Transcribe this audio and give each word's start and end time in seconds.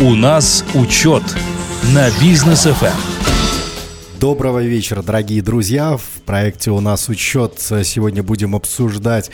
У 0.00 0.14
нас 0.14 0.64
учет 0.74 1.24
на 1.92 2.08
бизнес 2.20 2.66
ФМ. 2.66 2.96
Доброго 4.20 4.62
вечера, 4.62 5.02
дорогие 5.02 5.42
друзья. 5.42 5.96
В 5.96 6.22
проекте 6.24 6.70
у 6.70 6.78
нас 6.78 7.08
учет. 7.08 7.54
Сегодня 7.58 8.22
будем 8.22 8.54
обсуждать 8.54 9.32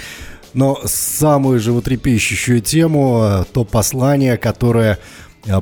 но 0.54 0.80
самую 0.84 1.60
животрепещущую 1.60 2.60
тему, 2.60 3.44
то 3.52 3.64
послание, 3.64 4.38
которое 4.38 4.98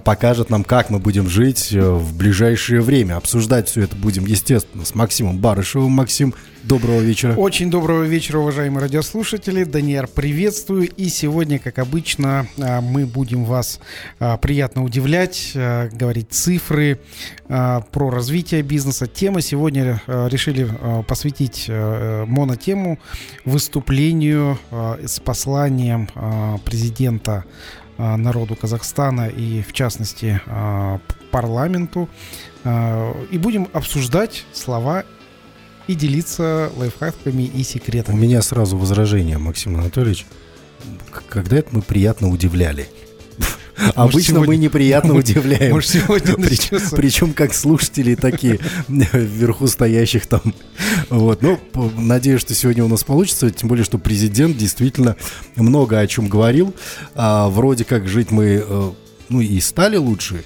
покажет 0.04 0.50
нам, 0.50 0.64
как 0.64 0.90
мы 0.90 0.98
будем 0.98 1.28
жить 1.28 1.72
э, 1.72 1.80
в 1.80 2.16
ближайшее 2.16 2.80
время. 2.80 3.16
Обсуждать 3.16 3.68
все 3.68 3.82
это 3.82 3.96
будем, 3.96 4.26
естественно, 4.26 4.84
с 4.84 4.94
Максимом 4.94 5.38
Барышевым. 5.38 5.90
Максим, 5.90 6.34
доброго 6.62 7.00
вечера. 7.00 7.34
Очень 7.34 7.70
доброго 7.70 8.04
вечера, 8.04 8.38
уважаемые 8.38 8.82
радиослушатели. 8.82 9.64
Даниэр, 9.64 10.06
приветствую. 10.06 10.88
И 10.88 11.08
сегодня, 11.08 11.58
как 11.58 11.80
обычно, 11.80 12.46
э, 12.56 12.80
мы 12.80 13.06
будем 13.06 13.44
вас 13.44 13.80
приятно 14.40 14.84
удивлять, 14.84 15.52
говорить 15.54 16.28
цифры 16.30 17.00
про 17.48 18.10
развитие 18.10 18.62
бизнеса. 18.62 19.06
Тема 19.06 19.40
сегодня 19.40 20.00
решили 20.06 20.68
посвятить 21.06 21.68
монотему 21.68 22.98
выступлению 23.44 24.58
с 24.70 25.18
посланием 25.20 26.08
президента 26.64 27.44
народу 28.16 28.56
Казахстана 28.56 29.28
и, 29.28 29.62
в 29.62 29.72
частности, 29.72 30.40
а, 30.46 31.00
парламенту. 31.30 32.08
А, 32.64 33.14
и 33.30 33.38
будем 33.38 33.68
обсуждать 33.72 34.44
слова 34.52 35.04
и 35.86 35.94
делиться 35.94 36.70
лайфхаками 36.76 37.42
и 37.42 37.62
секретами. 37.62 38.16
У 38.16 38.18
меня 38.18 38.42
сразу 38.42 38.76
возражение, 38.76 39.38
Максим 39.38 39.76
Анатольевич. 39.76 40.26
Когда 41.28 41.56
это 41.58 41.68
мы 41.74 41.82
приятно 41.82 42.28
удивляли? 42.28 42.88
Обычно 43.94 44.40
мы 44.40 44.56
неприятно 44.56 45.14
удивляем. 45.18 45.72
Может, 45.72 45.90
сегодня 45.90 46.34
причем, 46.34 46.78
причем 46.90 47.32
как 47.32 47.54
слушатели, 47.54 48.14
такие 48.14 48.58
вверху 48.88 49.66
стоящих 49.66 50.26
там. 50.26 50.42
Вот. 51.10 51.42
Ну, 51.42 51.58
надеюсь, 51.96 52.40
что 52.40 52.54
сегодня 52.54 52.84
у 52.84 52.88
нас 52.88 53.04
получится, 53.04 53.50
тем 53.50 53.68
более, 53.68 53.84
что 53.84 53.98
президент 53.98 54.56
действительно 54.56 55.16
много 55.56 55.98
о 55.98 56.06
чем 56.06 56.28
говорил. 56.28 56.74
А, 57.14 57.48
вроде 57.48 57.84
как 57.84 58.08
жить 58.08 58.30
мы, 58.30 58.64
э, 58.66 58.90
ну, 59.28 59.40
и 59.40 59.60
стали 59.60 59.96
лучше, 59.96 60.44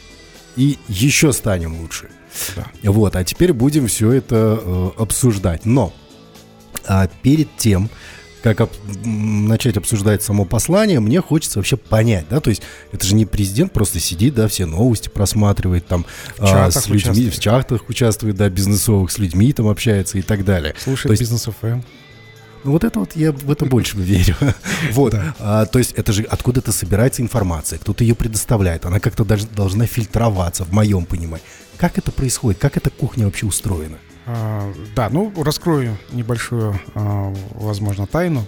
и 0.57 0.79
еще 0.89 1.33
станем 1.33 1.81
лучше. 1.81 2.09
Да. 2.55 2.67
Вот, 2.85 3.17
а 3.17 3.25
теперь 3.25 3.53
будем 3.53 3.87
все 3.87 4.13
это 4.13 4.61
э, 4.61 4.91
обсуждать. 4.99 5.65
Но 5.65 5.93
а 6.87 7.09
перед 7.23 7.49
тем, 7.57 7.91
как 8.47 8.61
об, 8.61 8.71
начать 9.05 9.77
обсуждать 9.77 10.23
само 10.23 10.45
послание, 10.45 11.01
мне 11.01 11.21
хочется 11.21 11.59
вообще 11.59 11.77
понять, 11.77 12.27
да, 12.31 12.41
то 12.41 12.51
есть 12.51 12.63
это 12.93 13.05
же 13.05 13.17
не 13.17 13.27
президент 13.27 13.73
просто 13.73 13.99
сидит, 13.99 14.35
да, 14.35 14.47
все 14.47 14.67
новости 14.67 15.09
просматривает, 15.09 15.87
там 15.87 16.07
а, 16.39 16.71
с 16.71 16.87
людьми, 16.87 16.97
участвует. 16.97 17.35
в 17.35 17.41
чатах 17.41 17.89
участвует, 17.89 18.37
да, 18.37 18.49
бизнесовых, 18.49 19.11
с 19.11 19.19
людьми 19.19 19.53
там 19.53 19.67
общается 19.69 20.19
и 20.19 20.23
так 20.23 20.45
далее. 20.45 20.75
Слушает 20.79 21.19
бизнес 21.19 21.45
ФМ. 21.45 21.81
Ну 22.65 22.73
вот 22.73 22.85
это 22.85 23.01
вот 23.01 23.15
я 23.17 23.33
в 23.33 23.51
это 23.51 23.65
больше 23.65 23.97
верю. 23.99 24.37
Вот. 24.93 25.15
А, 25.39 25.67
то 25.67 25.79
есть 25.79 25.93
это 25.93 26.13
же 26.13 26.23
откуда-то 26.23 26.73
собирается 26.73 27.23
информация, 27.23 27.79
кто-то 27.79 28.05
ее 28.05 28.15
предоставляет, 28.15 28.87
она 28.87 29.01
как-то 29.01 29.25
должна 29.25 29.87
фильтроваться, 29.87 30.65
в 30.65 30.73
моем 30.73 31.05
понимании. 31.05 31.45
Как 31.77 31.99
это 31.99 32.13
происходит? 32.13 32.61
Как 32.61 32.77
эта 32.77 32.91
кухня 32.91 33.27
вообще 33.27 33.47
устроена? 33.47 33.99
А, 34.29 34.73
да, 34.97 35.09
ну 35.09 35.33
раскрою 35.37 35.97
небольшую, 36.11 36.81
а, 36.95 37.33
возможно, 37.53 38.09
тайну. 38.09 38.45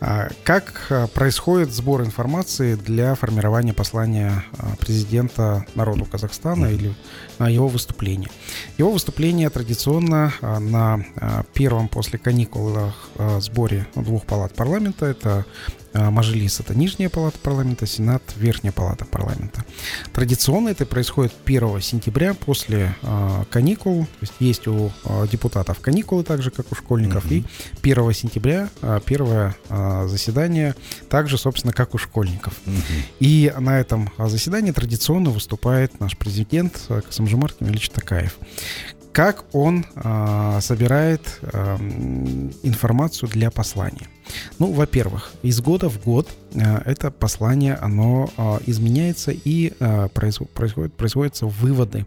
А, 0.00 0.28
как 0.44 1.10
происходит 1.12 1.72
сбор 1.72 2.02
информации 2.02 2.74
для 2.74 3.14
формирования 3.14 3.74
послания 3.74 4.42
президента 4.78 5.66
народу 5.74 6.06
Казахстана 6.06 6.66
или 6.66 6.94
его 7.38 7.68
выступления? 7.68 8.30
Его 8.78 8.90
выступление 8.90 9.50
традиционно 9.50 10.32
на 10.40 11.04
первом 11.52 11.88
после 11.88 12.18
каникул 12.18 12.92
сборе 13.40 13.86
двух 13.94 14.24
палат 14.24 14.54
парламента. 14.54 15.04
Это 15.04 15.44
Мажилис– 15.92 16.60
это 16.60 16.74
нижняя 16.74 17.08
палата 17.10 17.38
парламента, 17.38 17.86
Сенат– 17.86 18.22
верхняя 18.36 18.72
палата 18.72 19.04
парламента. 19.04 19.64
Традиционно 20.12 20.68
это 20.68 20.86
происходит 20.86 21.32
1 21.44 21.80
сентября 21.80 22.34
после 22.34 22.94
э, 23.02 23.44
каникул. 23.50 24.04
То 24.04 24.20
есть 24.22 24.34
есть 24.40 24.68
у 24.68 24.90
э, 25.04 25.26
депутатов 25.30 25.80
каникулы, 25.80 26.22
так 26.22 26.42
же, 26.42 26.50
как 26.50 26.70
у 26.70 26.74
школьников. 26.74 27.24
Mm-hmm. 27.26 27.44
И 27.82 27.90
1 27.90 28.12
сентября 28.12 28.68
первое 29.04 29.56
заседание, 30.06 30.74
также, 31.08 31.38
собственно, 31.38 31.72
как 31.72 31.94
у 31.94 31.98
школьников. 31.98 32.54
Mm-hmm. 32.66 33.02
И 33.20 33.52
на 33.58 33.80
этом 33.80 34.10
заседании 34.18 34.72
традиционно 34.72 35.30
выступает 35.30 35.98
наш 36.00 36.16
президент 36.16 36.80
Касамжумар 36.88 37.52
Кемельевич 37.52 37.90
Такаев 37.90 38.36
как 39.12 39.44
он 39.52 39.84
э, 39.94 40.58
собирает 40.60 41.40
э, 41.42 41.76
информацию 42.62 43.28
для 43.28 43.50
послания. 43.50 44.06
Ну, 44.58 44.72
во-первых, 44.72 45.32
из 45.42 45.60
года 45.60 45.88
в 45.88 46.00
год 46.02 46.28
э, 46.54 46.82
это 46.84 47.10
послание, 47.10 47.74
оно 47.74 48.30
э, 48.36 48.58
изменяется 48.66 49.32
и 49.32 49.72
э, 49.78 50.08
происходит, 50.08 50.94
производятся 50.94 51.46
выводы. 51.46 52.06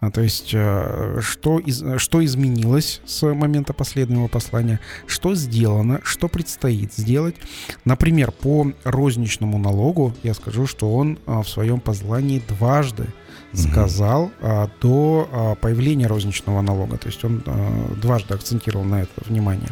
А, 0.00 0.10
то 0.10 0.22
есть, 0.22 0.50
э, 0.54 1.18
что, 1.20 1.58
из, 1.58 1.84
что 2.00 2.24
изменилось 2.24 3.02
с 3.04 3.26
момента 3.26 3.74
последнего 3.74 4.28
послания, 4.28 4.80
что 5.06 5.34
сделано, 5.34 6.00
что 6.02 6.28
предстоит 6.28 6.94
сделать. 6.94 7.36
Например, 7.84 8.32
по 8.32 8.72
розничному 8.84 9.58
налогу 9.58 10.14
я 10.22 10.32
скажу, 10.32 10.66
что 10.66 10.94
он 10.94 11.18
э, 11.26 11.40
в 11.42 11.48
своем 11.48 11.80
послании 11.80 12.42
дважды 12.48 13.08
сказал 13.54 14.30
а, 14.40 14.68
до 14.80 15.28
а, 15.30 15.54
появления 15.54 16.06
розничного 16.06 16.60
налога. 16.60 16.98
То 16.98 17.08
есть 17.08 17.24
он 17.24 17.42
а, 17.46 17.94
дважды 17.96 18.34
акцентировал 18.34 18.84
на 18.84 19.02
это 19.02 19.12
внимание. 19.24 19.70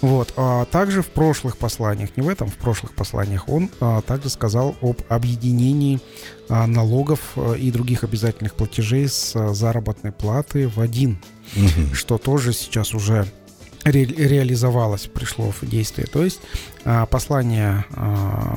Вот. 0.00 0.32
А 0.36 0.66
также 0.66 1.02
в 1.02 1.06
прошлых 1.06 1.56
посланиях, 1.56 2.10
не 2.16 2.22
в 2.22 2.28
этом, 2.28 2.48
в 2.48 2.56
прошлых 2.56 2.92
посланиях 2.92 3.48
он 3.48 3.70
а, 3.80 4.02
также 4.02 4.28
сказал 4.28 4.76
об 4.80 5.00
объединении 5.08 6.00
а, 6.48 6.66
налогов 6.66 7.36
и 7.58 7.70
других 7.70 8.04
обязательных 8.04 8.54
платежей 8.54 9.08
с 9.08 9.34
а, 9.34 9.54
заработной 9.54 10.12
платы 10.12 10.68
в 10.68 10.80
один, 10.80 11.18
угу. 11.56 11.94
что 11.94 12.18
тоже 12.18 12.52
сейчас 12.52 12.94
уже 12.94 13.26
ре 13.84 14.04
реализовалось, 14.04 15.06
пришло 15.06 15.50
в 15.50 15.66
действие. 15.66 16.06
То 16.06 16.24
есть 16.24 16.40
послание 17.10 17.84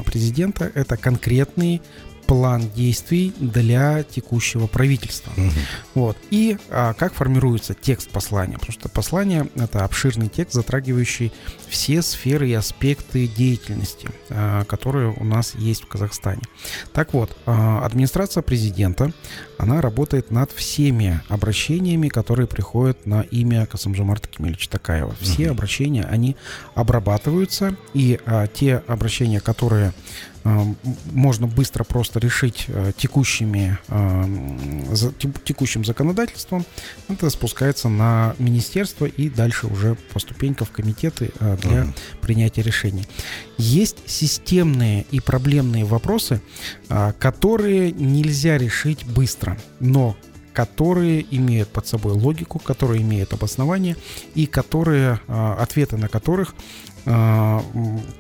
президента 0.05 0.71
это 0.73 0.97
конкретные 0.97 1.81
план 2.29 2.69
действий 2.75 3.33
для 3.39 4.03
текущего 4.03 4.67
правительства. 4.67 5.33
Угу. 5.35 5.49
Вот. 5.95 6.17
И 6.29 6.59
а, 6.69 6.93
как 6.93 7.15
формируется 7.15 7.73
текст 7.73 8.11
послания? 8.11 8.59
Потому 8.59 8.71
что 8.71 8.87
послание— 8.87 9.49
это 9.55 9.83
обширный 9.83 10.27
текст, 10.27 10.53
затрагивающий 10.53 11.33
все 11.67 12.03
сферы 12.03 12.47
и 12.47 12.53
аспекты 12.53 13.27
деятельности, 13.27 14.09
а, 14.29 14.63
которые 14.65 15.11
у 15.17 15.23
нас 15.23 15.55
есть 15.55 15.81
в 15.81 15.87
Казахстане. 15.87 16.43
Так 16.93 17.15
вот, 17.15 17.35
а, 17.47 17.83
администрация 17.83 18.43
президента, 18.43 19.11
она 19.57 19.81
работает 19.81 20.29
над 20.29 20.51
всеми 20.51 21.21
обращениями, 21.29 22.09
которые 22.09 22.45
приходят 22.45 23.07
на 23.07 23.21
имя 23.21 23.65
Касамжамарта 23.65 24.27
Кемельевича 24.27 24.69
Такаева. 24.69 25.15
Все 25.19 25.45
угу. 25.45 25.53
обращения, 25.53 26.03
они 26.03 26.35
обрабатываются, 26.75 27.75
и 27.95 28.19
а, 28.27 28.45
те 28.45 28.83
обращения, 28.85 29.39
которые 29.39 29.93
можно 30.43 31.47
быстро 31.47 31.83
просто 31.83 32.19
решить 32.19 32.65
э, 32.67 32.91
текущими, 32.97 33.77
э, 33.89 35.11
текущим 35.43 35.83
законодательством. 35.83 36.65
Это 37.07 37.29
спускается 37.29 37.89
на 37.89 38.35
министерство 38.39 39.05
и 39.05 39.29
дальше 39.29 39.67
уже 39.67 39.95
по 40.13 40.19
ступенькам 40.19 40.67
в 40.67 40.71
комитеты 40.71 41.31
для 41.39 41.83
uh-huh. 41.83 41.93
принятия 42.21 42.61
решений. 42.61 43.05
Есть 43.57 43.97
системные 44.09 45.05
и 45.11 45.19
проблемные 45.19 45.85
вопросы, 45.85 46.41
которые 47.19 47.91
нельзя 47.91 48.57
решить 48.57 49.05
быстро, 49.05 49.57
но 49.79 50.15
которые 50.53 51.25
имеют 51.35 51.69
под 51.69 51.87
собой 51.87 52.13
логику, 52.13 52.59
которые 52.59 53.01
имеют 53.01 53.33
обоснование 53.33 53.95
и 54.35 54.45
которые, 54.45 55.19
ответы 55.27 55.97
на 55.97 56.07
которых 56.07 56.53
Э, 56.98 56.98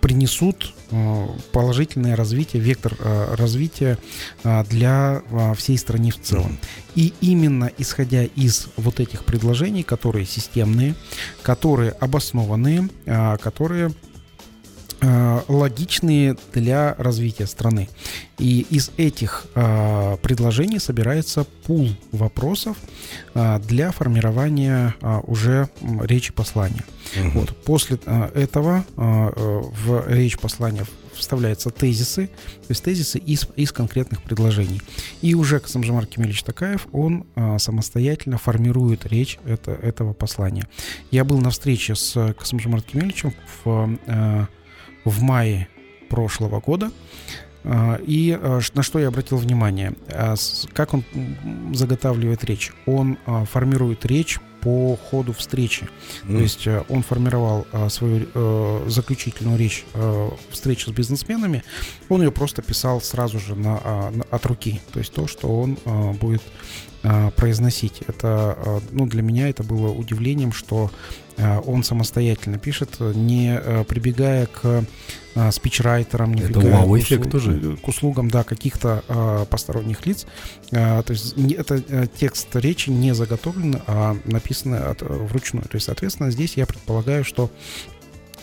принесут 0.01 0.73
э, 0.89 1.27
положительное 1.51 2.15
развитие, 2.15 2.61
вектор 2.61 2.95
э, 2.97 3.35
развития 3.35 3.97
для 4.43 5.21
всей 5.55 5.77
страны 5.77 6.09
в 6.09 6.19
целом. 6.19 6.57
И 6.95 7.13
именно 7.21 7.71
исходя 7.77 8.23
из 8.23 8.67
вот 8.77 8.99
этих 8.99 9.25
предложений, 9.25 9.83
которые 9.83 10.25
системные, 10.25 10.95
которые 11.43 11.91
обоснованные, 11.91 12.89
которые 13.41 13.89
Э, 13.89 14.08
логичные 15.01 16.35
для 16.53 16.95
развития 16.97 17.47
страны. 17.47 17.87
И 18.39 18.65
из 18.69 18.91
этих 18.97 19.45
э, 19.53 20.17
предложений 20.21 20.79
собирается 20.79 21.45
пул 21.65 21.89
вопросов 22.13 22.77
э, 23.33 23.59
для 23.59 23.91
формирования 23.91 24.95
э, 25.01 25.19
уже 25.27 25.69
речи 26.01 26.31
послания. 26.31 26.85
Угу. 27.17 27.39
Вот. 27.39 27.57
После 27.63 27.99
э, 28.05 28.29
этого 28.33 28.85
э, 28.95 29.01
в 29.01 30.07
речь 30.07 30.39
послания 30.39 30.85
вставляются 31.19 31.69
тезисы, 31.69 32.27
то 32.27 32.69
есть 32.69 32.83
тезисы 32.83 33.19
из, 33.19 33.47
из 33.57 33.73
конкретных 33.73 34.23
предложений. 34.23 34.81
И 35.21 35.35
уже 35.35 35.59
Касамжамар 35.59 36.05
Кемельевич 36.05 36.43
Такаев, 36.43 36.87
он 36.93 37.25
а, 37.35 37.59
самостоятельно 37.59 38.37
формирует 38.37 39.05
речь 39.05 39.37
это, 39.45 39.71
этого 39.71 40.13
послания. 40.13 40.67
Я 41.11 41.25
был 41.25 41.39
на 41.39 41.49
встрече 41.49 41.95
с 41.95 42.33
Касамжамар 42.39 42.81
Кемельевичем 42.81 43.33
в 43.63 43.97
а, 44.07 44.47
в 45.05 45.21
мае 45.21 45.67
прошлого 46.09 46.59
года. 46.59 46.91
А, 47.63 47.99
и 48.05 48.37
а, 48.39 48.59
на 48.73 48.83
что 48.83 48.99
я 48.99 49.09
обратил 49.09 49.37
внимание? 49.37 49.93
А, 50.09 50.35
как 50.73 50.93
он 50.93 51.03
заготавливает 51.73 52.43
речь? 52.43 52.71
Он 52.85 53.17
формирует 53.51 54.05
речь 54.05 54.39
по 54.61 54.97
ходу 54.97 55.31
встречи. 55.33 55.87
Mm. 56.23 56.35
То 56.35 56.41
есть 56.41 56.67
он 56.89 57.01
формировал 57.01 57.65
свою 57.89 58.27
э, 58.33 58.85
заключительную 58.89 59.57
речь 59.57 59.85
э, 59.93 60.29
встречи 60.49 60.89
с 60.89 60.91
бизнесменами, 60.91 61.63
он 62.09 62.23
ее 62.23 62.31
просто 62.33 62.61
писал 62.61 62.99
сразу 62.99 63.39
же 63.39 63.55
на, 63.55 64.11
от 64.29 64.45
руки. 64.45 64.81
То 64.91 64.99
есть 64.99 65.13
то, 65.13 65.27
что 65.27 65.47
он 65.47 65.77
будет 66.19 66.41
произносить. 67.37 68.01
Это, 68.07 68.81
ну, 68.91 69.05
для 69.05 69.21
меня 69.21 69.47
это 69.47 69.63
было 69.63 69.89
удивлением, 69.89 70.51
что 70.51 70.91
он 71.65 71.83
самостоятельно 71.83 72.57
пишет, 72.57 72.99
не 72.99 73.55
э, 73.55 73.83
прибегая 73.85 74.45
к 74.47 74.83
э, 75.35 75.51
спичрайтерам, 75.51 76.33
не 76.33 76.43
это 76.43 76.59
вау 76.59 76.87
к, 76.87 76.91
услуг, 76.91 77.29
тоже. 77.29 77.77
к 77.77 77.87
услугам 77.87 78.29
да, 78.29 78.43
каких-то 78.43 79.47
посторонних 79.49 80.05
лиц. 80.05 80.25
То 80.71 81.05
есть 81.07 81.35
это 81.37 82.07
текст 82.07 82.55
речи 82.55 82.89
не 82.89 83.13
заготовлен, 83.13 83.81
а 83.87 84.17
написан 84.25 84.75
вручную. 84.99 85.63
То 85.63 85.75
есть, 85.75 85.85
соответственно, 85.85 86.31
здесь 86.31 86.57
я 86.57 86.65
предполагаю, 86.65 87.23
что 87.23 87.49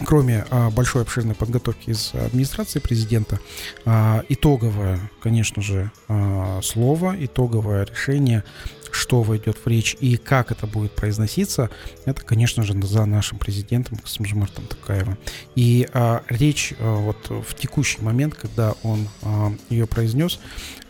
кроме 0.05 0.45
а, 0.51 0.71
большой 0.71 1.03
обширной 1.03 1.35
подготовки 1.35 1.91
из 1.91 2.13
администрации 2.15 2.81
президента, 2.81 3.39
а, 3.85 4.23
итоговое, 4.29 5.01
конечно 5.23 5.63
же, 5.63 5.91
а, 6.09 6.61
слово, 6.63 7.17
итоговое 7.19 7.87
решение 7.87 8.45
что 8.97 9.23
войдет 9.23 9.59
в 9.63 9.69
речь 9.69 9.97
и 10.01 10.17
как 10.17 10.51
это 10.51 10.67
будет 10.67 10.93
произноситься, 10.93 11.71
это, 12.05 12.23
конечно 12.23 12.63
же, 12.63 12.73
за 12.83 13.05
нашим 13.05 13.39
президентом 13.39 13.99
Касымжимартом 13.99 14.67
Такаевым. 14.67 15.19
И 15.55 15.89
а, 15.93 16.23
речь 16.29 16.73
а, 16.79 16.97
вот 16.97 17.29
в 17.29 17.55
текущий 17.55 18.01
момент, 18.03 18.35
когда 18.35 18.75
он 18.83 19.09
а, 19.23 19.53
ее 19.69 19.87
произнес, 19.87 20.41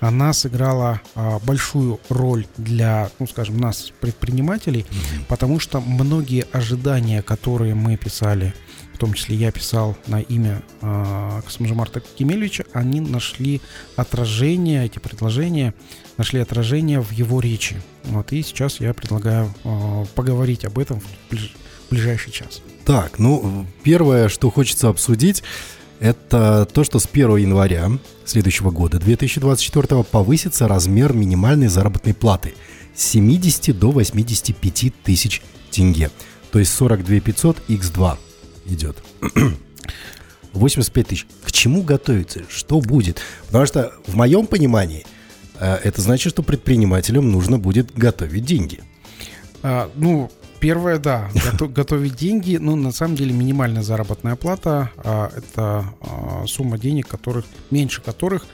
она 0.01 0.33
сыграла 0.33 1.01
а, 1.15 1.39
большую 1.41 2.01
роль 2.09 2.47
для, 2.57 3.11
ну, 3.19 3.27
скажем, 3.27 3.59
нас, 3.59 3.93
предпринимателей, 4.01 4.87
mm-hmm. 4.89 5.25
потому 5.29 5.59
что 5.59 5.81
многие 5.81 6.47
ожидания, 6.53 7.23
которые 7.23 7.75
мы 7.75 7.97
писали 7.97 8.55
в 8.97 8.99
том 8.99 9.13
числе 9.13 9.37
я 9.37 9.53
писал 9.53 9.95
на 10.07 10.23
имя 10.23 10.63
э, 10.81 11.41
Касмажимарта 11.45 12.01
Кемельевича, 12.01 12.65
они 12.73 13.01
нашли 13.01 13.61
отражение, 13.95 14.87
эти 14.87 14.99
предложения 14.99 15.75
нашли 16.17 16.41
отражение 16.41 17.01
в 17.03 17.11
его 17.13 17.41
речи. 17.41 17.77
Вот, 18.05 18.33
и 18.33 18.43
сейчас 18.43 18.81
я 18.81 18.95
предлагаю 18.95 19.53
э, 19.65 20.05
поговорить 20.15 20.65
об 20.65 20.79
этом 20.79 21.01
в 21.01 21.05
ближ, 21.31 21.55
ближайший 21.91 22.33
час. 22.33 22.63
Так, 22.87 23.19
ну, 23.19 23.67
первое, 23.83 24.31
что 24.31 24.51
хочется 24.51 24.89
обсудить, 24.89 25.43
это 26.01 26.67
то, 26.73 26.83
что 26.83 26.99
с 26.99 27.07
1 27.07 27.37
января 27.37 27.91
следующего 28.25 28.71
года, 28.71 28.99
2024, 28.99 30.05
повысится 30.05 30.69
размер 30.69 31.13
минимальной 31.13 31.69
заработной 31.69 32.15
платы 32.15 32.55
с 32.95 33.05
70 33.09 33.79
до 33.79 33.91
85 33.91 34.95
тысяч 35.05 35.43
тенге. 35.71 36.11
То 36.51 36.61
есть 36.61 36.73
42 36.73 37.21
500 37.21 37.59
x2 37.69 38.17
идет. 38.69 38.97
85 40.53 41.07
тысяч. 41.07 41.27
К 41.45 41.53
чему 41.53 41.83
готовиться? 41.83 42.41
Что 42.49 42.81
будет? 42.81 43.21
Потому 43.47 43.67
что 43.67 43.93
в 44.07 44.17
моем 44.17 44.47
понимании 44.47 45.07
э, 45.59 45.75
это 45.85 46.01
значит, 46.01 46.33
что 46.33 46.43
предпринимателям 46.43 47.31
нужно 47.31 47.59
будет 47.59 47.93
готовить 47.95 48.45
деньги. 48.45 48.81
А, 49.63 49.91
ну, 49.97 50.31
первое, 50.61 50.99
да, 50.99 51.31
готовить 51.61 52.17
деньги. 52.17 52.57
Ну, 52.57 52.77
на 52.77 52.93
самом 52.93 53.17
деле, 53.17 53.33
минимальная 53.33 53.83
заработная 53.83 54.37
плата 54.37 54.91
а, 54.97 55.31
это 55.37 55.85
а, 56.01 56.45
сумма 56.47 56.79
денег, 56.79 57.07
которых 57.09 57.45
меньше 57.71 58.01
которых 58.03 58.47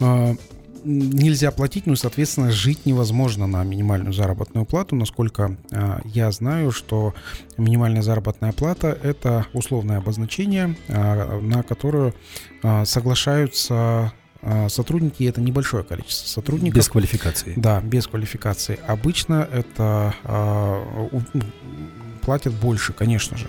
а, 0.00 0.34
нельзя 0.84 1.50
платить, 1.50 1.86
ну 1.86 1.94
и, 1.94 1.96
соответственно, 1.96 2.50
жить 2.50 2.86
невозможно 2.86 3.46
на 3.46 3.62
минимальную 3.64 4.12
заработную 4.12 4.66
плату. 4.66 4.96
Насколько 4.96 5.56
э, 5.70 6.00
я 6.04 6.30
знаю, 6.30 6.70
что 6.72 7.14
минимальная 7.56 8.02
заработная 8.02 8.52
плата– 8.52 8.98
это 9.02 9.46
условное 9.52 9.98
обозначение, 9.98 10.76
э, 10.88 11.40
на 11.40 11.62
которое 11.62 12.14
э, 12.62 12.84
соглашаются 12.84 14.12
сотрудники 14.68 15.24
это 15.24 15.40
небольшое 15.40 15.84
количество 15.84 16.26
сотрудников. 16.26 16.76
Без 16.76 16.88
квалификации. 16.88 17.54
Да, 17.56 17.80
без 17.80 18.06
квалификации. 18.06 18.78
Обычно 18.86 19.48
это 19.52 20.14
платят 22.22 22.54
больше, 22.54 22.92
конечно 22.92 23.36
же. 23.36 23.48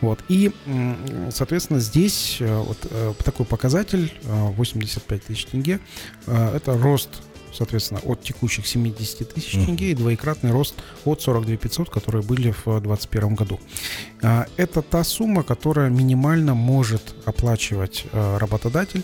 Вот. 0.00 0.18
И, 0.28 0.52
соответственно, 1.30 1.80
здесь 1.80 2.38
э, 2.40 2.58
вот 2.58 2.78
э, 2.90 3.14
такой 3.24 3.46
показатель 3.46 4.12
85 4.24 5.20
э, 5.20 5.22
тысяч 5.26 5.46
тенге– 5.46 5.80
это 6.26 6.76
рост 6.76 7.08
соответственно, 7.50 8.00
от 8.04 8.22
текущих 8.22 8.66
70 8.66 9.34
тысяч 9.34 9.52
тенге 9.52 9.90
и 9.90 9.94
двоекратный 9.94 10.52
рост 10.52 10.74
от 11.06 11.22
42 11.22 11.56
500, 11.56 11.90
которые 11.90 12.22
были 12.22 12.52
в 12.52 12.64
2021 12.64 13.34
году. 13.34 13.58
А, 14.22 14.46
это 14.58 14.82
та 14.82 15.02
сумма, 15.02 15.42
которая 15.42 15.88
минимально 15.88 16.54
может 16.54 17.14
оплачивать 17.24 18.04
работодатель 18.12 19.02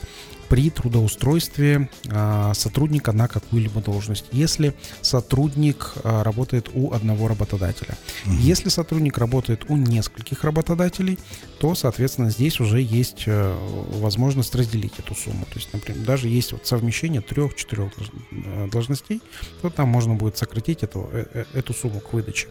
при 0.48 0.70
трудоустройстве 0.70 1.88
а, 2.10 2.52
сотрудника 2.54 3.12
на 3.12 3.28
какую-либо 3.28 3.80
должность, 3.80 4.26
если 4.32 4.74
сотрудник 5.00 5.92
а, 6.02 6.22
работает 6.22 6.68
у 6.74 6.92
одного 6.92 7.28
работодателя. 7.28 7.96
Угу. 8.26 8.34
Если 8.34 8.68
сотрудник 8.68 9.18
работает 9.18 9.64
у 9.68 9.76
нескольких 9.76 10.44
работодателей, 10.44 11.18
то, 11.58 11.74
соответственно, 11.74 12.30
здесь 12.30 12.60
уже 12.60 12.80
есть 12.80 13.24
э, 13.26 13.56
возможность 14.00 14.54
разделить 14.54 14.98
эту 14.98 15.14
сумму. 15.14 15.46
То 15.46 15.54
есть, 15.56 15.72
например, 15.72 16.04
даже 16.04 16.28
есть 16.28 16.52
вот 16.52 16.66
совмещение 16.66 17.22
трех-четырех 17.22 17.92
э, 18.30 18.68
должностей, 18.70 19.22
то 19.62 19.70
там 19.70 19.88
можно 19.88 20.14
будет 20.14 20.36
сократить 20.36 20.82
эту, 20.82 21.08
э, 21.12 21.44
эту 21.54 21.72
сумму 21.72 22.00
к 22.00 22.12
выдаче. 22.12 22.48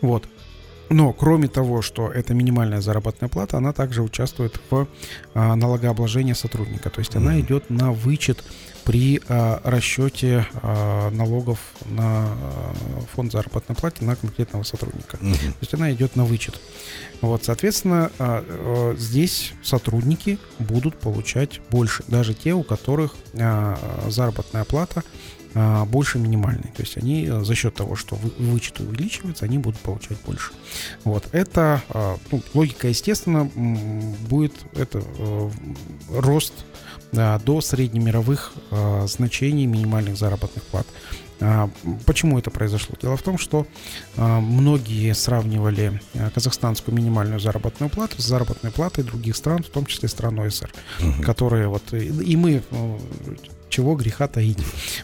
Вот. 0.00 0.28
Но 0.90 1.12
кроме 1.12 1.48
того, 1.48 1.82
что 1.82 2.10
это 2.10 2.34
минимальная 2.34 2.80
заработная 2.80 3.28
плата, 3.28 3.56
она 3.56 3.72
также 3.72 4.02
участвует 4.02 4.60
в 4.70 4.86
а, 5.34 5.54
налогообложении 5.54 6.32
сотрудника. 6.32 6.90
То 6.90 7.00
есть 7.00 7.12
mm-hmm. 7.12 7.18
она 7.18 7.40
идет 7.40 7.70
на 7.70 7.92
вычет 7.92 8.42
при 8.84 9.20
а, 9.28 9.60
расчете 9.64 10.46
а, 10.62 11.10
налогов 11.10 11.58
на 11.84 12.26
а, 12.26 12.74
фонд 13.14 13.32
заработной 13.32 13.76
платы 13.76 14.04
на 14.04 14.16
конкретного 14.16 14.62
сотрудника. 14.62 15.18
Mm-hmm. 15.18 15.50
То 15.50 15.58
есть 15.60 15.74
она 15.74 15.92
идет 15.92 16.16
на 16.16 16.24
вычет. 16.24 16.58
Вот, 17.20 17.44
соответственно, 17.44 18.10
а, 18.18 18.44
а, 18.46 18.94
здесь 18.96 19.52
сотрудники 19.62 20.38
будут 20.58 20.98
получать 20.98 21.60
больше, 21.70 22.02
даже 22.08 22.32
те, 22.32 22.54
у 22.54 22.62
которых 22.62 23.14
а, 23.34 23.78
заработная 24.08 24.64
плата 24.64 25.02
больше 25.54 26.18
минимальной. 26.18 26.70
То 26.76 26.82
есть 26.82 26.96
они 26.96 27.26
э, 27.26 27.42
за 27.42 27.54
счет 27.54 27.74
того, 27.74 27.96
что 27.96 28.16
вычет 28.38 28.80
увеличивается, 28.80 29.44
они 29.44 29.58
будут 29.58 29.80
получать 29.80 30.18
больше. 30.26 30.52
Вот. 31.04 31.28
Это 31.32 31.82
а, 31.88 32.16
ну, 32.30 32.42
логика, 32.54 32.88
естественно, 32.88 33.44
будет 34.28 34.54
это 34.74 35.02
э, 35.02 35.50
рост 36.10 36.52
да, 37.12 37.38
до 37.38 37.60
среднемировых 37.60 38.52
а, 38.70 39.06
значений 39.06 39.66
минимальных 39.66 40.16
заработных 40.16 40.64
плат. 40.64 40.86
Почему 42.04 42.36
это 42.36 42.50
произошло? 42.50 42.96
Дело 43.00 43.16
в 43.16 43.22
том, 43.22 43.38
что 43.38 43.64
многие 44.16 45.14
сравнивали 45.14 46.00
э, 46.14 46.30
казахстанскую 46.30 46.96
минимальную 46.96 47.38
заработную 47.38 47.90
плату 47.90 48.20
с 48.20 48.24
заработной 48.24 48.72
платой 48.72 49.04
других 49.04 49.36
стран, 49.36 49.62
в 49.62 49.68
том 49.68 49.86
числе 49.86 50.08
стран 50.08 50.40
ОСР, 50.40 50.72
угу. 50.98 51.22
которые 51.22 51.68
вот 51.68 51.92
и 51.92 52.36
мы 52.36 52.60
чего 53.68 53.94
греха 53.94 54.28
таить. 54.28 54.58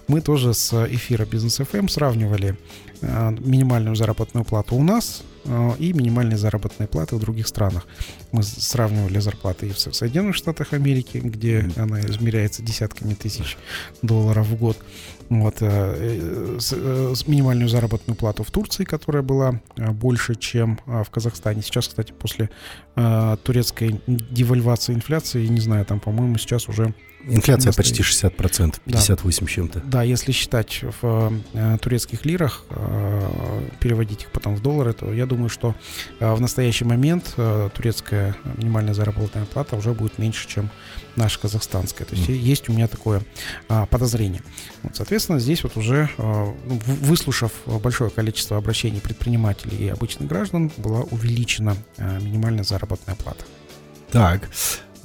Мы 0.09 0.21
тоже 0.21 0.55
с 0.55 0.73
эфира 0.87 1.25
Бизнес 1.25 1.61
FM 1.61 1.79
эм 1.81 1.89
сравнивали 1.89 2.57
э, 3.01 3.37
минимальную 3.41 3.97
заработную 3.97 4.45
плату 4.45 4.77
у 4.77 4.83
нас 4.83 5.23
э, 5.45 5.71
и 5.79 5.93
минимальные 5.93 6.39
заработные 6.39 6.87
платы 6.87 7.17
в 7.17 7.21
других 7.21 7.47
странах. 7.47 7.87
Мы 8.33 8.43
сравнивали 8.43 9.19
зарплаты 9.19 9.69
и 9.69 9.73
в 9.73 9.79
Соединенных 9.79 10.35
Штатах 10.35 10.73
Америки, 10.73 11.19
где 11.19 11.69
она 11.77 12.01
измеряется 12.01 12.63
десятками 12.63 13.15
тысяч 13.15 13.57
долларов 14.03 14.47
в 14.47 14.57
год, 14.57 14.77
вот, 15.29 15.57
э, 15.61 16.59
с, 16.59 16.73
с 16.73 17.27
минимальную 17.27 17.69
заработную 17.69 18.17
плату 18.17 18.43
в 18.45 18.51
Турции, 18.51 18.85
которая 18.85 19.23
была 19.23 19.61
больше, 19.77 20.35
чем 20.35 20.81
в 20.87 21.07
Казахстане. 21.11 21.63
Сейчас, 21.63 21.89
кстати, 21.89 22.13
после 22.13 22.51
турецкой 23.43 24.01
девальвации 24.07 24.95
инфляции, 24.95 25.47
не 25.47 25.61
знаю, 25.61 25.85
там, 25.85 25.99
по-моему, 25.99 26.39
сейчас 26.39 26.69
уже 26.69 26.95
Инфляция 27.29 27.73
почти 27.73 28.03
60%, 28.03 28.81
58 28.85 29.47
да. 29.47 29.53
чем-то. 29.53 29.81
Да, 29.81 30.03
если 30.03 30.33
считать 30.33 30.85
в 31.01 31.33
э, 31.55 31.79
турецких 31.81 32.25
лирах, 32.25 32.65
э, 32.71 33.69
переводить 33.81 34.23
их 34.23 34.31
потом 34.31 34.57
в 34.57 34.63
доллары, 34.63 34.93
то 34.93 35.13
я 35.13 35.27
думаю, 35.27 35.49
что 35.49 35.75
э, 36.21 36.33
в 36.33 36.41
настоящий 36.41 36.85
момент 36.85 37.35
э, 37.37 37.71
турецкая 37.75 38.37
минимальная 38.57 38.95
заработная 38.95 39.45
плата 39.45 39.77
уже 39.77 39.93
будет 39.93 40.19
меньше, 40.19 40.49
чем 40.49 40.71
наша 41.17 41.39
казахстанская. 41.39 42.07
То 42.07 42.15
есть 42.15 42.29
mm. 42.29 42.35
есть 42.35 42.69
у 42.69 42.73
меня 42.73 42.89
такое 42.89 43.23
э, 43.69 43.87
подозрение. 43.87 44.43
Вот, 44.83 44.97
соответственно, 44.97 45.39
здесь 45.39 45.63
вот 45.63 45.77
уже, 45.77 46.09
э, 46.17 46.55
выслушав 46.67 47.53
большое 47.67 48.11
количество 48.11 48.57
обращений 48.57 49.01
предпринимателей 49.01 49.87
и 49.87 49.89
обычных 49.89 50.29
граждан, 50.29 50.71
была 50.77 51.03
увеличена 51.03 51.77
э, 51.97 52.21
минимальная 52.21 52.65
заработная 52.65 53.17
плата. 53.17 53.45
Так, 54.11 54.49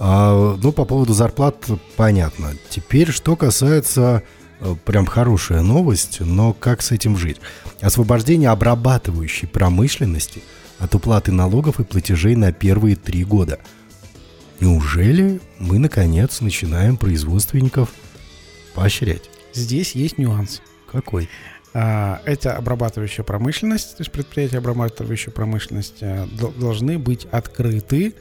а, 0.01 0.55
ну, 0.55 0.71
по 0.71 0.85
поводу 0.85 1.13
зарплат 1.13 1.65
понятно. 1.97 2.53
Теперь, 2.69 3.11
что 3.11 3.35
касается 3.35 4.23
э, 4.61 4.75
прям 4.85 5.05
хорошая 5.05 5.61
новость, 5.61 6.21
но 6.21 6.53
как 6.53 6.81
с 6.81 6.91
этим 6.91 7.17
жить? 7.17 7.41
Освобождение 7.81 8.49
обрабатывающей 8.49 9.45
промышленности 9.45 10.41
от 10.79 10.95
уплаты 10.95 11.33
налогов 11.33 11.81
и 11.81 11.83
платежей 11.83 12.35
на 12.35 12.53
первые 12.53 12.95
три 12.95 13.25
года. 13.25 13.59
Неужели 14.61 15.41
мы, 15.57 15.79
наконец, 15.79 16.39
начинаем 16.39 16.95
производственников 16.95 17.89
поощрять? 18.75 19.29
Здесь 19.53 19.95
есть 19.95 20.17
нюанс. 20.17 20.61
Какой? 20.89 21.29
А, 21.73 22.21
это 22.23 22.55
обрабатывающая 22.55 23.25
промышленность, 23.25 23.97
то 23.97 24.01
есть 24.01 24.13
предприятия 24.13 24.59
обрабатывающей 24.59 25.31
промышленности 25.33 25.97
э, 26.03 26.25
должны 26.57 26.97
быть 26.97 27.25
открыты 27.25 28.15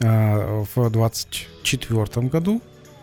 в 0.00 0.90
2024 0.90 2.28
году. 2.28 2.62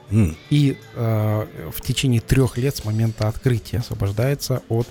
Mm. 0.09 0.35
И 0.49 0.77
э, 0.93 1.45
в 1.71 1.81
течение 1.81 2.21
трех 2.21 2.57
лет 2.57 2.75
с 2.75 2.85
момента 2.85 3.27
открытия 3.27 3.79
освобождается 3.79 4.61
от 4.69 4.87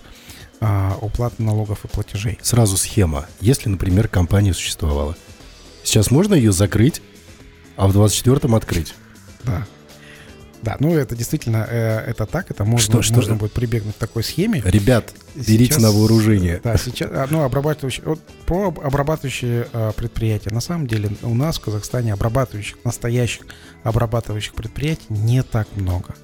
э, 0.60 0.90
уплаты 1.00 1.42
налогов 1.42 1.84
и 1.84 1.88
платежей. 1.88 2.38
Сразу 2.42 2.76
схема. 2.76 3.26
Если, 3.40 3.68
например, 3.68 4.08
компания 4.08 4.52
существовала, 4.52 5.16
сейчас 5.84 6.10
можно 6.10 6.34
ее 6.34 6.52
закрыть, 6.52 7.00
а 7.76 7.86
в 7.86 7.96
24-м 7.96 8.54
открыть. 8.54 8.94
Да. 9.44 9.66
Да, 10.64 10.76
ну 10.80 10.96
это 10.96 11.14
действительно, 11.14 11.66
э, 11.68 11.98
это 12.06 12.24
так, 12.24 12.50
это 12.50 12.64
можно, 12.64 13.02
что, 13.02 13.14
можно 13.14 13.34
будет 13.34 13.52
прибегнуть 13.52 13.94
к 13.94 13.98
такой 13.98 14.24
схеме. 14.24 14.62
Ребят, 14.64 15.12
берите 15.34 15.74
сейчас, 15.74 15.82
на 15.82 15.90
вооружение. 15.90 16.60
Да, 16.64 16.78
сейчас, 16.78 17.10
а, 17.12 17.26
ну, 17.30 17.42
обрабатывающие, 17.42 18.06
вот, 18.06 18.20
про 18.46 18.68
обрабатывающие 18.68 19.68
э, 19.70 19.92
предприятия. 19.94 20.50
На 20.50 20.60
самом 20.60 20.86
деле 20.86 21.10
у 21.22 21.34
нас 21.34 21.58
в 21.58 21.60
Казахстане 21.60 22.14
обрабатывающих, 22.14 22.78
настоящих 22.82 23.42
обрабатывающих 23.82 24.54
предприятий 24.54 25.04
не 25.10 25.42
так 25.42 25.68
много. 25.76 26.14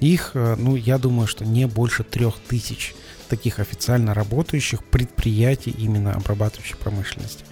Их, 0.00 0.32
э, 0.34 0.56
ну, 0.58 0.74
я 0.74 0.98
думаю, 0.98 1.28
что 1.28 1.44
не 1.44 1.68
больше 1.68 2.02
трех 2.02 2.34
тысяч 2.48 2.96
таких 3.28 3.60
официально 3.60 4.12
работающих 4.12 4.84
предприятий 4.84 5.70
именно 5.70 6.12
обрабатывающей 6.14 6.76
промышленности. 6.76 7.44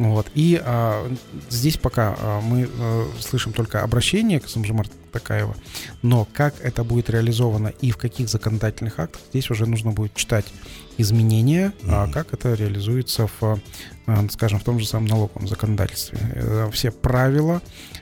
Вот. 0.00 0.28
И 0.34 0.58
а, 0.64 1.06
здесь 1.50 1.76
пока 1.76 2.16
а, 2.18 2.40
мы 2.40 2.66
а, 2.78 3.06
слышим 3.20 3.52
только 3.52 3.82
обращение 3.82 4.40
к 4.40 4.48
Самжимар 4.48 4.88
Такаева, 5.12 5.54
но 6.00 6.26
как 6.32 6.54
это 6.62 6.84
будет 6.84 7.10
реализовано 7.10 7.68
и 7.82 7.90
в 7.90 7.98
каких 7.98 8.30
законодательных 8.30 8.98
актах, 8.98 9.20
здесь 9.28 9.50
уже 9.50 9.66
нужно 9.66 9.90
будет 9.90 10.14
читать 10.14 10.46
изменения, 10.96 11.74
mm-hmm. 11.82 11.90
а 11.90 12.10
как 12.10 12.32
это 12.32 12.54
реализуется 12.54 13.26
в, 13.26 13.60
а, 14.06 14.26
скажем, 14.30 14.58
в 14.58 14.64
том 14.64 14.80
же 14.80 14.88
самом 14.88 15.04
налоговом 15.04 15.46
законодательстве. 15.46 16.18
Э, 16.34 16.70
все 16.72 16.92
правила 16.92 17.60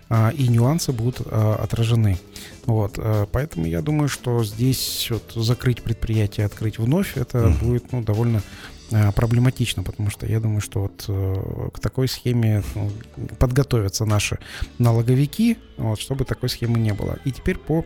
а, 0.09 0.31
и 0.31 0.47
нюансы 0.47 0.93
будут 0.93 1.21
отражены. 1.21 2.17
Вот, 2.65 2.95
а, 2.99 3.27
поэтому 3.27 3.67
я 3.67 3.83
думаю, 3.83 4.09
что 4.09 4.45
здесь 4.45 5.09
вот 5.11 5.33
закрыть 5.35 5.83
предприятие, 5.83 6.47
открыть 6.47 6.79
вновь, 6.79 7.17
это 7.17 7.39
mm-hmm. 7.39 7.65
будет 7.65 7.93
ну, 7.93 8.03
довольно 8.05 8.41
Э, 8.41 8.78
проблематично, 9.15 9.83
потому 9.83 10.11
что 10.11 10.27
я 10.27 10.41
думаю, 10.41 10.61
что 10.61 10.83
вот 10.83 11.05
э, 11.09 11.69
к 11.75 11.79
такой 11.79 12.09
схеме 12.09 12.63
ну, 12.75 12.91
подготовятся 13.39 14.05
наши 14.05 14.39
налоговики, 14.79 15.59
вот, 15.77 16.01
чтобы 16.01 16.25
такой 16.25 16.49
схемы 16.49 16.79
не 16.79 16.93
было. 16.95 17.19
И 17.25 17.33
теперь 17.33 17.59
по 17.59 17.85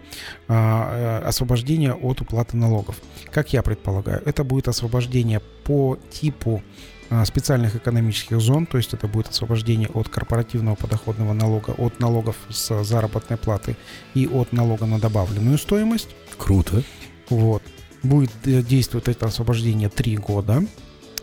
а, 0.48 1.20
э, 1.22 1.26
освобождению 1.26 1.98
от 2.02 2.20
уплаты 2.20 2.56
налогов. 2.56 2.96
Как 3.32 3.52
я 3.52 3.62
предполагаю, 3.62 4.22
это 4.24 4.44
будет 4.44 4.68
освобождение 4.68 5.40
по 5.64 5.98
типу 6.10 6.62
а, 7.10 7.24
специальных 7.24 7.74
экономических 7.76 8.40
зон, 8.40 8.66
то 8.66 8.78
есть 8.78 8.94
это 8.94 9.08
будет 9.08 9.28
освобождение 9.28 9.88
от 9.88 10.08
корпоративного 10.08 10.76
подоходного 10.76 11.32
налога, 11.32 11.70
от 11.70 12.00
налогов 12.00 12.36
с 12.48 12.84
заработной 12.84 13.36
платы 13.36 13.76
и 14.14 14.26
от 14.26 14.52
налога 14.52 14.86
на 14.86 14.98
добавленную 14.98 15.58
стоимость. 15.58 16.08
Круто. 16.38 16.82
Вот. 17.28 17.62
Будет 18.02 18.32
действовать 18.44 19.08
это 19.08 19.26
освобождение 19.26 19.88
3 19.88 20.16
года 20.16 20.64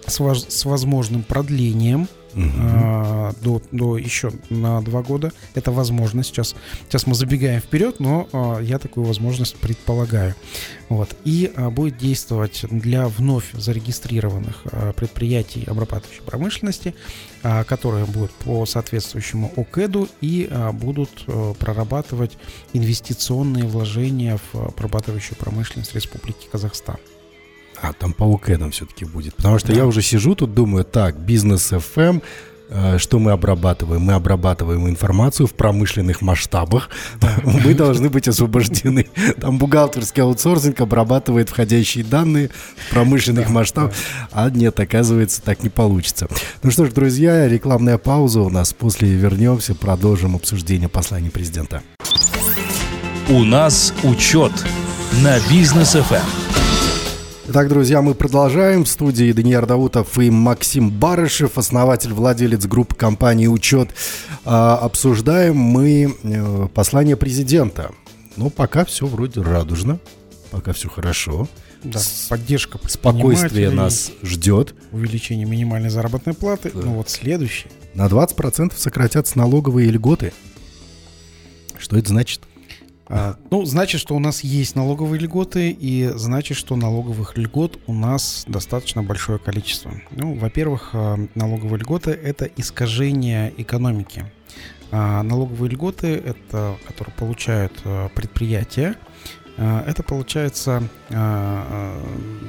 с, 0.10 0.20
воз, 0.20 0.46
с 0.50 0.66
возможным 0.66 1.24
продлением 1.24 2.08
угу. 2.34 2.44
а, 2.58 3.34
до, 3.42 3.62
до 3.72 3.98
еще 3.98 4.32
на 4.50 4.82
два 4.82 5.01
года. 5.01 5.32
Это 5.56 5.72
возможно. 5.72 6.24
Сейчас, 6.24 6.56
сейчас 6.88 7.08
мы 7.08 7.16
забегаем 7.16 7.60
вперед, 7.62 8.00
но 8.00 8.28
а, 8.32 8.60
я 8.60 8.80
такую 8.80 9.06
возможность 9.06 9.56
предполагаю. 9.58 10.36
Вот. 10.89 11.16
И 11.25 11.51
а, 11.56 11.70
будет 11.70 11.98
действовать 11.98 12.66
для 12.70 13.08
вновь 13.08 13.51
зарегистрированных 13.54 14.62
а, 14.66 14.94
предприятий 14.94 15.63
обрабатывающей 15.66 16.24
промышленности, 16.24 16.96
а, 17.44 17.63
которые 17.63 18.06
будут 18.06 18.32
по 18.32 18.66
соответствующему 18.66 19.51
ОКЭДу 19.56 20.08
и 20.22 20.48
а, 20.50 20.72
будут 20.72 21.24
а, 21.28 21.54
прорабатывать 21.54 22.38
инвестиционные 22.74 23.66
вложения 23.66 24.39
в 24.51 24.68
обрабатывающую 24.68 25.38
промышленность 25.38 25.96
Республики 25.96 26.48
Казахстан. 26.51 26.98
А, 27.82 27.94
там 27.94 28.14
по 28.14 28.24
УКЭДам 28.24 28.72
все-таки 28.72 29.06
будет. 29.06 29.36
Потому 29.36 29.60
что 29.60 29.70
да. 29.70 29.74
я 29.74 29.86
уже 29.86 30.02
сижу 30.02 30.36
тут, 30.36 30.54
думаю, 30.54 30.84
так, 30.84 31.18
бизнес 31.18 31.72
FM, 31.72 32.22
э, 32.70 32.98
что 32.98 33.20
мы 33.20 33.32
обрабатываем? 33.32 34.02
Мы 34.02 34.14
обрабатываем 34.14 34.88
информацию 34.90 35.48
в 35.48 35.54
промышленных 35.54 36.22
масштабах. 36.22 36.90
Да. 37.22 37.36
Мы 37.44 37.74
должны 37.74 38.10
быть 38.10 38.28
освобождены. 38.28 39.08
Там 39.40 39.58
бухгалтерский 39.58 40.24
аутсорсинг 40.24 40.82
обрабатывает 40.82 41.50
входящие 41.50 42.04
данные 42.04 42.50
в 42.76 42.90
промышленных 42.90 43.48
да, 43.48 43.54
масштабах. 43.54 43.92
Да. 43.92 44.28
А 44.46 44.50
нет, 44.50 44.80
оказывается, 44.80 45.42
так 45.42 45.64
не 45.64 45.70
получится. 45.70 46.28
Ну 46.64 46.72
что 46.72 46.86
ж, 46.86 46.92
друзья, 46.92 47.48
рекламная 47.48 47.98
пауза 47.98 48.42
у 48.42 48.50
нас. 48.50 48.74
После 48.74 49.10
вернемся, 49.10 49.74
продолжим 49.74 50.36
обсуждение 50.36 50.90
послания 50.90 51.32
президента. 51.32 51.82
У 53.30 53.44
нас 53.44 53.94
учет 54.04 54.52
на 55.24 55.40
бизнес 55.50 55.96
FM. 55.96 56.38
Итак, 57.51 57.68
друзья, 57.68 58.03
мы 58.03 58.13
продолжаем. 58.13 58.84
В 58.86 58.88
студии 58.88 59.32
Даниил 59.32 59.65
Даутов 59.65 60.20
и 60.20 60.29
Максим 60.29 60.91
Барышев, 60.91 61.58
основатель, 61.58 62.13
владелец 62.13 62.68
группы 62.68 62.94
компании 62.94 63.48
«Учет». 63.48 63.89
А, 64.46 64.77
обсуждаем 64.77 65.58
мы 65.58 66.15
э, 66.22 66.68
послание 66.72 67.15
президента. 67.15 67.89
Ну, 68.38 68.51
пока 68.51 68.86
все 68.86 69.08
вроде 69.08 69.41
радужно, 69.41 70.00
пока 70.51 70.74
все 70.74 70.89
хорошо. 70.89 71.48
Да, 71.84 72.00
поддержка 72.29 72.79
Спокойствие 72.88 73.72
нас 73.72 74.12
ждет. 74.22 74.75
Увеличение 74.91 75.48
минимальной 75.48 75.89
заработной 75.89 76.36
платы. 76.36 76.70
Да. 76.72 76.82
Ну 76.82 76.94
вот 76.98 77.10
следующее. 77.10 77.72
На 77.96 78.06
20% 78.06 78.74
сократятся 78.77 79.39
налоговые 79.39 79.89
льготы. 79.89 80.34
Что 81.79 81.98
это 81.98 82.10
значит? 82.10 82.41
А, 83.10 83.36
ну, 83.50 83.66
значит, 83.66 84.00
что 84.00 84.16
у 84.16 84.20
нас 84.20 84.44
есть 84.44 84.75
налоговые 84.75 85.20
льготы, 85.20 85.72
и 85.72 86.12
значит, 86.16 86.56
что 86.58 86.75
налоговых 86.75 87.38
льгот 87.38 87.80
у 87.88 87.94
нас 87.94 88.46
достаточно 88.48 89.01
большое 89.01 89.39
количество. 89.39 89.92
Ну, 90.12 90.36
во-первых, 90.36 90.92
а, 90.94 91.18
налоговые 91.34 91.80
льготы– 91.80 92.12
это 92.24 92.46
искажение 92.46 93.51
экономики. 93.58 94.25
А 94.92 95.24
налоговые 95.24 95.72
льготы, 95.72 96.08
это, 96.08 96.78
которые 96.88 97.16
получают 97.16 97.74
предприятия, 98.16 98.96
это 99.58 100.04
получается 100.04 100.84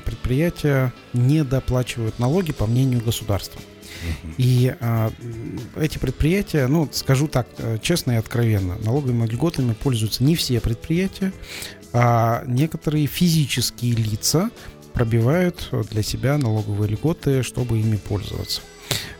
предприятия 0.04 0.92
не 1.12 1.42
доплачивают 1.44 2.18
налоги 2.18 2.52
по 2.52 2.66
мнению 2.66 3.02
государства. 3.04 3.60
И 4.38 4.74
а, 4.80 5.12
эти 5.76 5.98
предприятия, 5.98 6.66
ну, 6.66 6.88
скажу 6.92 7.28
так, 7.28 7.46
э, 7.58 7.78
честно 7.82 8.12
и 8.12 8.16
откровенно, 8.16 8.76
налоговыми 8.78 9.26
льготами 9.26 9.72
пользуются 9.72 10.24
не 10.24 10.34
все 10.36 10.60
предприятия, 10.60 11.32
а 11.92 12.44
некоторые 12.46 13.06
физические 13.06 13.94
лица 13.94 14.50
пробивают 14.92 15.68
для 15.90 16.02
себя 16.02 16.38
налоговые 16.38 16.90
льготы, 16.90 17.42
чтобы 17.42 17.80
ими 17.80 17.96
пользоваться. 17.96 18.60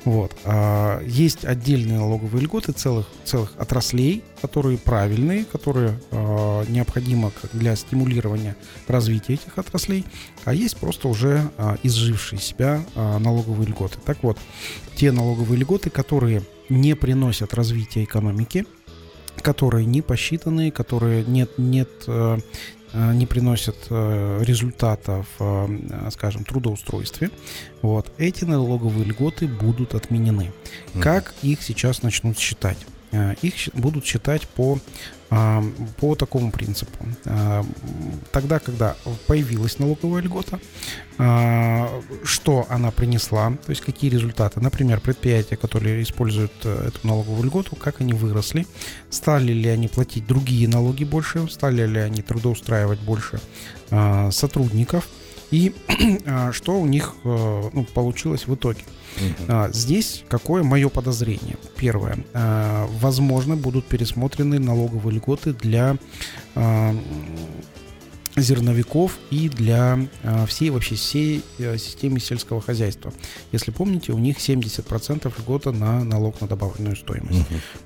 Вот. 0.04 0.34
А, 0.44 1.02
есть 1.04 1.44
отдельные 1.44 1.98
налоговые 1.98 2.42
льготы 2.42 2.72
целых, 2.72 3.06
целых 3.24 3.52
отраслей, 3.58 4.24
которые 4.40 4.78
правильные, 4.78 5.44
которые 5.44 6.00
а, 6.10 6.64
необходимы 6.68 7.32
для 7.52 7.76
стимулирования 7.76 8.56
развития 8.88 9.34
этих 9.34 9.58
отраслей, 9.58 10.06
а 10.44 10.54
есть 10.54 10.76
просто 10.78 11.08
уже 11.08 11.50
а, 11.58 11.76
изжившие 11.82 12.40
себя 12.40 12.84
налоговые 12.94 13.68
льготы. 13.68 13.98
Так 14.04 14.22
вот, 14.22 14.38
те 14.96 15.12
налоговые 15.12 15.60
льготы, 15.60 15.90
которые 15.90 16.42
не 16.68 16.94
приносят 16.94 17.52
развития 17.54 18.04
экономики, 18.04 18.64
которые 19.42 19.86
не 19.86 20.02
посчитаны, 20.02 20.70
которые 20.70 21.24
нет, 21.24 21.50
нет 21.58 21.88
Э, 22.06 22.38
не 22.92 23.26
приносят 23.26 23.76
э, 23.90 24.42
результата 24.42 25.24
в, 25.38 25.68
э, 25.68 26.10
скажем, 26.10 26.44
трудоустройстве, 26.44 27.30
вот, 27.82 28.12
эти 28.18 28.44
налоговые 28.44 29.04
льготы 29.04 29.46
будут 29.46 29.94
отменены. 29.94 30.52
Как 31.00 31.34
их 31.42 31.62
сейчас 31.62 32.02
начнут 32.02 32.38
считать? 32.38 32.78
Их 33.42 33.54
будут 33.74 34.04
считать 34.04 34.46
по 34.48 34.78
а, 35.32 35.62
по 35.98 36.16
такому 36.16 36.50
принципу. 36.50 37.06
А, 37.24 37.64
тогда, 38.32 38.58
когда 38.58 38.96
появилась 39.28 39.78
налоговая 39.78 40.22
льгота, 40.22 40.58
а, 41.18 41.88
что 42.24 42.66
она 42.68 42.90
принесла, 42.90 43.52
то 43.64 43.70
есть 43.70 43.80
какие 43.80 44.10
результаты. 44.10 44.60
Например, 44.60 45.00
предприятия, 45.00 45.56
которые 45.56 46.02
используют 46.02 46.52
э, 46.64 46.88
эту 46.88 47.06
налоговую 47.06 47.44
льготу, 47.44 47.76
как 47.76 48.00
они 48.00 48.12
выросли, 48.12 48.66
стали 49.08 49.52
ли 49.52 49.68
они 49.68 49.86
платить 49.86 50.26
другие 50.26 50.66
налоги 50.66 51.04
больше, 51.04 51.48
стали 51.48 51.86
ли 51.86 52.00
они 52.00 52.22
трудоустраивать 52.22 53.00
больше 53.00 53.40
сотрудников– 54.30 55.08
и 55.50 55.74
а, 56.26 56.52
что 56.52 56.80
у 56.80 56.86
них 56.86 57.14
а, 57.24 57.70
ну, 57.72 57.84
получилось 57.84 58.46
в 58.46 58.54
итоге. 58.54 58.80
Uh-huh. 59.16 59.72
Здесь 59.72 60.24
какое 60.28 60.62
мое 60.62 60.88
подозрение? 60.88 61.56
Первое. 61.76 62.18
Возможно, 63.00 63.56
будут 63.56 63.84
пересмотрены 63.86 64.60
налоговые 64.60 65.16
льготы 65.16 65.52
для 65.52 65.96
зерновиков 68.36 69.18
и 69.30 69.48
для 69.48 69.98
всей 70.46 70.70
вообще 70.70 70.94
всей 70.94 71.42
э, 71.58 71.76
системы 71.76 72.20
сельского 72.20 72.60
хозяйства. 72.60 73.12
Если 73.50 73.72
помните, 73.72 74.12
у 74.12 74.18
них 74.18 74.38
70% 74.38 75.32
льгота 75.40 75.72
на 75.72 76.04
налог 76.04 76.40
на 76.40 76.46
добавленную 76.46 76.94
стоимость. 76.94 77.40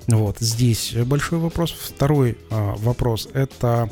Uh-huh. 0.07 0.15
Вот 0.15 0.37
здесь 0.39 0.93
большой 0.93 1.39
вопрос. 1.39 1.71
Второй 1.71 2.37
вопрос 2.51 3.27
это 3.33 3.57
а, 3.57 3.89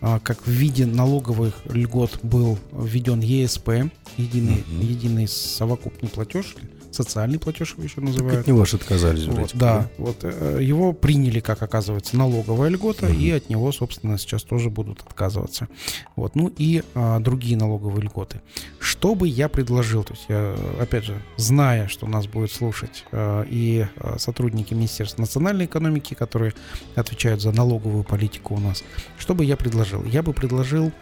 как 0.00 0.46
в 0.46 0.50
виде 0.50 0.86
налоговых 0.86 1.54
льгот 1.66 2.20
был 2.22 2.58
введен 2.72 3.20
ЕСП, 3.20 3.68
единый, 4.16 4.64
uh-huh. 4.66 4.84
единый 4.84 5.28
совокупный 5.28 6.08
платеж, 6.08 6.56
социальный 6.92 7.38
платеж 7.38 7.72
его 7.72 7.82
еще 7.82 8.00
называют. 8.00 8.32
Так 8.32 8.40
от 8.42 8.46
него 8.46 8.64
же 8.64 8.76
отказались. 8.76 9.26
Вот, 9.26 9.50
да, 9.54 9.88
вот 9.98 10.18
э, 10.22 10.58
его 10.60 10.92
приняли, 10.92 11.40
как 11.40 11.62
оказывается, 11.62 12.16
налоговая 12.16 12.70
льгота, 12.70 13.06
угу. 13.06 13.14
и 13.14 13.30
от 13.30 13.48
него, 13.48 13.70
собственно, 13.72 14.18
сейчас 14.18 14.42
тоже 14.42 14.70
будут 14.70 15.00
отказываться. 15.00 15.68
Вот, 16.16 16.34
ну 16.34 16.52
и 16.56 16.82
а, 16.94 17.20
другие 17.20 17.56
налоговые 17.56 18.02
льготы. 18.02 18.40
Что 18.78 19.14
бы 19.14 19.28
я 19.28 19.48
предложил, 19.48 20.04
то 20.04 20.14
есть 20.14 20.26
я, 20.28 20.56
опять 20.80 21.04
же, 21.04 21.20
зная, 21.36 21.88
что 21.88 22.06
нас 22.06 22.26
будет 22.26 22.52
слушать 22.52 23.04
а, 23.12 23.44
и 23.48 23.86
а, 23.96 24.18
сотрудники 24.18 24.74
Министерства 24.74 25.22
национальной 25.22 25.66
экономики, 25.66 26.14
которые 26.14 26.54
отвечают 26.94 27.40
за 27.40 27.52
налоговую 27.52 28.04
политику 28.04 28.54
у 28.54 28.60
нас, 28.60 28.82
что 29.18 29.34
бы 29.34 29.44
я 29.44 29.56
предложил? 29.56 30.04
Я 30.04 30.22
бы 30.22 30.32
предложил 30.32 30.92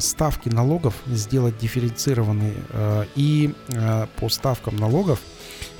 ставки 0.00 0.48
налогов 0.48 0.94
сделать 1.06 1.58
дифференцированные 1.58 2.54
а, 2.70 3.06
и 3.16 3.54
а, 3.74 4.08
по 4.16 4.28
ставкам 4.28 4.76
налогов 4.76 5.20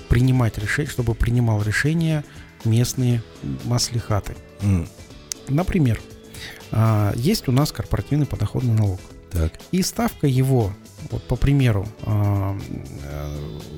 принимать 0.09 0.59
решение, 0.59 0.91
чтобы 0.91 1.15
принимал 1.15 1.63
решения 1.63 2.25
местные 2.65 3.23
маслихаты. 3.65 4.37
Mm. 4.61 4.89
Например, 5.49 6.01
есть 7.15 7.49
у 7.49 7.53
нас 7.53 7.73
корпоративный 7.73 8.27
подоходный 8.27 8.75
налог. 8.75 9.01
Так. 9.31 9.53
И 9.73 9.83
ставка 9.83 10.27
его, 10.27 10.73
вот 11.11 11.23
по 11.25 11.37
примеру 11.37 11.87
э, 12.03 12.59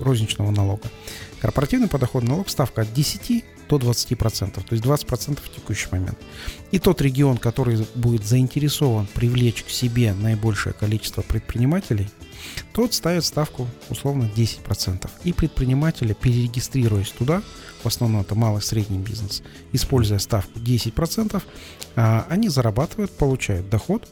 розничного 0.02 0.50
налога, 0.50 0.88
корпоративный 1.40 1.88
подоходный 1.88 2.30
налог 2.30 2.48
ставка 2.48 2.82
от 2.82 2.92
10 2.92 3.44
до 3.68 3.76
20%, 3.76 4.52
то 4.54 4.62
есть 4.70 4.84
20% 4.84 5.40
в 5.42 5.54
текущий 5.54 5.88
момент. 5.90 6.18
И 6.70 6.78
тот 6.78 7.00
регион, 7.00 7.36
который 7.36 7.86
будет 7.94 8.24
заинтересован 8.24 9.06
привлечь 9.12 9.64
к 9.64 9.70
себе 9.70 10.14
наибольшее 10.14 10.72
количество 10.72 11.22
предпринимателей, 11.22 12.08
тот 12.72 12.94
ставит 12.94 13.24
ставку 13.24 13.66
условно 13.88 14.30
10%. 14.34 15.10
И 15.24 15.32
предприниматели, 15.32 16.12
перерегистрируясь 16.12 17.10
туда, 17.10 17.42
в 17.82 17.86
основном 17.86 18.22
это 18.22 18.34
малый 18.34 18.60
и 18.60 18.62
средний 18.62 18.98
бизнес, 18.98 19.42
используя 19.72 20.18
ставку 20.18 20.58
10%, 20.58 21.42
а, 21.96 22.26
они 22.28 22.48
зарабатывают, 22.48 23.10
получают 23.12 23.68
доход, 23.68 24.08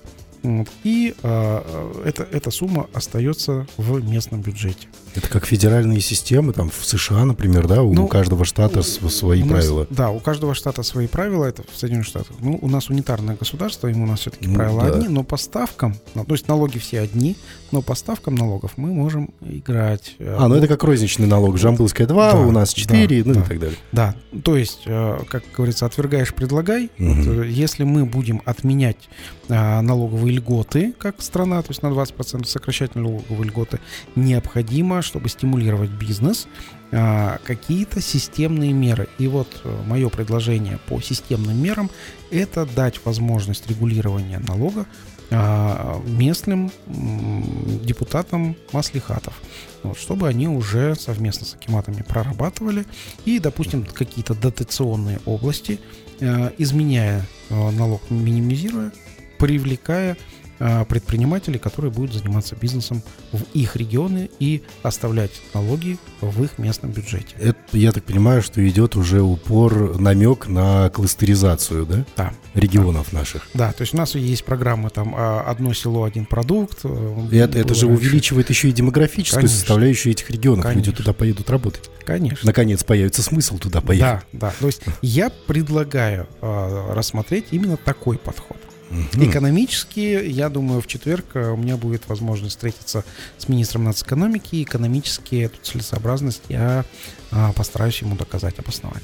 и 0.85 1.15
э, 1.23 2.03
это, 2.05 2.23
эта 2.31 2.51
сумма 2.51 2.89
остается 2.93 3.67
в 3.77 4.03
местном 4.05 4.43
бюджете. 4.43 4.89
Это 5.15 5.29
как 5.29 5.47
федеральные 5.47 6.01
системы, 6.01 6.53
там 6.53 6.71
в 6.71 6.85
США, 6.85 7.25
например, 7.25 7.69
да, 7.69 7.83
у 7.83 7.93
ну, 7.93 8.09
каждого 8.09 8.45
штата 8.45 8.83
свои 8.83 9.45
нас, 9.45 9.51
правила. 9.51 9.87
Да, 9.91 10.11
у 10.11 10.19
каждого 10.19 10.55
штата 10.55 10.83
свои 10.83 11.07
правила, 11.07 11.45
это 11.45 11.63
в 11.63 11.79
Соединенных 11.79 12.09
Штатах. 12.09 12.37
Ну, 12.41 12.59
у 12.61 12.69
нас 12.69 12.91
унитарное 12.91 13.37
государство, 13.37 13.87
ему 13.87 14.05
у 14.05 14.07
нас 14.09 14.21
все-таки 14.21 14.49
ну, 14.49 14.57
правила 14.57 14.83
да. 14.83 14.97
одни, 14.97 15.09
но 15.09 15.23
по 15.23 15.37
ставкам, 15.37 15.97
ну, 16.15 16.25
то 16.25 16.35
есть 16.35 16.49
налоги 16.49 16.79
все 16.79 17.01
одни, 17.01 17.37
но 17.71 17.81
по 17.81 17.95
ставкам 17.95 18.35
налогов 18.35 18.73
мы 18.77 18.93
можем 18.93 19.31
играть. 19.41 20.17
Э, 20.19 20.37
а, 20.39 20.49
ну 20.49 20.57
это 20.57 20.67
как 20.67 20.83
розничный 20.83 21.29
налог, 21.29 21.59
Жамбылская 21.59 22.09
2, 22.09 22.33
да, 22.33 22.39
у 22.39 22.51
нас 22.51 22.75
4, 22.75 23.23
да, 23.23 23.29
ну 23.29 23.35
да, 23.35 23.41
и 23.41 23.45
так 23.45 23.61
далее. 23.61 23.79
Да, 23.93 24.15
то 24.43 24.57
есть, 24.57 24.81
э, 24.87 25.19
как 25.29 25.45
говорится, 25.57 25.87
отвергаешь, 25.87 26.35
предлагай. 26.35 26.91
Угу. 26.99 27.43
Если 27.43 27.85
мы 27.85 28.05
будем 28.05 28.43
отменять 28.45 29.09
налоговые 29.49 30.37
льготы, 30.37 30.95
как 30.99 31.21
страна, 31.21 31.61
то 31.61 31.71
есть 31.71 31.83
на 31.83 31.89
20% 31.89 32.47
сокращать 32.47 32.95
налоговые 32.95 33.45
льготы, 33.45 33.79
необходимо 34.17 35.03
чтобы 35.05 35.29
стимулировать 35.29 35.91
бизнес, 35.91 36.49
а, 36.93 37.39
какие-то 37.45 38.01
системные 38.01 38.73
меры. 38.73 39.09
И 39.19 39.27
вот 39.27 39.61
э, 39.65 39.83
мое 39.87 40.09
предложение 40.09 40.79
по 40.89 41.01
системным 41.01 41.61
мерам– 41.63 41.91
это 42.31 42.67
дать 42.67 43.05
возможность 43.05 43.69
регулирования 43.69 44.41
налога 44.41 44.87
а, 45.31 46.01
местным 46.07 46.71
депутатам 46.87 48.57
маслихатов, 48.73 49.35
вот, 49.83 49.99
чтобы 49.99 50.29
они 50.29 50.47
уже 50.49 50.95
совместно 50.95 51.47
с 51.47 51.55
акиматами 51.55 52.03
прорабатывали 52.03 52.85
и, 53.25 53.39
допустим, 53.39 53.85
какие-то 53.85 54.35
дотационные 54.35 55.21
области, 55.25 55.81
э, 56.21 56.51
изменяя 56.59 57.27
э, 57.51 57.71
налог, 57.71 58.03
минимизируя, 58.11 58.93
привлекая 59.39 60.17
предпринимателей, 60.59 61.59
которые 61.59 61.91
будут 61.91 62.15
заниматься 62.15 62.57
бизнесом 62.57 63.03
в 63.33 63.43
их 63.55 63.77
регионы 63.77 64.31
и 64.39 64.63
оставлять 64.83 65.33
налоги 65.53 65.99
в 66.21 66.43
их 66.43 66.59
местном 66.59 66.93
бюджете. 66.93 67.35
Это, 67.39 67.59
я 67.73 67.93
так 67.93 68.05
понимаю, 68.05 68.43
что 68.43 68.67
идет 68.67 68.97
уже 68.97 69.23
упор, 69.23 69.99
намек 69.99 70.47
на 70.49 70.91
кластеризацию, 70.91 71.87
да? 71.87 72.05
Да. 72.17 72.35
Регионов 72.55 73.09
да. 73.11 73.19
наших. 73.19 73.49
Да, 73.55 73.73
то 73.73 73.83
есть 73.83 73.95
у 73.95 73.97
нас 73.97 74.15
есть 74.15 74.45
программы 74.45 74.91
там 74.91 75.15
а, 75.17 75.43
«Одно 75.43 75.73
село, 75.75 76.05
один 76.05 76.27
продукт». 76.27 76.81
Э, 76.85 77.29
и 77.31 77.37
это, 77.37 77.59
это 77.59 77.75
же 77.75 77.87
увеличивает 77.87 78.51
еще 78.51 78.69
и 78.69 78.73
демографическую 78.73 79.43
Конечно. 79.43 79.59
составляющую 79.59 80.13
этих 80.13 80.31
регионов. 80.31 80.65
Конечно. 80.65 80.91
Люди 80.91 80.97
туда 80.97 81.13
поедут 81.13 81.51
работать. 81.51 81.91
Конечно. 82.05 82.47
Наконец 82.47 82.85
появится 82.85 83.23
смысл 83.23 83.59
туда 83.59 83.81
поехать. 83.81 84.25
Да, 84.33 84.49
да. 84.49 84.55
То 84.59 84.67
есть 84.67 84.83
я 85.03 85.31
предлагаю 85.31 86.29
э, 86.41 86.93
рассмотреть 86.93 87.47
именно 87.51 87.77
такой 87.77 88.19
подход. 88.19 88.59
Угу. 88.91 89.25
Экономически, 89.25 90.01
я 90.01 90.49
думаю, 90.49 90.81
в 90.81 90.87
четверг 90.87 91.25
э, 91.35 91.51
у 91.51 91.57
меня 91.57 91.77
будет 91.77 92.09
возможность 92.09 92.57
встретиться 92.57 93.05
с 93.39 93.49
министром 93.49 93.85
нацэкономики. 93.85 94.63
Экономически 94.63 95.37
эту 95.37 95.59
целесообразность 95.63 96.43
я 96.49 96.85
а, 97.31 97.53
постараюсь 97.53 98.01
ему 98.03 98.15
доказать, 98.15 98.59
обосновать. 98.59 99.03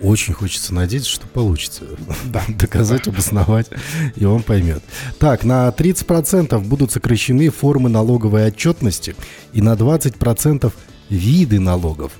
Очень 0.00 0.34
хочется 0.34 0.74
надеяться, 0.74 1.10
что 1.10 1.26
получится. 1.26 1.84
Да. 2.26 2.42
Доказать, 2.48 3.06
обосновать, 3.06 3.68
и 4.16 4.24
он 4.24 4.42
поймет. 4.42 4.82
Так, 5.18 5.44
на 5.44 5.68
30% 5.68 6.58
будут 6.60 6.92
сокращены 6.92 7.50
формы 7.50 7.88
налоговой 7.88 8.46
отчетности 8.46 9.14
и 9.52 9.62
на 9.62 9.74
20% 9.74 10.72
виды 11.10 11.60
налогов. 11.60 12.12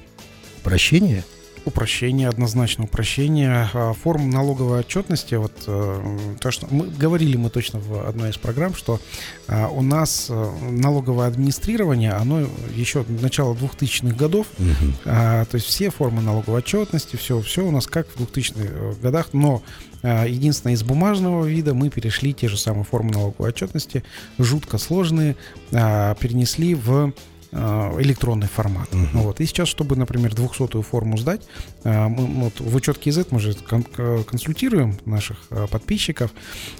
Прощение? 0.63 1.25
Упрощение, 1.65 2.29
однозначно 2.29 2.85
упрощение. 2.85 3.71
А, 3.73 3.95
форм 3.95 4.29
налоговой 4.29 4.81
отчетности, 4.81 5.35
вот 5.37 5.53
э, 5.67 6.19
то, 6.39 6.51
что 6.51 6.67
мы 6.71 6.87
говорили 6.89 7.39
мы 7.39 7.49
точно 7.49 7.79
в 7.79 8.07
одной 8.07 8.31
из 8.31 8.37
программ, 8.37 8.75
что 8.75 9.01
а, 9.49 9.69
у 9.69 9.81
нас 9.81 10.27
э, 10.29 10.51
налоговое 10.71 11.27
администрирование, 11.27 12.13
оно 12.13 12.47
еще 12.75 13.05
начало 13.09 13.55
2000-х 13.55 14.15
годов, 14.15 14.47
угу. 14.59 14.93
то 15.05 15.49
есть 15.55 15.67
все 15.67 15.91
формы 15.91 16.21
налоговой 16.21 16.59
отчетности, 16.59 17.17
все, 17.17 17.41
все 17.41 17.65
у 17.65 17.71
нас 17.71 17.87
как 17.87 18.09
в 18.09 18.21
2000-х 18.21 18.61
э, 18.61 18.93
годах, 19.03 19.29
но 19.33 19.63
Единственное, 20.03 20.75
из 20.75 20.83
бумажного 20.83 21.47
вида 21.47 21.73
мы 21.73 21.89
перешли 21.89 22.35
те 22.35 22.47
же 22.47 22.59
самые 22.59 22.85
формы 22.85 23.11
налоговой 23.11 23.49
отчетности, 23.49 24.05
жутко 24.37 24.77
сложные, 24.77 25.35
перенесли 25.71 26.75
в 26.75 27.15
электронный 27.55 28.49
формат. 28.49 28.89
Uh-huh. 28.91 29.23
Вот. 29.23 29.41
И 29.41 29.47
сейчас, 29.47 29.69
чтобы, 29.69 29.97
например, 29.97 30.33
200-ю 30.33 30.83
форму 30.83 31.17
сдать, 31.17 31.43
э, 31.85 32.09
мы, 32.09 32.27
вот 32.43 32.61
в 32.61 32.75
учетке 32.75 33.11
язык 33.11 33.29
мы 33.31 33.41
же 33.41 33.55
кон- 33.55 33.85
консультируем 34.25 34.99
наших 35.05 35.39
э, 35.51 35.67
подписчиков, 35.71 36.33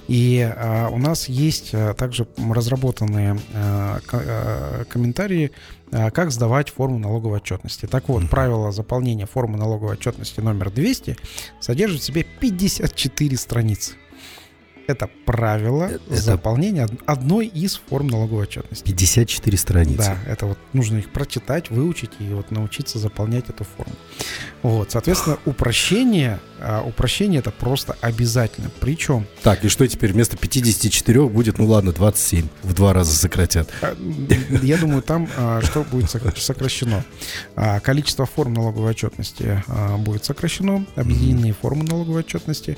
и 0.09 0.39
э, 0.39 0.89
у 0.89 0.99
нас 0.99 1.29
есть 1.29 1.71
э, 1.73 1.95
также 1.95 2.27
разработанные 2.37 3.39
э, 3.53 3.99
э, 4.13 4.85
комментарии, 4.89 5.53
э, 5.91 6.11
как 6.11 6.31
сдавать 6.31 6.71
форму 6.71 6.99
налоговой 6.99 7.39
отчетности. 7.39 7.87
Так 7.87 8.09
вот, 8.09 8.25
uh-huh. 8.25 8.29
правило 8.29 8.73
заполнения 8.73 9.27
формы 9.27 9.57
налоговой 9.57 9.95
отчетности 9.95 10.41
номер 10.41 10.71
200 10.71 11.17
содержит 11.61 12.01
в 12.01 12.05
себе 12.05 12.25
54 12.41 13.37
страницы. 13.37 13.93
Это 14.87 15.09
правило 15.25 15.85
это... 15.85 16.15
заполнения 16.15 16.89
одной 17.07 17.47
из 17.47 17.81
форм 17.89 18.09
налоговой 18.09 18.43
отчетности. 18.43 18.85
54 18.85 19.59
страницы. 19.59 19.97
Да, 19.99 20.19
это 20.27 20.47
вот 20.47 20.59
нужно 20.73 20.99
их 20.99 21.11
прочитать, 21.11 21.71
выучить 21.71 22.11
и 22.19 22.25
вот 22.35 22.51
научиться 22.51 22.99
заполнять 22.99 23.49
эту 23.49 23.65
форму. 23.65 23.95
Вот, 24.63 24.91
соответственно, 24.91 25.39
упрощение, 25.45 26.41
а, 26.59 26.83
упрощение 26.83 27.41
это 27.41 27.51
просто 27.51 27.97
обязательно. 28.01 28.71
Причем... 28.81 29.27
Так, 29.43 29.65
и 29.65 29.69
что 29.69 29.87
теперь? 29.87 30.13
Вместо 30.13 30.37
54 30.37 31.29
будет, 31.29 31.59
ну 31.59 31.67
ладно, 31.67 31.93
27. 31.93 32.49
В 32.63 32.75
два 32.75 32.93
раза 32.93 33.15
сократят. 33.15 33.71
А, 33.83 33.97
я 34.63 34.79
думаю, 34.79 35.03
там 35.03 35.29
а, 35.37 35.61
что 35.63 35.83
будет 35.85 36.11
сокращено? 36.11 37.05
Количество 37.83 38.27
форм 38.27 38.55
налоговой 38.55 38.91
отчетности 38.91 39.63
будет 39.99 40.25
сокращено, 40.25 40.87
объединенные 40.97 41.53
формы 41.53 41.85
налоговой 41.85 42.21
отчетности. 42.21 42.77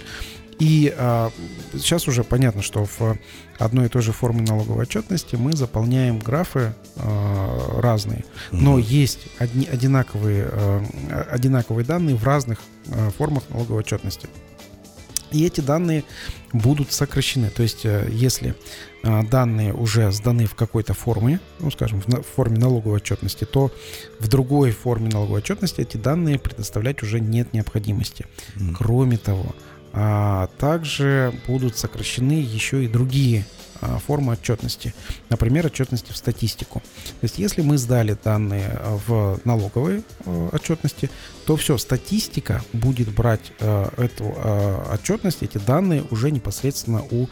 И 0.58 0.94
а, 0.96 1.30
сейчас 1.74 2.08
уже 2.08 2.24
понятно, 2.24 2.62
что 2.62 2.86
в 2.86 3.18
одной 3.58 3.86
и 3.86 3.88
той 3.88 4.02
же 4.02 4.12
форме 4.12 4.42
налоговой 4.42 4.82
отчетности 4.82 5.36
мы 5.36 5.52
заполняем 5.52 6.18
графы 6.18 6.74
а, 6.96 7.80
разные, 7.80 8.24
но 8.52 8.78
mm-hmm. 8.78 8.82
есть 8.82 9.28
одни, 9.38 9.66
одинаковые, 9.66 10.48
а, 10.50 10.82
одинаковые 11.30 11.84
данные 11.84 12.16
в 12.16 12.24
разных 12.24 12.60
а, 12.90 13.10
формах 13.10 13.44
налоговой 13.50 13.80
отчетности. 13.80 14.28
И 15.32 15.44
эти 15.44 15.60
данные 15.60 16.04
будут 16.52 16.92
сокращены. 16.92 17.50
То 17.50 17.62
есть, 17.62 17.84
э, 17.84 18.08
если 18.10 18.54
а, 19.02 19.22
данные 19.24 19.74
уже 19.74 20.10
сданы 20.12 20.46
в 20.46 20.54
какой-то 20.54 20.94
форме, 20.94 21.40
ну, 21.58 21.70
скажем, 21.70 22.00
в 22.00 22.22
форме 22.22 22.58
налоговой 22.58 22.96
отчетности, 22.96 23.44
то 23.44 23.72
в 24.20 24.28
другой 24.28 24.70
форме 24.70 25.08
налоговой 25.10 25.40
отчетности 25.40 25.80
эти 25.80 25.96
данные 25.96 26.38
предоставлять 26.38 27.02
уже 27.02 27.20
нет 27.20 27.52
необходимости. 27.52 28.26
Mm. 28.54 28.74
Кроме 28.76 29.18
того, 29.18 29.54
а 29.98 30.48
также 30.58 31.32
будут 31.46 31.78
сокращены 31.78 32.32
еще 32.32 32.84
и 32.84 32.88
другие 32.88 33.46
а, 33.80 33.98
формы 33.98 34.34
отчетности. 34.34 34.94
Например, 35.30 35.64
отчетности 35.64 36.12
в 36.12 36.18
статистику. 36.18 36.80
То 36.80 37.24
есть, 37.24 37.38
если 37.38 37.62
мы 37.62 37.78
сдали 37.78 38.14
данные 38.22 38.78
в 39.06 39.40
налоговой 39.44 40.04
а, 40.26 40.50
отчетности, 40.52 41.08
то 41.46 41.56
все, 41.56 41.78
статистика 41.78 42.62
будет 42.74 43.08
брать 43.08 43.52
эту 43.58 44.36
отчетность, 44.92 45.42
эти 45.42 45.58
данные 45.58 46.04
уже 46.10 46.30
непосредственно 46.30 47.02
у 47.10 47.28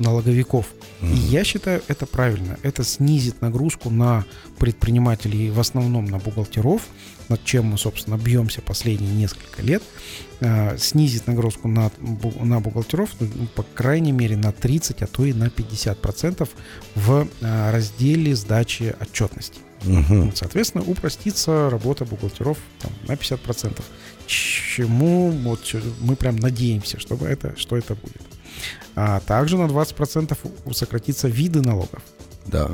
налоговиков. 0.00 0.66
Mm-hmm. 1.00 1.12
И 1.12 1.16
я 1.16 1.44
считаю 1.44 1.82
это 1.86 2.06
правильно. 2.06 2.58
Это 2.62 2.82
снизит 2.82 3.40
нагрузку 3.42 3.90
на 3.90 4.24
предпринимателей, 4.58 5.50
в 5.50 5.60
основном 5.60 6.06
на 6.06 6.18
бухгалтеров, 6.18 6.82
над 7.28 7.44
чем 7.44 7.66
мы, 7.66 7.78
собственно, 7.78 8.16
бьемся 8.16 8.62
последние 8.62 9.12
несколько 9.14 9.62
лет, 9.62 9.82
э, 10.40 10.76
снизит 10.78 11.26
нагрузку 11.26 11.68
на, 11.68 11.90
на 12.40 12.60
бухгалтеров, 12.60 13.10
ну, 13.20 13.46
по 13.54 13.62
крайней 13.62 14.12
мере, 14.12 14.36
на 14.36 14.52
30, 14.52 15.02
а 15.02 15.06
то 15.06 15.24
и 15.24 15.32
на 15.32 15.44
50% 15.44 16.48
в 16.94 17.28
э, 17.40 17.70
разделе 17.70 18.34
сдачи 18.34 18.94
отчетности. 19.00 19.60
Угу. 19.84 20.32
Соответственно, 20.34 20.84
упростится 20.84 21.70
работа 21.70 22.04
бухгалтеров 22.04 22.58
там, 22.80 22.92
на 23.06 23.12
50%. 23.12 23.82
Чему 24.26 25.30
вот, 25.30 25.74
мы 26.00 26.16
прям 26.16 26.36
надеемся, 26.36 26.98
чтобы 26.98 27.26
это, 27.26 27.54
что 27.56 27.76
это 27.76 27.94
будет. 27.94 28.22
А 28.96 29.20
также 29.20 29.56
на 29.56 29.66
20% 29.66 30.36
сократится 30.74 31.28
виды 31.28 31.62
налогов. 31.62 32.02
Да. 32.46 32.70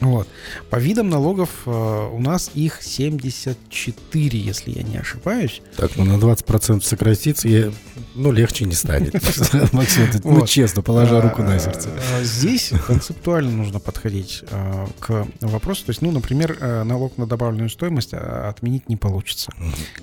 Вот. 0.00 0.28
По 0.70 0.76
видам 0.76 1.08
налогов 1.08 1.50
э, 1.66 2.08
у 2.12 2.20
нас 2.20 2.50
их 2.54 2.82
74, 2.82 4.38
если 4.38 4.70
я 4.72 4.82
не 4.82 4.98
ошибаюсь. 4.98 5.62
Так, 5.76 5.96
ну 5.96 6.04
на 6.04 6.14
20% 6.14 6.82
сократится, 6.82 7.48
и, 7.48 7.70
ну, 8.14 8.32
легче 8.32 8.64
не 8.64 8.74
станет. 8.74 9.14
Максим, 9.72 10.08
ну, 10.24 10.46
честно, 10.46 10.82
положа 10.82 11.20
руку 11.20 11.42
на 11.42 11.58
сердце. 11.58 11.90
А, 12.16 12.22
здесь 12.22 12.72
концептуально 12.86 13.50
нужно 13.52 13.78
подходить 13.78 14.42
э, 14.50 14.86
к 14.98 15.26
вопросу. 15.40 15.86
То 15.86 15.90
есть, 15.90 16.02
ну, 16.02 16.10
например, 16.10 16.56
э, 16.60 16.82
налог 16.82 17.16
на 17.16 17.26
добавленную 17.26 17.70
стоимость 17.70 18.14
отменить 18.14 18.88
не 18.88 18.96
получится. 18.96 19.52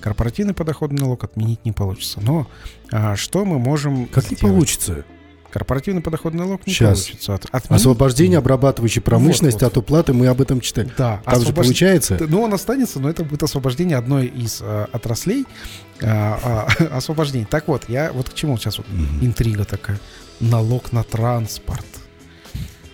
Корпоративный 0.00 0.54
подоходный 0.54 1.00
налог 1.00 1.24
отменить 1.24 1.64
не 1.64 1.72
получится. 1.72 2.20
Но 2.20 2.46
что 3.16 3.44
мы 3.44 3.58
можем 3.58 4.06
Как 4.06 4.30
не 4.30 4.36
получится? 4.36 5.04
Корпоративный 5.52 6.00
подоходный 6.00 6.44
налог 6.44 6.66
не 6.66 6.72
Сейчас. 6.72 7.02
получится. 7.02 7.34
От, 7.34 7.44
отменить... 7.50 7.80
Освобождение 7.82 8.38
обрабатывающей 8.38 9.02
промышленности 9.02 9.62
вот, 9.62 9.62
вот. 9.64 9.72
от 9.72 9.76
уплаты, 9.76 10.12
мы 10.14 10.26
об 10.28 10.40
этом 10.40 10.60
читали. 10.60 10.90
Да. 10.96 11.20
Там 11.24 11.34
Освобож... 11.34 11.46
же 11.46 11.52
получается... 11.52 12.18
Ну, 12.26 12.40
он 12.42 12.54
останется, 12.54 13.00
но 13.00 13.10
это 13.10 13.22
будет 13.22 13.42
освобождение 13.42 13.98
одной 13.98 14.26
из 14.26 14.60
э, 14.62 14.86
отраслей. 14.92 15.44
Э, 16.00 16.66
э, 16.78 16.84
освобождение. 16.92 17.46
Так 17.46 17.68
вот, 17.68 17.84
я 17.88 18.12
вот 18.12 18.30
к 18.30 18.34
чему 18.34 18.56
сейчас 18.56 18.78
вот 18.78 18.86
угу. 18.88 19.24
интрига 19.24 19.64
такая. 19.64 20.00
Налог 20.40 20.90
на 20.92 21.04
транспорт. 21.04 21.84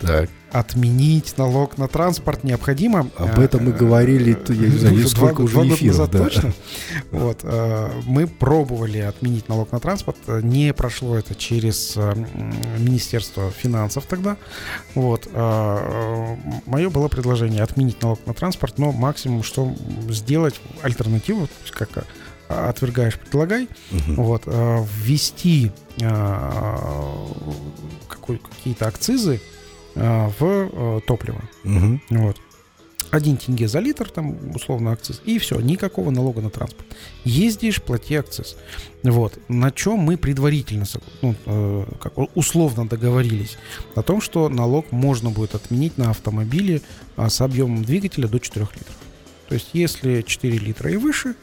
Так 0.01 0.31
отменить 0.53 1.37
налог 1.37 1.77
на 1.79 1.89
транспорт 1.89 2.45
необходимо. 2.45 3.11
Об 3.17 3.39
этом 3.39 3.65
мы 3.65 3.73
говорили, 3.73 4.39
я 4.49 4.69
не 4.69 4.79
знаю, 4.79 5.09
сколько 5.09 5.43
уже 5.43 5.59
эфиров. 5.69 6.11
Да. 6.11 6.25
Точно. 6.25 6.53
Вот, 7.11 7.41
э, 7.43 7.91
мы 8.07 8.27
пробовали 8.27 8.99
отменить 8.99 9.49
налог 9.49 9.73
на 9.73 9.81
транспорт. 9.81 10.17
Не 10.27 10.73
прошло 10.73 11.17
это 11.17 11.35
через 11.35 11.95
э, 11.97 12.15
Министерство 12.79 13.51
финансов 13.51 14.07
тогда. 14.07 14.37
Вот. 14.95 15.29
Э, 15.33 16.37
Мое 16.67 16.91
было 16.91 17.09
предложение 17.09 17.63
отменить 17.63 18.03
налог 18.03 18.21
на 18.27 18.35
транспорт, 18.35 18.79
но 18.79 18.93
максимум, 18.93 19.43
что 19.43 19.75
сделать 20.09 20.61
альтернативу, 20.83 21.49
как 21.73 22.07
отвергаешь, 22.49 23.19
предлагай, 23.19 23.69
угу. 23.91 24.23
вот, 24.23 24.47
ввести 24.47 25.71
какие-то 28.09 28.87
акцизы 28.87 29.39
Э, 29.39 29.58
в 29.99 30.43
э, 30.43 31.01
топливо. 31.07 31.43
Угу. 31.65 32.01
Вот. 32.11 32.37
Один 33.11 33.39
тенге 33.39 33.69
за 33.69 33.79
литр, 33.79 34.11
там, 34.11 34.37
условно, 34.55 34.93
акциз, 34.93 35.23
и 35.25 35.39
все, 35.39 35.59
никакого 35.61 36.11
налога 36.11 36.43
на 36.43 36.51
транспорт. 36.51 36.87
Ездишь, 37.25 37.81
плати 37.81 38.15
акциз. 38.15 38.57
Вот. 39.03 39.39
На 39.49 39.71
чем 39.71 39.99
мы 39.99 40.19
предварительно, 40.19 40.85
ну, 41.23 41.35
э, 41.47 41.85
как, 42.01 42.13
условно 42.35 42.87
договорились? 42.87 43.57
О 43.95 44.03
том, 44.03 44.21
что 44.21 44.49
налог 44.49 44.93
можно 44.93 45.31
будет 45.31 45.55
отменить 45.55 45.97
на 45.97 46.11
автомобиле 46.11 46.83
а, 47.17 47.31
с 47.31 47.41
объемом 47.41 47.83
двигателя 47.85 48.29
до 48.29 48.39
4 48.39 48.67
литров. 48.75 48.97
То 49.49 49.55
есть, 49.55 49.71
если 49.73 50.21
4 50.21 50.59
литра 50.59 50.91
и 50.91 50.97
выше, 50.97 51.35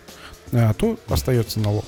то 0.52 1.00
остается 1.08 1.60
налог 1.60 1.86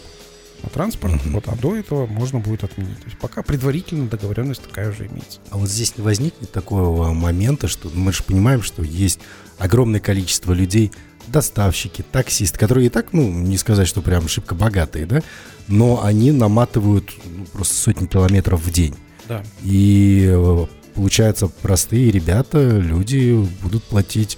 на 0.63 0.69
транспорт, 0.69 1.15
угу. 1.15 1.29
вот, 1.31 1.47
а 1.47 1.55
до 1.55 1.75
этого 1.75 2.05
можно 2.05 2.39
будет 2.39 2.63
отменить. 2.63 2.97
То 2.99 3.05
есть 3.05 3.17
пока 3.17 3.43
предварительно 3.43 4.07
договоренность 4.07 4.63
такая 4.63 4.89
уже 4.89 5.07
имеется. 5.07 5.39
А 5.49 5.57
вот 5.57 5.69
здесь 5.69 5.97
не 5.97 6.03
возникнет 6.03 6.51
такого 6.51 7.13
момента, 7.13 7.67
что 7.67 7.89
мы 7.93 8.11
же 8.13 8.23
понимаем, 8.23 8.61
что 8.61 8.83
есть 8.83 9.19
огромное 9.57 9.99
количество 9.99 10.53
людей, 10.53 10.91
доставщики, 11.27 12.03
таксисты, 12.09 12.57
которые 12.57 12.87
и 12.87 12.89
так, 12.89 13.13
ну, 13.13 13.29
не 13.29 13.57
сказать, 13.57 13.87
что 13.87 14.01
прям 14.01 14.27
шибко 14.27 14.55
богатые, 14.55 15.05
да, 15.05 15.21
но 15.67 16.03
они 16.03 16.31
наматывают 16.31 17.11
ну, 17.25 17.45
просто 17.45 17.75
сотни 17.75 18.05
километров 18.05 18.61
в 18.61 18.71
день. 18.71 18.95
Да. 19.27 19.43
И 19.63 20.25
э, 20.29 20.65
получается, 20.95 21.47
простые 21.47 22.11
ребята, 22.11 22.77
люди 22.77 23.33
будут 23.61 23.83
платить 23.83 24.37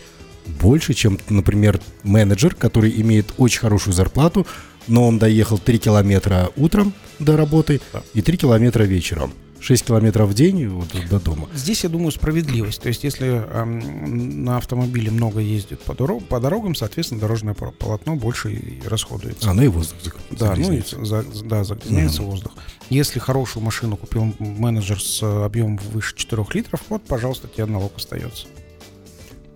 больше, 0.59 0.93
чем, 0.93 1.19
например, 1.29 1.79
менеджер, 2.03 2.55
который 2.55 2.99
имеет 3.01 3.33
очень 3.37 3.59
хорошую 3.59 3.93
зарплату, 3.93 4.47
но 4.89 5.07
он 5.07 5.19
доехал 5.19 5.57
3 5.57 5.77
километра 5.79 6.49
утром 6.57 6.93
до 7.19 7.37
работы 7.37 7.79
и 8.13 8.21
3 8.21 8.37
километра 8.37 8.83
вечером. 8.83 9.33
6 9.61 9.85
километров 9.85 10.29
в 10.29 10.33
день 10.33 10.67
вот, 10.67 10.87
до 11.09 11.19
дома. 11.19 11.49
Здесь, 11.53 11.83
я 11.83 11.89
думаю, 11.89 12.11
справедливость. 12.11 12.81
То 12.81 12.87
есть, 12.87 13.03
если 13.03 13.27
эм, 13.27 14.43
на 14.45 14.57
автомобиле 14.57 15.11
много 15.11 15.39
ездит 15.39 15.81
по, 15.81 15.93
дорог, 15.93 16.25
по 16.27 16.39
дорогам, 16.39 16.75
соответственно, 16.75 17.21
дорожное 17.21 17.53
полотно 17.53 18.15
больше 18.15 18.53
и 18.53 18.81
расходуется. 18.87 19.49
А, 19.49 19.53
ну 19.53 19.63
и 19.63 19.67
воздух 19.67 20.15
Да, 20.31 20.55
ну 20.55 20.71
и 20.71 20.81
за, 20.81 21.25
да, 21.43 21.63
загрязняется 21.63 22.21
угу. 22.21 22.31
воздух. 22.31 22.53
Если 22.89 23.19
хорошую 23.19 23.63
машину 23.63 23.97
купил 23.97 24.33
менеджер 24.39 25.01
с 25.01 25.21
объемом 25.23 25.77
выше 25.91 26.15
4 26.15 26.45
литров, 26.53 26.81
вот, 26.89 27.03
пожалуйста, 27.03 27.47
тебе 27.47 27.65
налог 27.65 27.93
остается. 27.97 28.47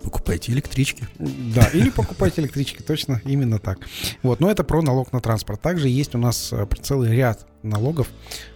Покупайте 0.04 0.52
электрички. 0.52 1.08
Да, 1.18 1.66
или 1.72 1.88
покупайте 1.88 2.42
электрички, 2.42 2.82
точно, 2.82 3.22
именно 3.24 3.58
так. 3.58 3.78
Вот, 4.22 4.38
но 4.38 4.50
это 4.50 4.62
про 4.62 4.82
налог 4.82 5.12
на 5.12 5.20
транспорт. 5.20 5.62
Также 5.62 5.88
есть 5.88 6.14
у 6.14 6.18
нас 6.18 6.52
э, 6.52 6.66
целый 6.82 7.16
ряд 7.16 7.46
налогов, 7.62 8.08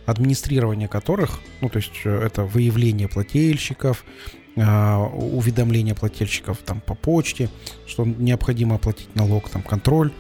администрирование 0.05 0.89
которых, 0.89 1.41
ну, 1.63 1.71
то 1.71 1.79
есть 1.79 2.03
э, 2.05 2.11
это 2.11 2.45
выявление 2.45 3.09
плательщиков, 3.09 4.05
уведомления 4.57 5.95
плательщиков 5.95 6.59
там 6.59 6.81
по 6.81 6.95
почте, 6.95 7.49
что 7.87 8.05
необходимо 8.05 8.75
оплатить 8.75 9.15
налог, 9.15 9.49
там 9.49 9.63
контроль. 9.63 10.13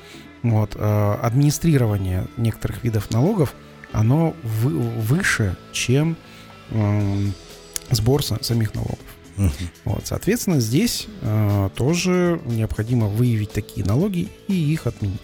Вот, 0.44 0.76
администрирование 0.76 2.28
некоторых 2.36 2.84
видов 2.84 3.10
налогов, 3.10 3.54
оно 3.92 4.36
выше, 4.44 5.56
чем 5.72 6.16
сбор 7.90 8.22
самих 8.22 8.74
налогов. 8.74 8.98
Угу. 9.38 9.50
Вот, 9.84 10.06
соответственно, 10.06 10.60
здесь 10.60 11.06
э, 11.22 11.70
тоже 11.74 12.40
необходимо 12.44 13.06
выявить 13.06 13.52
такие 13.52 13.86
налоги 13.86 14.28
и 14.48 14.54
их 14.54 14.86
отменить. 14.86 15.20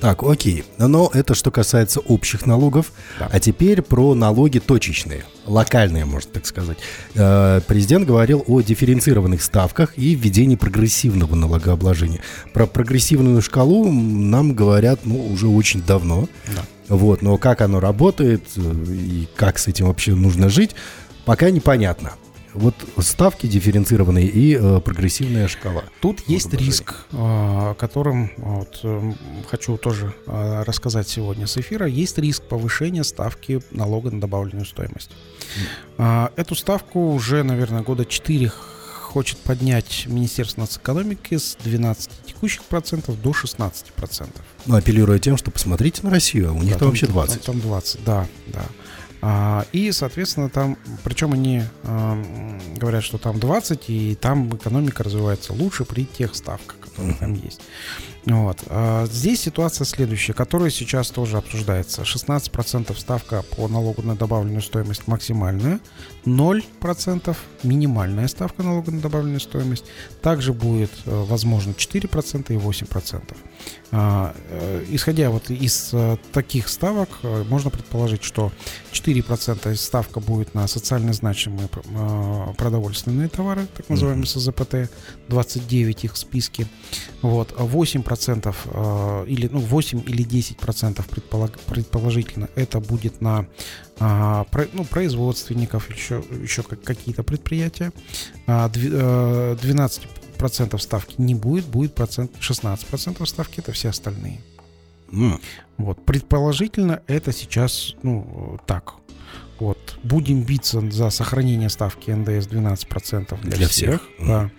Так, 0.00 0.22
окей. 0.22 0.64
Но 0.78 1.10
это 1.12 1.34
что 1.34 1.50
касается 1.50 2.00
общих 2.00 2.46
налогов. 2.46 2.92
Да. 3.18 3.28
А 3.32 3.40
теперь 3.40 3.82
про 3.82 4.14
налоги 4.14 4.60
точечные, 4.60 5.24
локальные, 5.44 6.04
можно 6.04 6.30
так 6.32 6.46
сказать. 6.46 6.78
Э, 7.14 7.60
президент 7.66 8.06
говорил 8.06 8.44
о 8.46 8.60
дифференцированных 8.60 9.42
ставках 9.42 9.98
и 9.98 10.14
введении 10.14 10.54
прогрессивного 10.54 11.34
налогообложения. 11.34 12.20
Про 12.52 12.66
прогрессивную 12.66 13.42
шкалу 13.42 13.90
нам 13.90 14.54
говорят 14.54 15.00
ну, 15.04 15.26
уже 15.32 15.48
очень 15.48 15.82
давно. 15.82 16.28
Да. 16.46 16.62
Вот, 16.94 17.20
но 17.20 17.36
как 17.36 17.60
оно 17.60 17.80
работает 17.80 18.44
э, 18.56 18.60
и 18.88 19.28
как 19.34 19.58
с 19.58 19.66
этим 19.66 19.86
вообще 19.86 20.14
нужно 20.14 20.48
жить, 20.48 20.76
пока 21.24 21.50
непонятно. 21.50 22.12
Вот 22.58 22.74
ставки 22.98 23.46
дифференцированные 23.46 24.26
и 24.26 24.56
э, 24.56 24.80
прогрессивная 24.80 25.46
шкала. 25.46 25.84
Тут 26.00 26.20
есть 26.26 26.52
риск, 26.52 26.94
о 27.12 27.74
котором 27.74 28.32
вот, 28.36 28.80
э, 28.82 29.12
хочу 29.48 29.76
тоже 29.76 30.12
э, 30.26 30.62
рассказать 30.66 31.08
сегодня 31.08 31.46
с 31.46 31.56
эфира. 31.56 31.86
Есть 31.86 32.18
риск 32.18 32.42
повышения 32.42 33.04
ставки 33.04 33.60
налога 33.70 34.10
на 34.10 34.20
добавленную 34.20 34.66
стоимость. 34.66 35.10
Mm. 35.98 36.32
Эту 36.36 36.54
ставку 36.56 37.12
уже, 37.12 37.44
наверное, 37.44 37.82
года 37.82 38.04
4 38.04 38.50
хочет 39.08 39.38
поднять 39.38 40.04
Министерство 40.06 40.64
экономики 40.64 41.38
с 41.38 41.56
12 41.64 42.10
текущих 42.26 42.62
процентов 42.64 43.20
до 43.22 43.32
16 43.32 43.86
процентов. 43.92 44.44
Ну, 44.66 44.76
апеллируя 44.76 45.18
тем, 45.18 45.36
что 45.36 45.50
посмотрите 45.50 46.02
на 46.02 46.10
Россию, 46.10 46.50
а 46.50 46.52
у 46.52 46.62
них 46.62 46.64
да, 46.64 46.70
там, 46.72 46.78
там 46.80 46.88
вообще 46.88 47.06
20. 47.06 47.42
Там, 47.42 47.60
там 47.60 47.68
20, 47.68 48.04
да, 48.04 48.26
да. 48.48 48.62
А, 49.20 49.66
и, 49.72 49.90
соответственно, 49.92 50.48
там, 50.48 50.76
причем 51.04 51.32
они 51.32 51.62
а, 51.84 52.22
говорят, 52.76 53.02
что 53.02 53.18
там 53.18 53.40
20, 53.40 53.90
и 53.90 54.14
там 54.14 54.54
экономика 54.54 55.02
развивается 55.02 55.52
лучше 55.52 55.84
при 55.84 56.04
тех 56.04 56.34
ставках, 56.34 56.78
которые 56.80 57.14
там 57.14 57.34
есть. 57.34 57.60
Вот. 58.26 58.58
А 58.66 59.06
здесь 59.06 59.40
ситуация 59.40 59.84
следующая, 59.84 60.34
которая 60.34 60.70
сейчас 60.70 61.10
тоже 61.10 61.38
обсуждается. 61.38 62.02
16% 62.02 62.96
ставка 62.98 63.42
по 63.56 63.68
налогу 63.68 64.02
на 64.02 64.16
добавленную 64.16 64.60
стоимость 64.60 65.06
максимальная, 65.06 65.80
0% 66.24 67.36
минимальная 67.62 68.28
ставка 68.28 68.62
налога 68.62 68.90
на 68.90 69.00
добавленную 69.00 69.40
стоимость. 69.40 69.84
Также 70.20 70.52
будет 70.52 70.90
э, 71.06 71.24
возможно 71.24 71.70
4% 71.70 72.52
и 72.52 72.56
8%. 72.56 73.36
А, 73.90 74.34
э, 74.50 74.84
исходя 74.90 75.30
вот 75.30 75.50
из 75.50 75.90
э, 75.92 76.16
таких 76.32 76.68
ставок, 76.68 77.08
можно 77.22 77.70
предположить, 77.70 78.22
что 78.22 78.52
4% 78.92 79.74
ставка 79.76 80.20
будет 80.20 80.54
на 80.54 80.66
социально 80.68 81.12
значимые 81.12 81.68
продовольственные 82.56 83.28
товары, 83.28 83.66
так 83.76 83.88
называемые 83.88 84.26
СЗПТ, 84.26 84.90
29 85.28 86.04
их 86.04 86.14
в 86.14 86.18
списке. 86.18 86.66
Вот. 87.22 87.52
8% 87.52 88.54
а 88.66 89.24
или 89.24 89.48
ну, 89.48 89.60
8 89.60 90.02
или 90.06 90.24
10% 90.24 91.08
предполаг, 91.08 91.58
предположительно 91.60 92.48
это 92.54 92.80
будет 92.80 93.20
на 93.20 93.46
а, 94.00 94.46
ну, 94.72 94.84
производственников, 94.84 95.90
еще, 95.90 96.22
еще 96.42 96.62
какие-то 96.62 97.22
предприятия. 97.22 97.92
12 98.46 100.04
а, 100.04 100.17
процентов 100.38 100.82
ставки 100.82 101.16
не 101.18 101.34
будет, 101.34 101.66
будет 101.66 101.94
процент, 101.94 102.32
16 102.38 102.86
процентов 102.86 103.28
ставки, 103.28 103.60
это 103.60 103.72
все 103.72 103.90
остальные. 103.90 104.40
Mm. 105.10 105.40
Вот, 105.78 106.04
предположительно, 106.04 107.02
это 107.06 107.32
сейчас, 107.32 107.94
ну, 108.02 108.58
так. 108.66 108.94
Вот, 109.58 109.98
будем 110.04 110.42
биться 110.42 110.80
за 110.90 111.10
сохранение 111.10 111.68
ставки 111.68 112.12
НДС 112.12 112.46
12% 112.46 113.40
для, 113.42 113.56
для 113.56 113.68
всех. 113.68 114.00
всех. 114.00 114.26
Да. 114.26 114.50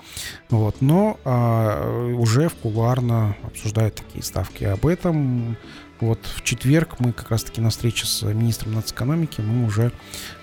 Вот, 0.49 0.81
но 0.81 1.17
а, 1.23 2.13
уже 2.15 2.49
в 2.49 2.55
кулуарно 2.55 3.37
обсуждают 3.43 3.95
такие 3.95 4.23
ставки. 4.23 4.65
Об 4.65 4.85
этом 4.85 5.57
вот 6.01 6.19
в 6.25 6.43
четверг 6.43 6.99
мы 6.99 7.11
как 7.11 7.31
раз-таки 7.31 7.61
на 7.61 7.69
встрече 7.69 8.05
с 8.05 8.23
министром 8.23 8.73
нацэкономики 8.73 9.41
мы 9.41 9.65
уже 9.65 9.91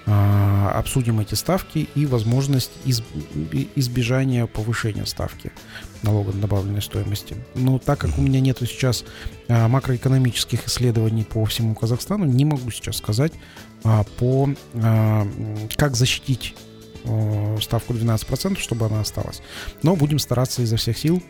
э, 0.07 0.69
обсудим 0.75 1.21
эти 1.21 1.35
ставки 1.35 1.89
и 1.95 2.07
возможность 2.07 2.73
из, 2.85 3.03
избежания 3.75 4.47
повышения 4.47 5.07
ставки 5.07 5.53
налога 6.03 6.33
на 6.33 6.43
добавленной 6.43 6.83
стоимости. 6.83 7.37
Но 7.55 7.79
так 7.79 7.99
как 8.01 8.19
у 8.19 8.23
меня 8.23 8.41
нет 8.41 8.59
сейчас 8.61 9.05
э, 9.49 9.67
макроэкономических 9.67 10.67
исследований 10.67 11.25
по 11.25 11.45
всему 11.45 11.75
Казахстану, 11.75 12.25
не 12.25 12.45
могу 12.45 12.71
сейчас 12.71 12.97
сказать 12.99 13.33
э, 13.85 14.05
по 14.19 14.51
э, 14.75 15.25
как 15.77 15.97
защитить 15.97 16.55
ставку 17.63 17.93
12%, 17.93 18.59
чтобы 18.59 18.87
она 18.87 19.01
осталась. 19.01 19.41
Но 19.85 19.95
будем 19.95 20.19
стараться 20.19 20.63
изо 20.63 20.77
всех 20.77 20.99
сил 20.99 21.23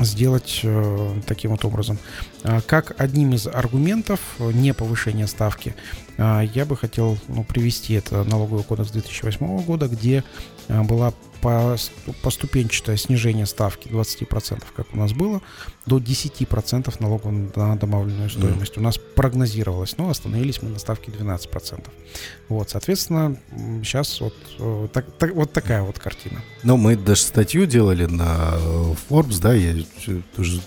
сделать 0.00 0.60
э, 0.62 1.20
таким 1.26 1.52
вот 1.52 1.64
образом. 1.64 1.98
А, 2.42 2.60
как 2.60 3.00
одним 3.00 3.34
из 3.34 3.46
аргументов 3.46 4.20
не 4.38 4.74
повышения 4.74 5.26
ставки, 5.26 5.74
э, 6.16 6.42
я 6.54 6.64
бы 6.64 6.76
хотел 6.76 7.18
ну, 7.28 7.44
привести 7.44 7.94
это 7.94 8.24
налоговый 8.24 8.64
кодекс 8.64 8.90
2008 8.90 9.64
года, 9.64 9.88
где 9.88 10.24
э, 10.68 10.82
была 10.82 11.12
поступенчатое 12.22 12.96
снижение 12.96 13.46
ставки 13.46 13.88
20%, 13.88 14.62
как 14.74 14.92
у 14.92 14.96
нас 14.96 15.12
было, 15.12 15.40
до 15.86 15.98
10% 15.98 16.94
налога 17.00 17.30
на 17.30 17.76
добавленную 17.76 18.30
стоимость. 18.30 18.74
Mm. 18.74 18.80
У 18.80 18.82
нас 18.82 18.98
прогнозировалось, 18.98 19.96
но 19.98 20.10
остановились 20.10 20.62
мы 20.62 20.70
на 20.70 20.78
ставке 20.78 21.10
12%. 21.10 21.88
Вот, 22.48 22.70
соответственно, 22.70 23.36
сейчас 23.82 24.20
вот, 24.20 24.34
э, 24.58 24.88
так, 24.92 25.10
так, 25.18 25.34
вот 25.34 25.52
такая 25.52 25.82
вот 25.82 25.98
картина. 25.98 26.42
Но 26.62 26.76
мы 26.76 26.96
даже 26.96 27.22
статью 27.22 27.66
делали 27.66 28.06
на 28.06 28.52
э, 28.54 28.94
Forbes, 29.08 29.40
да, 29.40 29.54
я 29.54 29.74
тоже 30.36 30.60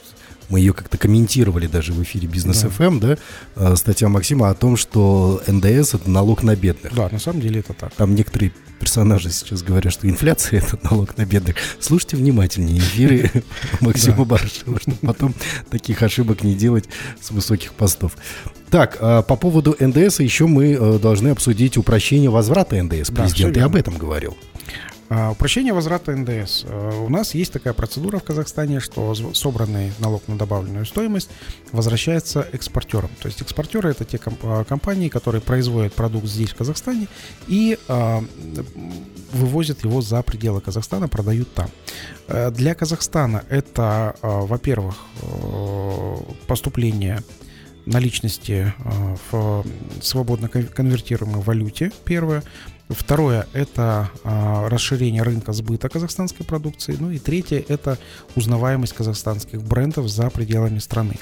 мы 0.49 0.59
ее 0.59 0.73
как-то 0.73 0.97
комментировали 0.97 1.67
даже 1.67 1.93
в 1.93 2.01
эфире 2.03 2.27
Бизнес 2.27 2.61
да. 2.61 2.67
FM, 2.69 2.99
да, 2.99 3.17
э, 3.55 3.75
статья 3.75 4.09
Максима 4.09 4.49
о 4.49 4.53
том, 4.53 4.77
что 4.77 5.41
НДС 5.47 5.93
это 5.93 6.09
налог 6.09 6.43
на 6.43 6.55
бедных. 6.55 6.93
Да, 6.93 7.09
на 7.09 7.19
самом 7.19 7.41
деле 7.41 7.59
это 7.59 7.73
так. 7.73 7.93
Там 7.93 8.15
некоторые 8.15 8.51
персонажи 8.79 9.31
сейчас 9.31 9.63
говорят, 9.63 9.93
что 9.93 10.09
инфляция 10.09 10.59
это 10.59 10.77
налог 10.83 11.17
на 11.17 11.25
бедных. 11.25 11.55
Слушайте 11.79 12.17
внимательнее 12.17 12.79
эфиры 12.79 13.31
Максима 13.79 14.25
Барышева, 14.25 14.79
чтобы 14.79 14.97
потом 15.01 15.33
таких 15.69 16.01
ошибок 16.03 16.43
не 16.43 16.53
делать 16.53 16.85
с 17.21 17.31
высоких 17.31 17.73
постов. 17.73 18.17
Так, 18.69 18.97
а, 18.99 19.21
по 19.21 19.35
поводу 19.35 19.75
НДС 19.79 20.19
еще 20.19 20.47
мы 20.47 20.73
э, 20.73 20.99
должны 20.99 21.29
обсудить 21.29 21.77
упрощение 21.77 22.29
возврата 22.29 22.81
НДС. 22.81 23.11
Президент 23.11 23.55
и 23.55 23.59
об 23.59 23.75
этом 23.75 23.97
говорил. 23.97 24.35
А, 25.09 25.31
упрощение 25.31 25.73
возврата 25.73 26.15
НДС. 26.15 26.63
А, 26.65 27.03
у 27.03 27.09
нас 27.09 27.35
есть 27.35 27.53
такая 27.53 27.73
процедура 27.73 28.19
в 28.19 28.23
Казахстане, 28.23 28.79
что 28.79 29.13
собранный 29.33 29.91
налог 29.99 30.27
на 30.27 30.37
добавленную 30.37 30.85
стоимость 30.85 31.29
возвращается 31.71 32.47
экспортерам. 32.51 33.11
То 33.21 33.27
есть 33.27 33.41
экспортеры 33.41 33.89
это 33.89 34.05
те 34.05 34.19
а, 34.43 34.63
компании, 34.63 35.09
которые 35.09 35.41
производят 35.41 35.93
продукт 35.93 36.27
здесь, 36.27 36.51
в 36.51 36.55
Казахстане, 36.55 37.07
и 37.47 37.77
вывозят 39.33 39.83
его 39.83 40.01
за 40.01 40.21
пределы 40.21 40.61
Казахстана, 40.61 41.07
продают 41.07 41.53
там. 41.53 41.69
Для 42.51 42.75
Казахстана 42.75 43.43
это, 43.49 44.15
во-первых, 44.21 44.95
поступление 46.47 47.21
наличности 47.85 48.73
в 49.31 49.65
свободно 50.01 50.47
конвертируемой 50.47 51.41
валюте, 51.41 51.91
первое. 52.05 52.43
Второе– 52.93 53.47
это 53.53 54.09
а, 54.23 54.69
расширение 54.69 55.23
рынка 55.23 55.53
сбыта 55.53 55.89
казахстанской 55.89 56.45
продукции. 56.45 56.95
Ну 56.99 57.11
и 57.11 57.19
третье– 57.19 57.63
это 57.67 57.97
узнаваемость 58.35 58.93
казахстанских 58.93 59.61
брендов 59.61 60.07
за 60.07 60.29
пределами 60.29 60.79
страны. 60.79 61.15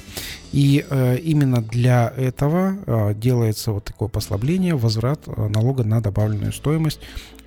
И 0.52 0.86
э, 0.90 1.18
именно 1.18 1.62
для 1.62 2.14
этого 2.16 2.78
э, 2.86 3.14
делается 3.16 3.72
вот 3.72 3.86
такое 3.86 4.10
послабление, 4.10 4.76
возврат 4.76 5.22
э, 5.28 5.48
налога 5.48 5.84
на 5.84 6.02
добавленную 6.02 6.52
стоимость 6.52 7.00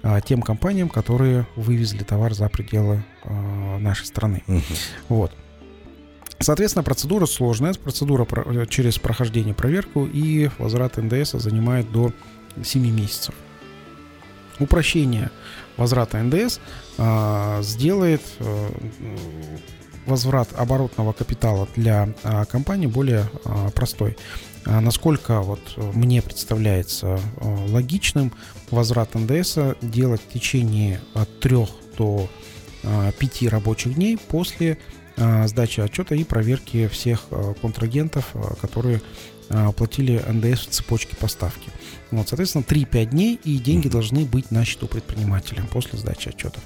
э, 0.02 0.20
тем 0.24 0.40
компаниям, 0.40 0.88
которые 0.88 1.46
вывезли 1.56 2.02
товар 2.02 2.34
за 2.34 2.48
пределы 2.48 3.04
э, 3.24 3.78
нашей 3.78 4.06
страны. 4.06 4.42
Угу. 4.48 4.62
Вот. 5.08 5.32
Соответственно, 6.38 6.82
процедура 6.82 7.26
сложная, 7.26 7.74
процедура 7.74 8.24
про, 8.24 8.66
через 8.66 8.98
прохождение 8.98 9.54
проверку 9.54 10.06
и 10.06 10.50
возврат 10.58 10.96
НДС 10.96 11.32
занимает 11.32 11.90
до 11.92 12.12
7 12.62 12.90
месяцев 12.90 13.34
упрощение 14.58 15.30
возврата 15.76 16.22
НДС 16.22 16.60
а, 16.98 17.60
сделает 17.62 18.22
а, 18.40 18.70
возврат 20.06 20.48
оборотного 20.56 21.12
капитала 21.12 21.68
для 21.76 22.08
а, 22.22 22.44
компании 22.44 22.86
более 22.86 23.28
а, 23.44 23.70
простой. 23.70 24.16
А 24.66 24.80
насколько 24.80 25.40
вот 25.40 25.60
мне 25.94 26.22
представляется 26.22 27.20
а, 27.36 27.66
логичным 27.68 28.32
возврат 28.70 29.14
НДС 29.14 29.58
делать 29.82 30.20
в 30.22 30.32
течение 30.32 31.00
от 31.14 31.40
3 31.40 31.66
до 31.96 32.28
5 33.18 33.42
рабочих 33.44 33.94
дней 33.94 34.18
после 34.18 34.78
сдачи 35.16 35.80
отчета 35.80 36.16
и 36.16 36.24
проверки 36.24 36.88
всех 36.88 37.26
контрагентов, 37.62 38.34
которые 38.60 39.00
оплатили 39.48 40.22
НДС 40.28 40.66
в 40.66 40.70
цепочке 40.70 41.16
поставки. 41.16 41.70
Вот, 42.10 42.28
соответственно, 42.28 42.64
3-5 42.66 43.06
дней, 43.06 43.40
и 43.44 43.58
деньги 43.58 43.88
должны 43.88 44.24
быть 44.24 44.50
на 44.50 44.64
счету 44.64 44.86
предпринимателя 44.86 45.62
после 45.70 45.98
сдачи 45.98 46.28
отчетов 46.28 46.62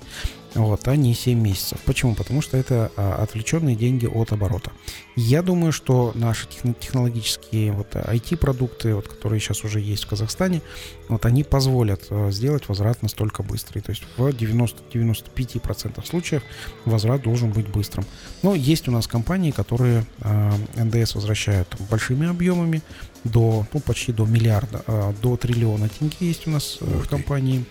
вот, 0.55 0.87
а 0.89 0.97
не 0.97 1.15
7 1.15 1.39
месяцев. 1.39 1.79
Почему? 1.85 2.15
Потому 2.15 2.41
что 2.41 2.57
это 2.57 2.91
а, 2.97 3.23
отвлеченные 3.23 3.77
деньги 3.77 4.07
от 4.07 4.33
оборота. 4.33 4.73
Я 5.17 5.43
думаю, 5.43 5.73
что 5.73 6.13
наши 6.15 6.47
технологические 6.49 7.73
вот 7.73 7.95
IT-продукты, 7.95 8.95
вот, 8.95 9.09
которые 9.09 9.41
сейчас 9.41 9.65
уже 9.65 9.81
есть 9.81 10.05
в 10.05 10.09
Казахстане, 10.09 10.63
вот 11.09 11.27
они 11.27 11.45
позволят 11.45 12.07
а, 12.11 12.31
сделать 12.31 12.69
возврат 12.69 13.03
настолько 13.03 13.43
быстрый. 13.43 13.81
То 13.81 13.91
есть 13.91 14.05
в 14.17 14.27
90-95% 14.27 16.07
случаев 16.07 16.43
возврат 16.85 17.23
должен 17.23 17.51
быть 17.51 17.69
быстрым. 17.69 18.07
Но 18.43 18.55
есть 18.55 18.89
у 18.89 18.93
нас 18.93 19.07
компании, 19.07 19.51
которые 19.51 20.07
а, 20.21 20.55
НДС 20.77 21.15
возвращают 21.15 21.77
большими 21.91 22.29
объемами, 22.29 22.83
до, 23.25 23.67
ну, 23.73 23.81
почти 23.81 24.13
до 24.13 24.25
миллиарда, 24.25 25.15
до 25.21 25.37
триллиона 25.37 25.89
тенге 25.89 26.17
есть 26.21 26.47
у 26.47 26.51
нас 26.51 26.79
э, 26.81 26.85
в 26.85 27.09
компании. 27.09 27.65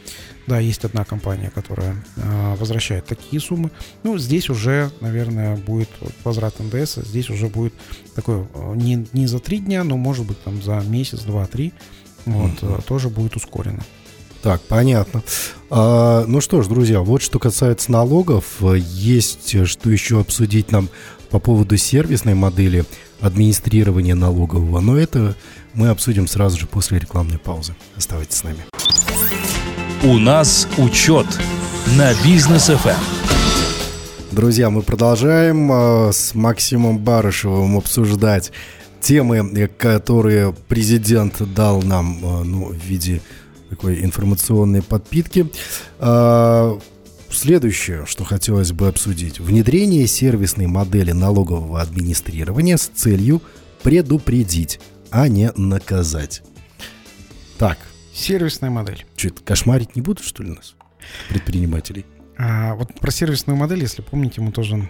Да, 0.47 0.59
есть 0.59 0.85
одна 0.85 1.03
компания, 1.03 1.51
которая 1.53 1.95
а, 2.15 2.55
возвращает 2.55 3.05
такие 3.05 3.41
суммы. 3.41 3.69
Ну, 4.03 4.17
здесь 4.17 4.49
уже, 4.49 4.89
наверное, 5.01 5.57
будет 5.57 5.89
возврат 6.23 6.55
НДС, 6.59 6.95
здесь 6.95 7.29
уже 7.29 7.47
будет 7.47 7.73
такой 8.15 8.47
э, 8.53 8.73
не, 8.75 9.05
не 9.11 9.27
за 9.27 9.39
три 9.39 9.59
дня, 9.59 9.83
но 9.83 9.97
может 9.97 10.25
быть 10.25 10.41
там 10.41 10.63
за 10.63 10.79
месяц, 10.79 11.21
два, 11.23 11.45
три, 11.47 11.73
вот, 12.25 12.51
mm-hmm. 12.51 12.83
тоже 12.85 13.09
будет 13.09 13.35
ускорено. 13.35 13.83
Так, 14.41 14.61
понятно. 14.61 15.21
А, 15.69 16.23
ну 16.25 16.39
что 16.39 16.61
ж, 16.61 16.67
друзья, 16.67 17.01
вот 17.01 17.21
что 17.21 17.39
касается 17.39 17.91
налогов, 17.91 18.61
есть 18.61 19.67
что 19.67 19.89
еще 19.89 20.21
обсудить 20.21 20.71
нам 20.71 20.89
по 21.29 21.39
поводу 21.39 21.75
сервисной 21.75 22.35
модели 22.35 22.85
администрирования 23.19 24.15
налогового, 24.15 24.79
но 24.79 24.97
это 24.97 25.35
мы 25.73 25.89
обсудим 25.89 26.27
сразу 26.27 26.57
же 26.57 26.67
после 26.67 26.99
рекламной 26.99 27.37
паузы. 27.37 27.75
Оставайтесь 27.97 28.37
с 28.37 28.43
нами. 28.43 28.76
У 30.03 30.19
нас 30.19 30.67
учет 30.77 31.25
на 31.97 32.13
бизнес 32.23 32.69
FM. 32.69 32.89
Эм. 32.89 32.95
Друзья, 34.31 34.69
мы 34.69 34.83
продолжаем 34.83 35.71
э, 35.71 36.11
с 36.13 36.35
Максимом 36.35 36.99
Барышевым 36.99 37.77
обсуждать 37.77 38.51
темы, 39.01 39.67
которые 39.67 40.53
президент 40.67 41.41
дал 41.53 41.81
нам 41.81 42.19
э, 42.23 42.43
ну, 42.43 42.65
в 42.67 42.75
виде 42.75 43.21
такой 43.71 44.03
информационной 44.03 44.83
подпитки. 44.83 45.51
Э, 45.99 46.77
Следующее, 47.31 48.05
что 48.05 48.23
хотелось 48.23 48.71
бы 48.71 48.87
обсудить. 48.87 49.39
Внедрение 49.39 50.07
сервисной 50.07 50.67
модели 50.67 51.11
налогового 51.11 51.81
администрирования 51.81 52.77
с 52.77 52.87
целью 52.87 53.41
предупредить, 53.81 54.79
а 55.09 55.27
не 55.27 55.51
наказать. 55.55 56.43
Так. 57.57 57.79
Сервисная 58.17 58.71
модель. 58.71 59.05
Что 59.15 59.27
это, 59.27 59.43
кошмарить 59.43 59.95
не 59.95 60.01
будут, 60.01 60.25
что 60.25 60.41
ли, 60.41 60.49
нас, 60.49 60.75
предпринимателей? 61.29 62.03
А, 62.35 62.73
вот 62.73 62.93
про 62.99 63.11
сервисную 63.11 63.55
модель, 63.55 63.81
если 63.81 64.01
помните, 64.01 64.41
мы 64.41 64.51
тоже 64.51 64.89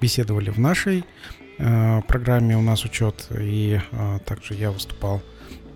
беседовали 0.00 0.50
в 0.50 0.58
нашей 0.58 1.04
э, 1.58 2.02
программе 2.08 2.56
«У 2.56 2.60
нас 2.60 2.84
учет», 2.84 3.28
и 3.30 3.80
э, 3.90 4.18
также 4.24 4.54
я 4.54 4.72
выступал 4.72 5.22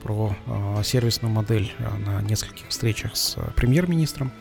про 0.03 0.37
э, 0.47 0.83
сервисную 0.85 1.33
модель 1.33 1.73
э, 1.79 1.97
на 1.97 2.23
нескольких 2.23 2.69
встречах 2.69 3.17
с 3.17 3.37
э, 3.37 3.51
премьер-министром. 3.55 4.33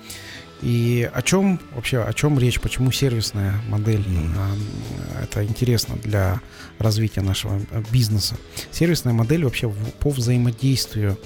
И 0.64 1.10
о 1.12 1.22
чем 1.22 1.60
вообще, 1.74 2.02
о 2.02 2.14
чем 2.14 2.38
речь, 2.38 2.60
почему 2.60 2.92
сервисная 2.92 3.54
модель, 3.68 4.02
mm-hmm. 4.02 5.24
это 5.24 5.44
интересно 5.44 5.96
для 5.96 6.40
развития 6.82 7.22
нашего 7.22 7.60
бизнеса. 7.92 8.36
Сервисная 8.72 9.14
модель 9.14 9.44
вообще 9.44 9.74
по 10.00 10.10
взаимодействию 10.10 11.18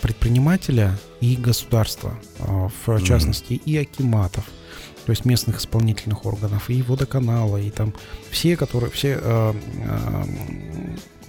предпринимателя 0.00 0.98
и 1.20 1.36
государства, 1.36 2.18
в 2.38 3.02
частности 3.02 3.54
mm-hmm. 3.54 3.62
и 3.64 3.76
акиматов, 3.76 4.44
то 5.04 5.10
есть 5.10 5.24
местных 5.24 5.58
исполнительных 5.58 6.24
органов, 6.24 6.70
и 6.70 6.80
водоканала, 6.82 7.58
и 7.58 7.70
там 7.70 7.92
все, 8.30 8.56
которые, 8.56 8.90
все 8.90 9.18
э, 9.20 9.54
э, 9.76 10.24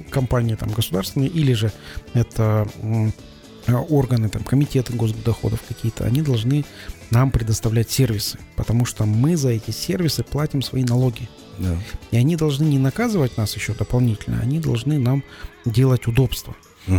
компании 0.10 0.56
там 0.56 0.70
государственные, 0.70 1.30
или 1.30 1.54
же 1.54 1.72
это 2.14 2.68
э, 2.82 3.74
органы, 3.74 4.30
там, 4.30 4.44
комитеты 4.44 4.94
госдоходов 4.94 5.62
какие-то, 5.68 6.06
они 6.06 6.22
должны 6.22 6.66
нам 7.10 7.32
предоставлять 7.32 7.90
сервисы, 7.90 8.40
потому 8.56 8.86
что 8.86 9.06
мы 9.06 9.36
за 9.36 9.50
эти 9.50 9.72
сервисы 9.72 10.24
платим 10.24 10.62
свои 10.62 10.84
налоги. 10.84 11.28
Да. 11.58 11.78
И 12.12 12.18
они 12.18 12.36
должны 12.36 12.66
не 12.66 12.80
наказывать 12.80 13.38
нас 13.38 13.56
еще 13.56 13.74
дополнительно, 13.74 14.40
они 14.42 14.60
должны 14.60 14.98
нам 15.00 15.24
делать 15.66 16.08
удобства. 16.08 16.56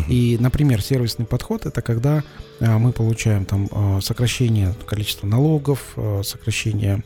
И, 0.08 0.36
например, 0.40 0.82
сервисный 0.82 1.26
подход 1.26 1.64
это 1.64 1.80
когда 1.80 2.24
а, 2.60 2.78
мы 2.78 2.92
получаем 2.92 3.44
там 3.44 3.68
а, 3.70 4.00
сокращение 4.00 4.74
количества 4.84 5.26
налогов, 5.26 5.92
а, 5.96 6.22
сокращение 6.22 7.02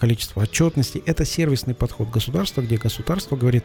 количества 0.00 0.42
отчетности. 0.42 1.00
Это 1.06 1.24
сервисный 1.24 1.74
подход 1.74 2.10
государства, 2.10 2.60
где 2.60 2.76
государство 2.76 3.36
говорит, 3.36 3.64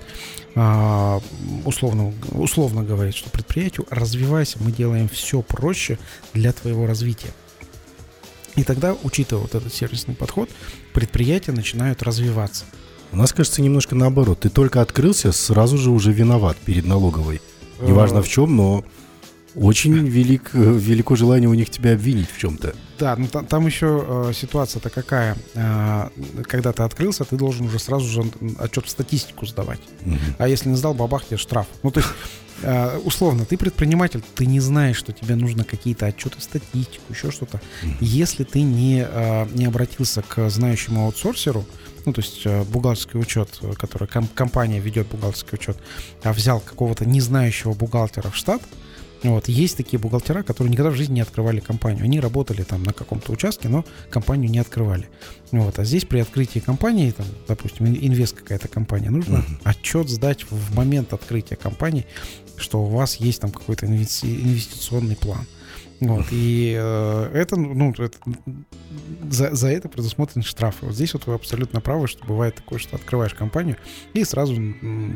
условно, 1.66 2.14
условно 2.32 2.84
говорит, 2.84 3.16
что 3.16 3.32
предприятию 3.32 3.88
развивайся, 3.90 4.60
мы 4.62 4.72
делаем 4.72 5.10
все 5.10 5.42
проще 5.42 5.98
для 6.34 6.54
твоего 6.54 6.86
развития. 6.86 7.34
И 8.56 8.64
тогда, 8.64 8.96
учитывая 9.04 9.42
вот 9.42 9.56
этот 9.56 9.74
сервисный 9.74 10.14
подход, 10.14 10.50
предприятия 10.94 11.52
начинают 11.52 12.04
развиваться. 12.04 12.66
У 13.12 13.18
нас, 13.18 13.34
кажется, 13.34 13.62
немножко 13.62 13.96
наоборот. 13.96 14.42
Ты 14.42 14.50
только 14.50 14.82
открылся, 14.82 15.32
сразу 15.32 15.78
же 15.78 15.90
уже 15.92 16.12
виноват 16.12 16.58
перед 16.58 16.86
налоговой. 16.86 17.42
Неважно 17.82 18.22
в 18.22 18.28
чем, 18.28 18.56
но 18.56 18.84
очень 19.56 19.94
велик, 20.08 20.52
велико 20.54 21.16
желание 21.16 21.50
у 21.50 21.54
них 21.54 21.70
тебя 21.70 21.94
обвинить 21.94 22.30
в 22.30 22.38
чем-то. 22.38 22.76
Да, 23.00 23.16
ну 23.16 23.28
там, 23.28 23.46
там 23.46 23.66
еще 23.66 24.06
э, 24.08 24.34
ситуация-то 24.34 24.90
какая. 24.90 25.36
Э, 25.54 26.10
когда 26.44 26.72
ты 26.72 26.84
открылся, 26.84 27.26
ты 27.26 27.36
должен 27.36 27.68
уже 27.68 27.80
сразу 27.80 28.06
же 28.06 28.24
отчет 28.60 28.86
в 28.86 28.90
статистику 28.90 29.46
сдавать. 29.46 29.82
Угу. 30.06 30.16
А 30.38 30.48
если 30.48 30.70
не 30.70 30.76
сдал, 30.76 30.94
бабах 30.94 31.26
тебе 31.26 31.38
штраф. 31.38 31.68
Ну, 31.84 31.92
то 31.92 32.00
есть, 32.00 32.12
э, 32.62 32.98
условно, 33.00 33.46
ты 33.46 33.58
предприниматель, 33.58 34.24
ты 34.36 34.46
не 34.46 34.60
знаешь, 34.60 34.98
что 34.98 35.12
тебе 35.12 35.36
нужно 35.36 35.64
какие-то 35.64 36.06
отчеты, 36.06 36.40
статистику, 36.40 37.04
еще 37.12 37.32
что-то. 37.32 37.62
Угу. 37.84 37.92
Если 38.00 38.44
ты 38.44 38.62
не, 38.62 39.06
э, 39.10 39.48
не 39.54 39.66
обратился 39.66 40.22
к 40.22 40.50
знающему 40.50 41.06
аутсорсеру, 41.06 41.66
ну, 42.06 42.14
то 42.14 42.22
есть 42.22 42.42
э, 42.46 42.64
бухгалтерский 42.64 43.20
учет, 43.20 43.60
который 43.78 44.08
ком- 44.08 44.28
компания 44.28 44.80
ведет 44.80 45.08
бухгалтерский 45.08 45.56
учет, 45.56 45.78
а 46.24 46.34
взял 46.34 46.60
какого-то 46.60 47.06
незнающего 47.06 47.74
бухгалтера 47.74 48.30
в 48.30 48.36
штат, 48.36 48.62
вот. 49.24 49.48
Есть 49.48 49.78
такие 49.78 49.98
бухгалтера, 49.98 50.44
которые 50.44 50.72
никогда 50.72 50.92
в 50.92 50.96
жизни 50.96 51.16
не 51.16 51.22
открывали 51.22 51.60
компанию. 51.60 52.04
Они 52.04 52.20
работали 52.20 52.64
там 52.64 52.84
на 52.84 52.94
каком-то 52.94 53.32
участке, 53.32 53.70
но 53.70 53.84
компанию 54.12 54.52
не 54.52 54.60
открывали. 54.60 55.10
Вот. 55.52 55.80
А 55.80 55.84
здесь 55.84 56.06
при 56.06 56.20
открытии 56.20 56.60
компании, 56.60 57.12
там, 57.12 57.26
допустим, 57.48 57.88
инвест 57.88 58.36
какая-то 58.36 58.68
компания, 58.68 59.10
нужно 59.10 59.38
uh-huh. 59.38 59.62
отчет 59.64 60.10
сдать 60.10 60.46
в 60.50 60.76
момент 60.76 61.14
открытия 61.14 61.56
компании, 61.56 62.06
что 62.58 62.84
у 62.84 62.88
вас 62.88 63.16
есть 63.16 63.42
там 63.42 63.52
какой-то 63.52 63.88
инвестиционный 63.88 65.16
план. 65.16 65.46
Вот, 66.00 66.26
и 66.32 66.76
э, 66.78 67.32
это, 67.34 67.56
ну, 67.56 67.92
это, 67.92 68.18
за, 69.30 69.56
за 69.56 69.70
это 69.70 69.88
предусмотрен 69.88 70.44
штраф. 70.44 70.76
Вот 70.82 70.94
здесь 70.94 71.14
вот 71.14 71.26
вы 71.26 71.36
абсолютно 71.36 71.82
правы, 71.82 72.08
что 72.08 72.26
бывает 72.26 72.56
такое, 72.56 72.80
что 72.80 72.96
открываешь 72.96 73.34
компанию 73.34 73.78
и 74.14 74.24
сразу 74.24 74.56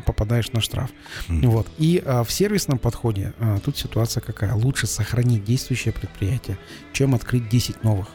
попадаешь 0.05 0.51
на 0.51 0.61
штраф. 0.61 0.89
Mm. 1.27 1.47
Вот. 1.47 1.67
И 1.77 2.01
а, 2.05 2.23
в 2.23 2.31
сервисном 2.31 2.79
подходе 2.79 3.33
а, 3.39 3.59
тут 3.59 3.77
ситуация 3.77 4.21
какая? 4.21 4.53
Лучше 4.53 4.87
сохранить 4.87 5.43
действующее 5.43 5.93
предприятие, 5.93 6.57
чем 6.93 7.13
открыть 7.13 7.49
10 7.49 7.83
новых. 7.83 8.07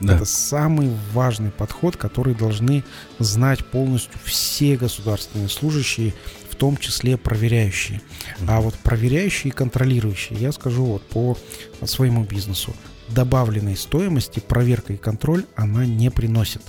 Да. 0.00 0.14
Это 0.14 0.24
самый 0.24 0.92
важный 1.12 1.50
подход, 1.50 1.96
который 1.96 2.34
должны 2.34 2.84
знать 3.18 3.64
полностью 3.66 4.18
все 4.22 4.76
государственные 4.76 5.48
служащие 5.48 6.14
том 6.58 6.76
числе 6.76 7.16
проверяющие. 7.16 8.00
А 8.46 8.60
вот 8.60 8.74
проверяющие 8.74 9.50
и 9.50 9.54
контролирующие, 9.54 10.38
я 10.38 10.52
скажу 10.52 10.84
вот 10.84 11.02
по 11.08 11.38
своему 11.84 12.24
бизнесу, 12.24 12.74
добавленной 13.08 13.76
стоимости 13.76 14.40
проверка 14.40 14.92
и 14.92 14.96
контроль 14.96 15.44
она 15.54 15.86
не 15.86 16.10
приносит. 16.10 16.62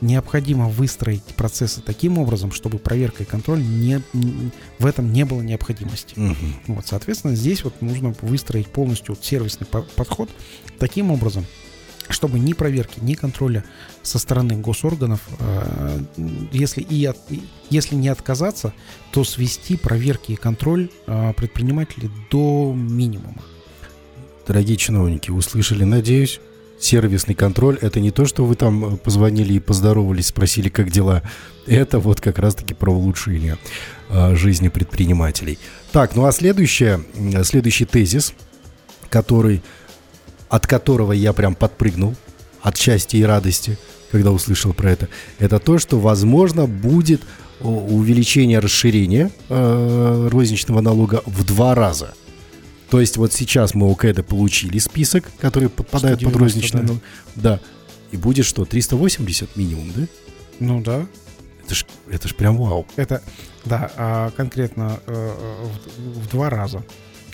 Необходимо 0.00 0.68
выстроить 0.68 1.22
процессы 1.22 1.80
таким 1.80 2.18
образом, 2.18 2.50
чтобы 2.50 2.78
проверка 2.78 3.22
и 3.22 3.26
контроль 3.26 3.62
не, 3.62 4.02
в 4.80 4.86
этом 4.86 5.12
не 5.12 5.24
было 5.24 5.42
необходимости. 5.42 6.18
Угу. 6.18 6.74
Вот, 6.74 6.86
соответственно, 6.88 7.36
здесь 7.36 7.62
вот 7.62 7.80
нужно 7.80 8.12
выстроить 8.20 8.66
полностью 8.66 9.14
вот 9.14 9.24
сервисный 9.24 9.66
подход 9.66 10.28
таким 10.80 11.12
образом, 11.12 11.46
чтобы 12.12 12.38
ни 12.38 12.52
проверки, 12.52 13.00
ни 13.00 13.14
контроля 13.14 13.64
со 14.02 14.18
стороны 14.18 14.56
госорганов, 14.56 15.20
э, 15.38 16.00
если, 16.52 16.80
и 16.80 17.04
от, 17.04 17.18
если 17.70 17.94
не 17.94 18.08
отказаться, 18.08 18.72
то 19.10 19.24
свести 19.24 19.76
проверки 19.76 20.32
и 20.32 20.36
контроль 20.36 20.90
э, 21.06 21.32
предпринимателей 21.36 22.10
до 22.30 22.72
минимума. 22.76 23.42
Дорогие 24.46 24.76
чиновники, 24.76 25.30
услышали, 25.30 25.84
надеюсь. 25.84 26.40
сервисный 26.80 27.34
контроль 27.34 27.78
это 27.80 28.00
не 28.00 28.10
то, 28.10 28.26
что 28.26 28.44
вы 28.44 28.56
там 28.56 28.98
позвонили 28.98 29.54
и 29.54 29.60
поздоровались, 29.60 30.26
спросили, 30.26 30.68
как 30.68 30.90
дела. 30.90 31.22
Это 31.66 31.98
вот 32.00 32.20
как 32.20 32.38
раз-таки 32.38 32.74
про 32.74 32.92
улучшение 32.92 33.56
э, 34.08 34.34
жизни 34.34 34.68
предпринимателей. 34.68 35.58
Так, 35.92 36.16
ну 36.16 36.24
а 36.26 36.32
следующее, 36.32 37.04
следующий 37.44 37.84
тезис, 37.84 38.34
который, 39.08 39.62
от 40.52 40.66
которого 40.66 41.12
я 41.12 41.32
прям 41.32 41.54
подпрыгнул 41.54 42.14
от 42.60 42.76
счастья 42.76 43.18
и 43.18 43.22
радости, 43.22 43.78
когда 44.10 44.30
услышал 44.30 44.72
про 44.72 44.90
это, 44.90 45.08
это 45.38 45.58
то, 45.58 45.78
что, 45.78 45.98
возможно, 45.98 46.66
будет 46.66 47.22
увеличение 47.60 48.58
расширения 48.58 49.30
э, 49.48 50.28
розничного 50.30 50.80
налога 50.80 51.22
в 51.26 51.44
два 51.44 51.74
раза– 51.74 52.14
то 52.92 53.00
есть 53.00 53.16
вот 53.16 53.32
сейчас 53.32 53.72
мы 53.72 53.90
у 53.90 53.94
КЭДа 53.94 54.22
получили 54.22 54.76
список, 54.76 55.24
который 55.40 55.70
подпадает 55.70 56.22
под 56.22 56.36
розничный 56.36 56.82
налог. 56.82 56.98
Да. 57.36 57.58
И 58.10 58.18
будет 58.18 58.44
что, 58.44 58.66
380 58.66 59.56
минимум, 59.56 59.90
да? 59.96 60.02
Ну 60.60 60.82
да. 60.82 61.06
Это 61.64 61.74
ж, 61.74 61.86
это 62.10 62.28
ж 62.28 62.34
прям 62.34 62.58
вау. 62.58 62.86
Это, 62.96 63.22
да, 63.64 63.90
а 63.96 64.30
конкретно 64.36 65.00
э, 65.06 65.32
в, 65.96 66.18
в 66.18 66.28
два 66.28 66.50
раза. 66.50 66.84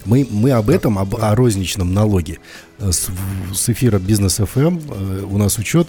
Мы, 0.05 0.27
мы 0.31 0.53
об 0.53 0.71
этом, 0.71 0.99
об, 0.99 1.17
о 1.17 1.35
розничном 1.35 1.93
налоге 1.93 2.39
э, 2.79 2.93
с, 2.93 3.09
с 3.53 3.69
эфира 3.69 3.99
Бизнес 3.99 4.37
ФМ 4.37 4.79
э, 4.79 5.23
у 5.29 5.39
нас 5.39 5.59
учет 5.59 5.89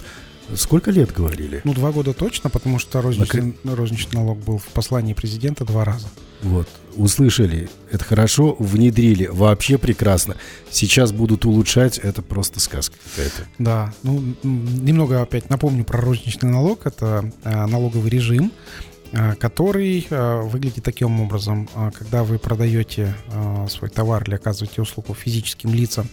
Сколько 0.54 0.90
лет 0.90 1.12
говорили? 1.12 1.60
Ну, 1.64 1.74
два 1.74 1.92
года 1.92 2.12
точно, 2.12 2.50
потому 2.50 2.78
что 2.78 3.00
розничный, 3.00 3.54
На... 3.62 3.76
розничный 3.76 4.18
налог 4.18 4.38
был 4.38 4.58
в 4.58 4.66
послании 4.66 5.14
президента 5.14 5.64
два 5.64 5.84
раза. 5.84 6.08
Вот, 6.42 6.68
услышали, 6.96 7.68
это 7.90 8.04
хорошо, 8.04 8.56
внедрили, 8.58 9.26
вообще 9.26 9.76
прекрасно. 9.78 10.36
Сейчас 10.70 11.12
будут 11.12 11.44
улучшать, 11.44 11.98
это 11.98 12.22
просто 12.22 12.60
сказка 12.60 12.96
какая-то. 13.10 13.46
Да, 13.58 13.92
ну, 14.02 14.34
немного 14.42 15.20
опять 15.20 15.50
напомню 15.50 15.84
про 15.84 16.00
розничный 16.00 16.50
налог. 16.50 16.86
Это 16.86 17.30
э, 17.44 17.66
налоговый 17.66 18.10
режим, 18.10 18.52
который 19.38 20.06
э, 20.08 20.40
выглядит 20.42 20.84
таким 20.84 21.20
образом. 21.20 21.68
Э, 21.74 21.90
когда 21.96 22.24
вы 22.24 22.38
продаете 22.38 23.14
свой 23.68 23.90
товар 23.90 24.22
или 24.24 24.34
оказываете 24.34 24.82
услугу 24.82 25.14
физическим 25.14 25.74
лицам, 25.74 26.08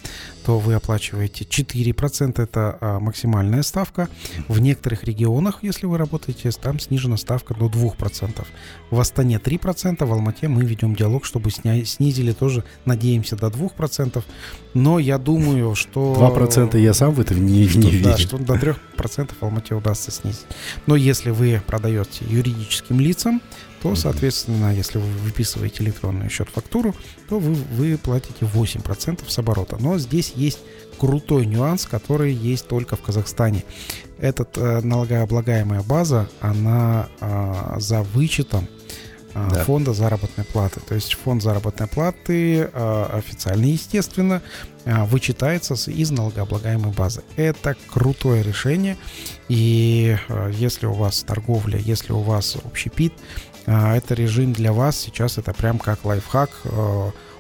то 0.46 0.60
вы 0.60 0.76
оплачиваете 0.76 1.46
4%, 1.46 2.42
это 2.42 2.98
максимальная 3.02 3.64
ставка. 3.64 4.08
В 4.48 4.60
некоторых 4.60 5.04
регионах, 5.04 5.60
если 5.62 5.86
вы 5.86 5.98
работаете, 5.98 6.52
там 6.52 6.80
снижена 6.80 7.18
ставка 7.18 7.54
до 7.54 7.68
2%. 7.68 8.46
В 8.92 9.00
Астане 9.00 9.38
3%, 9.38 10.06
в 10.06 10.14
Алмате 10.14 10.48
мы 10.48 10.64
ведем 10.64 10.96
диалог, 10.96 11.26
чтобы 11.26 11.52
снизили 11.52 12.32
тоже, 12.32 12.64
надеемся, 12.86 13.36
до 13.36 13.48
2%. 13.48 14.24
Но 14.74 15.00
я 15.00 15.18
думаю, 15.18 15.76
что... 15.76 16.16
2% 16.16 16.80
я 16.80 16.94
сам 16.94 17.14
в 17.14 17.20
этом 17.20 17.46
не, 17.46 17.66
не 17.66 17.92
верю. 17.92 18.04
Да, 18.04 18.18
что 18.18 18.38
до 18.38 18.54
3% 18.54 19.32
в 19.40 19.44
Алмате 19.44 19.76
удастся 19.76 20.12
снизить. 20.12 20.46
Но 20.86 20.96
если 20.96 21.32
вы 21.32 21.62
продаете 21.66 22.26
юридическим 22.88 23.00
лицам, 23.00 23.42
то, 23.82 23.96
соответственно, 23.96 24.74
если 24.74 24.98
вы 24.98 25.08
выписываете 25.24 25.84
электронный 25.84 26.30
счет-фактуру, 26.30 26.96
то 27.30 27.40
вы, 27.40 27.54
вы 27.54 27.98
платите 27.98 28.46
8% 28.46 29.24
с 29.28 29.40
оборота. 29.40 29.78
Но 29.80 29.98
здесь 29.98 30.34
есть 30.36 30.60
крутой 30.98 31.46
нюанс, 31.46 31.86
который 31.86 32.34
есть 32.34 32.68
только 32.68 32.96
в 32.96 33.02
Казахстане. 33.02 33.64
Этот 34.20 34.58
э, 34.58 34.82
налогооблагаемая 34.82 35.84
база, 35.84 36.28
она 36.42 37.08
э, 37.20 37.76
за 37.78 38.02
вычетом 38.02 38.68
да. 39.50 39.64
фонда 39.64 39.94
заработной 39.94 40.46
платы. 40.46 40.80
То 40.80 40.96
есть 40.96 41.14
фонд 41.14 41.44
заработной 41.44 41.88
платы 41.88 42.70
а, 42.74 43.10
официально, 43.18 43.66
естественно, 43.66 44.42
а, 44.86 45.06
вычитается 45.06 45.76
из 45.92 46.12
налогооблагаемой 46.12 46.92
базы. 46.92 47.24
Это 47.36 47.76
крутое 47.88 48.44
решение. 48.44 48.98
И 49.50 50.18
если 50.54 50.86
у 50.86 50.94
вас 50.94 51.24
торговля, 51.24 51.78
если 51.80 52.14
у 52.14 52.22
вас 52.22 52.58
общепит, 52.64 53.14
это 53.66 54.14
режим 54.14 54.54
для 54.54 54.72
вас 54.72 54.98
сейчас, 54.98 55.38
это 55.38 55.54
прям 55.54 55.78
как 55.78 56.06
лайфхак 56.06 56.50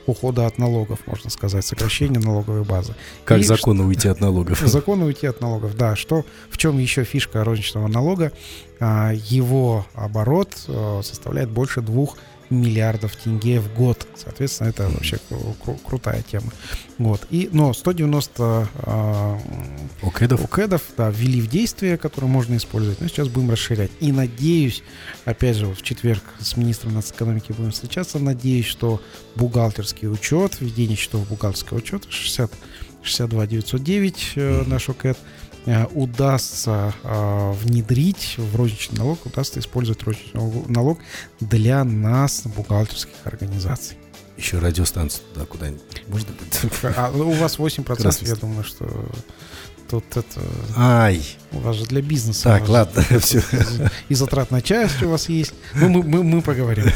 ухода 0.07 0.45
от 0.47 0.57
налогов, 0.57 0.99
можно 1.05 1.29
сказать, 1.29 1.65
сокращение 1.65 2.19
налоговой 2.19 2.63
базы. 2.63 2.95
Как 3.25 3.39
и 3.39 3.43
закону 3.43 3.81
что... 3.81 3.87
уйти 3.87 4.07
от 4.07 4.21
налогов. 4.21 4.59
Закону 4.65 5.05
уйти 5.05 5.27
от 5.27 5.41
налогов, 5.41 5.75
да. 5.75 5.95
Что, 5.95 6.25
в 6.49 6.57
чем 6.57 6.77
еще 6.79 7.03
фишка 7.03 7.43
розничного 7.43 7.87
налога? 7.87 8.31
А, 8.79 9.11
его 9.13 9.85
оборот 9.93 10.53
э, 10.67 11.01
составляет 11.03 11.49
больше 11.49 11.81
двух 11.81 12.17
миллиардов 12.49 13.15
тенге 13.15 13.59
в 13.59 13.73
год. 13.73 14.07
Соответственно, 14.15 14.69
это 14.69 14.89
вообще 14.89 15.17
кру- 15.29 15.79
крутая 15.83 16.23
тема. 16.23 16.51
Вот. 16.97 17.27
И, 17.29 17.49
но 17.51 17.73
190 17.73 18.69
э, 18.73 19.37
укэдов, 20.01 20.43
укэдов 20.43 20.81
да, 20.97 21.09
ввели 21.09 21.41
в 21.41 21.47
действие, 21.47 21.97
которые 21.97 22.29
можно 22.29 22.55
использовать. 22.57 23.01
Но 23.01 23.07
сейчас 23.07 23.27
будем 23.27 23.51
расширять. 23.51 23.91
И 23.99 24.11
надеюсь, 24.11 24.83
опять 25.25 25.57
же, 25.57 25.67
вот 25.67 25.77
в 25.77 25.81
четверг 25.83 26.23
с 26.39 26.57
министром 26.57 26.93
нацэкономики 26.93 27.51
будем 27.51 27.71
встречаться, 27.71 28.19
надеюсь, 28.19 28.65
что 28.65 29.01
бухгалтерский 29.35 30.09
учет, 30.09 30.59
введение 30.59 30.97
счетов 30.97 31.27
бухгалтерского 31.27 31.77
учета 31.77 32.09
60 32.09 32.51
62 33.03 33.47
909 33.47 34.33
э, 34.35 34.63
наш 34.67 34.89
Э, 34.89 35.13
удастся 35.93 36.93
э, 37.03 37.51
внедрить 37.63 38.36
в 38.38 38.55
розничный 38.55 38.97
налог, 38.99 39.26
удастся 39.26 39.59
использовать 39.59 40.03
розничный 40.03 40.41
налог 40.68 40.99
для 41.39 41.84
нас, 41.84 42.43
бухгалтерских 42.45 43.15
организаций. 43.26 43.97
Еще 44.38 44.59
радиостанцию 44.59 45.24
туда 45.34 45.45
куда-нибудь 45.45 46.03
можно 46.07 46.30
будет? 46.34 46.84
А, 46.95 47.11
ну, 47.11 47.30
у 47.30 47.34
вас 47.34 47.57
8%, 47.57 48.28
я 48.28 48.36
думаю, 48.36 48.63
что 48.63 48.86
Тут 49.89 50.03
это... 50.17 50.41
Ай. 50.75 51.21
У 51.53 51.59
вас 51.59 51.77
же 51.77 51.85
для 51.85 52.01
бизнеса. 52.01 52.43
Так, 52.43 52.67
ладно, 52.67 53.01
все. 53.19 53.41
И 54.09 54.15
затратная 54.15 54.61
часть 54.61 55.01
у 55.01 55.09
вас 55.09 55.29
есть. 55.29 55.53
Ну, 55.75 55.88
мы, 55.88 56.03
мы, 56.03 56.23
мы 56.23 56.41
поговорим. 56.41 56.88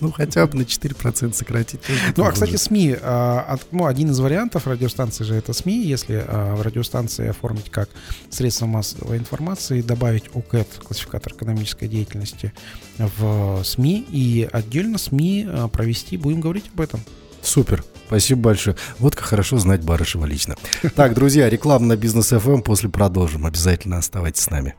Ну, 0.00 0.12
хотя 0.12 0.46
бы 0.46 0.58
на 0.58 0.62
4% 0.62 1.32
сократить. 1.34 1.80
Ну, 2.16 2.24
а, 2.24 2.30
кстати, 2.30 2.54
СМИ. 2.54 2.96
А, 3.02 3.58
ну, 3.72 3.86
один 3.86 4.10
из 4.10 4.20
вариантов 4.20 4.68
радиостанции 4.68 5.24
же 5.24 5.34
это 5.34 5.52
СМИ. 5.52 5.84
Если 5.84 6.24
а, 6.26 6.54
в 6.54 6.62
радиостанции 6.62 7.28
оформить 7.28 7.70
как 7.70 7.88
средство 8.30 8.66
массовой 8.66 9.18
информации, 9.18 9.82
добавить 9.82 10.24
УКЭТ, 10.34 10.68
классификатор 10.84 11.32
экономической 11.32 11.88
деятельности, 11.88 12.52
в 12.98 13.62
СМИ, 13.64 14.06
и 14.08 14.48
отдельно 14.52 14.98
СМИ 14.98 15.48
провести, 15.72 16.16
будем 16.16 16.40
говорить 16.40 16.66
об 16.72 16.80
этом. 16.80 17.00
Супер. 17.42 17.84
Спасибо 18.06 18.40
большое. 18.40 18.76
Вот 18.98 19.14
как 19.14 19.24
хорошо 19.24 19.58
знать 19.58 19.82
Барышева 19.82 20.26
лично. 20.26 20.56
Так, 20.96 21.14
друзья, 21.14 21.48
реклама 21.48 21.86
на 21.86 21.96
бизнес 21.96 22.32
FM. 22.32 22.62
После 22.62 22.88
продолжим. 22.88 23.46
Обязательно 23.46 23.98
оставайтесь 23.98 24.42
с 24.42 24.50
нами. 24.50 24.74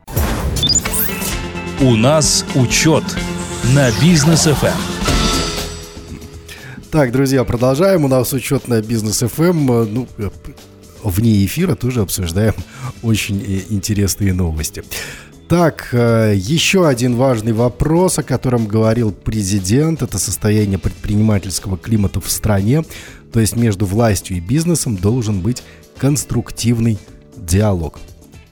У 1.80 1.96
нас 1.96 2.46
учет 2.56 3.04
на 3.74 3.90
бизнес 4.02 4.48
FM. 4.48 4.76
Так, 6.92 7.14
друзья, 7.14 7.46
продолжаем. 7.46 8.04
У 8.04 8.10
нас 8.10 8.34
учет 8.34 8.68
на 8.68 8.82
бизнес 8.82 9.24
FM. 9.24 9.86
Ну, 9.86 10.08
вне 11.04 11.46
эфира 11.46 11.76
тоже 11.76 12.02
обсуждаем 12.02 12.54
очень 13.02 13.42
э, 13.42 13.62
интересные 13.70 14.34
новости. 14.34 14.84
Так, 15.52 15.90
э, 15.92 16.34
еще 16.38 16.88
один 16.88 17.18
важный 17.18 17.52
вопрос, 17.52 18.18
о 18.18 18.24
котором 18.24 18.68
говорил 18.68 19.12
президент, 19.12 20.02
это 20.02 20.18
состояние 20.18 20.80
предпринимательского 20.80 21.78
климата 21.78 22.22
в 22.22 22.32
стране. 22.32 22.86
То 23.34 23.42
есть 23.42 23.58
между 23.58 23.86
властью 23.86 24.38
и 24.38 24.40
бизнесом 24.40 24.96
должен 24.96 25.42
быть 25.42 25.62
конструктивный 25.98 26.98
диалог. 27.36 28.00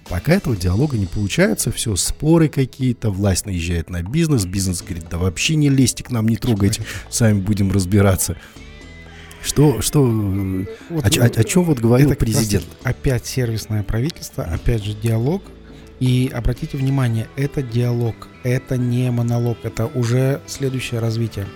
Пока 0.09 0.33
этого 0.33 0.57
диалога 0.57 0.97
не 0.97 1.05
получается, 1.05 1.71
все, 1.71 1.95
споры 1.95 2.49
какие-то, 2.49 3.11
власть 3.11 3.45
наезжает 3.45 3.89
на 3.89 4.03
бизнес, 4.03 4.45
бизнес 4.45 4.81
говорит, 4.81 5.05
да 5.09 5.17
вообще 5.17 5.55
не 5.55 5.69
лезьте 5.69 6.03
к 6.03 6.11
нам, 6.11 6.27
не 6.27 6.35
трогайте, 6.35 6.83
сами 7.09 7.39
будем 7.39 7.71
разбираться. 7.71 8.35
Что, 9.41 9.81
что, 9.81 10.03
вот, 10.03 11.17
о, 11.17 11.23
о, 11.23 11.25
о 11.27 11.43
чем 11.45 11.63
вот 11.63 11.79
говорил 11.79 12.13
президент? 12.15 12.65
Опять 12.83 13.25
сервисное 13.25 13.83
правительство, 13.83 14.43
опять 14.43 14.83
же 14.83 14.93
диалог, 14.93 15.41
и 15.99 16.31
обратите 16.33 16.77
внимание, 16.77 17.27
это 17.35 17.61
диалог, 17.61 18.27
это 18.43 18.77
не 18.77 19.11
монолог, 19.11 19.57
это 19.63 19.85
уже 19.87 20.41
следующее 20.47 20.99
развитие. 20.99 21.47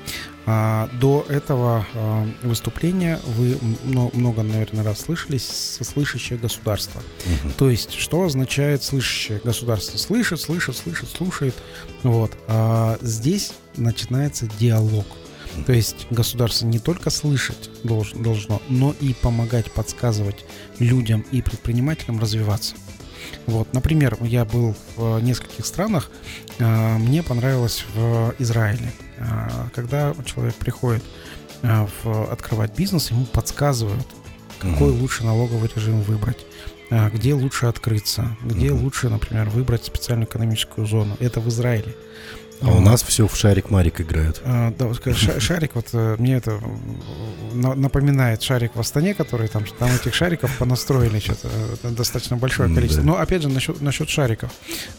А, 0.45 0.89
до 0.99 1.25
этого 1.29 1.85
а, 1.93 2.27
выступления 2.41 3.19
вы 3.37 3.57
много, 3.85 4.43
наверное, 4.43 4.83
раз 4.83 5.01
слышались 5.01 5.45
со 5.45 5.85
слышащее 5.85 6.37
государство. 6.37 7.01
Угу. 7.25 7.53
То 7.57 7.69
есть, 7.69 7.93
что 7.93 8.23
означает 8.23 8.83
слышащее 8.83 9.39
государство? 9.41 9.97
Слышит, 9.97 10.41
слышит, 10.41 10.75
слышит, 10.75 11.09
слушает. 11.09 11.55
Вот. 12.03 12.37
А 12.47 12.97
здесь 13.01 13.53
начинается 13.77 14.49
диалог. 14.59 15.05
То 15.65 15.71
есть 15.71 16.07
государство 16.09 16.65
не 16.65 16.79
только 16.79 17.09
слышать 17.09 17.69
должно, 17.83 18.61
но 18.69 18.95
и 18.99 19.13
помогать, 19.13 19.71
подсказывать 19.71 20.45
людям 20.79 21.23
и 21.31 21.41
предпринимателям 21.41 22.19
развиваться. 22.19 22.75
Вот, 23.45 23.73
например, 23.73 24.17
я 24.21 24.45
был 24.45 24.75
в 24.95 25.19
нескольких 25.19 25.65
странах, 25.65 26.09
а, 26.59 26.97
мне 26.97 27.23
понравилось 27.23 27.85
в 27.93 28.33
Израиле. 28.39 28.91
А, 29.19 29.69
когда 29.73 30.13
человек 30.25 30.55
приходит 30.55 31.03
в 31.61 32.29
открывать 32.29 32.77
бизнес, 32.77 33.11
ему 33.11 33.25
подсказывают, 33.25 34.05
какой 34.59 34.91
лучше 34.91 35.23
налоговый 35.23 35.69
режим 35.73 36.01
выбрать 36.01 36.45
где 37.11 37.33
лучше 37.33 37.65
открыться, 37.65 38.37
где 38.43 38.67
mm-hmm. 38.67 38.83
лучше, 38.83 39.09
например, 39.09 39.49
выбрать 39.49 39.83
специальную 39.83 40.27
экономическую 40.27 40.85
зону. 40.85 41.17
Это 41.19 41.39
в 41.39 41.47
Израиле. 41.49 41.95
А 42.65 42.71
у 42.71 42.79
нас 42.79 43.03
все 43.03 43.27
в 43.27 43.35
шарик-марик 43.35 44.01
играют. 44.01 44.41
А, 44.45 44.73
да, 44.77 44.85
вот 44.85 45.01
шарик, 45.39 45.75
вот 45.75 45.87
э, 45.93 46.15
мне 46.17 46.35
это 46.35 46.59
напоминает 47.53 48.41
шарик 48.41 48.75
в 48.75 48.79
Астане, 48.79 49.13
который 49.13 49.47
там, 49.47 49.65
там 49.77 49.89
этих 49.93 50.13
шариков 50.13 50.55
понастроили 50.57 51.19
что-то 51.19 51.49
э, 51.83 51.89
достаточно 51.89 52.37
большое 52.37 52.73
количество. 52.73 53.03
Но 53.03 53.17
опять 53.17 53.41
же, 53.41 53.49
насчет, 53.49 53.81
насчет 53.81 54.09
шариков. 54.09 54.51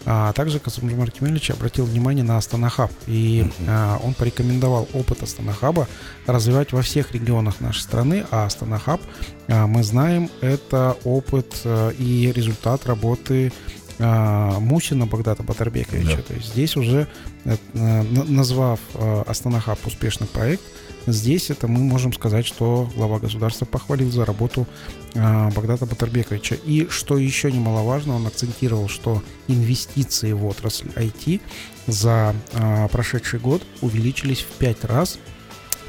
А, 0.05 0.33
также 0.33 0.59
Касумжимар 0.59 1.11
Кемельевич 1.11 1.51
обратил 1.51 1.85
внимание 1.85 2.25
на 2.25 2.37
Астанахаб. 2.37 2.91
И 3.07 3.51
а, 3.67 3.99
он 4.03 4.15
порекомендовал 4.15 4.89
опыт 4.93 5.23
Астанахаба 5.23 5.89
развивать 6.27 6.73
во 6.73 6.83
всех 6.83 7.13
регионах 7.13 7.61
нашей 7.61 7.81
страны. 7.81 8.25
А 8.31 8.47
Астанахаб, 8.47 9.01
а, 9.49 9.67
мы 9.67 9.83
знаем, 9.83 10.31
это 10.41 10.97
опыт 11.05 11.63
и 11.65 12.33
результат 12.35 12.87
работы 12.87 13.53
Мусина 13.99 15.07
Багдата 15.07 15.43
Батарбековича. 15.43 16.17
Да. 16.17 16.23
То 16.23 16.35
есть 16.35 16.49
здесь 16.49 16.77
уже, 16.77 17.07
э, 17.45 17.57
назвав 17.73 18.81
э, 18.95 19.23
Астанахаб 19.27 19.79
успешный 19.87 20.27
проект, 20.27 20.63
здесь 21.07 21.51
это 21.51 21.69
мы 21.69 21.81
можем 21.81 22.13
сказать, 22.13 22.47
что 22.47 22.91
глава 22.97 23.19
государства 23.19 23.67
похвалил 23.67 24.11
за 24.11 24.25
работу 24.25 24.67
а, 25.15 25.51
Багдата 25.51 25.87
Батарбековича. 25.87 26.57
И 26.65 26.89
что 26.89 27.19
еще 27.19 27.53
немаловажно, 27.53 28.17
он 28.17 28.27
акцентировал, 28.27 28.89
что 28.89 29.23
инвестиции 29.49 30.33
в 30.33 30.47
отрасль 30.47 30.89
IT 30.97 31.41
за 31.87 32.35
а, 32.55 32.89
прошедший 32.89 33.39
год 33.39 33.63
увеличились 33.81 34.41
в 34.41 34.49
пять 34.59 34.85
раз– 34.85 35.19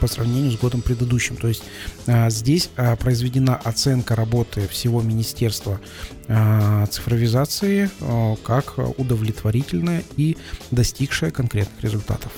по 0.06 0.12
сравнению 0.12 0.52
с 0.52 0.58
годом 0.58 0.84
предыдущим. 0.84 1.36
То 1.36 1.48
есть 1.48 1.64
а, 2.06 2.30
здесь 2.30 2.70
а, 2.78 2.96
произведена 2.96 3.56
оценка 3.56 4.16
работы 4.16 4.68
всего 4.68 5.02
Министерства 5.02 5.82
а, 6.28 6.86
цифровизации 6.86 7.90
как 8.44 8.76
удовлетворительная 9.00 10.04
и 10.16 10.38
достигшая 10.70 11.32
конкретных 11.32 11.84
результатов. 11.84 12.32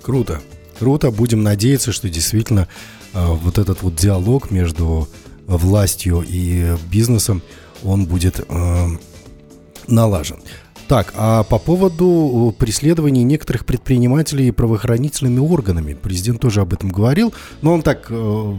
Круто. 0.00 0.40
Круто. 0.78 1.10
Будем 1.10 1.42
надеяться, 1.42 1.92
что 1.92 2.08
действительно 2.08 2.68
вот 3.12 3.58
этот 3.58 3.82
вот 3.82 3.96
диалог 3.96 4.50
между 4.50 5.06
властью 5.46 6.24
и 6.26 6.74
бизнесом, 6.90 7.42
он 7.82 8.06
будет 8.06 8.40
налажен. 9.88 10.40
Так, 10.90 11.14
а 11.16 11.44
по 11.44 11.60
поводу 11.60 12.52
преследования 12.58 13.22
некоторых 13.22 13.64
предпринимателей 13.64 14.50
правоохранительными 14.50 15.38
органами, 15.38 15.94
президент 15.94 16.40
тоже 16.40 16.62
об 16.62 16.72
этом 16.72 16.90
говорил, 16.90 17.32
но 17.62 17.74
он 17.74 17.82
так 17.82 18.08
э, 18.10 18.54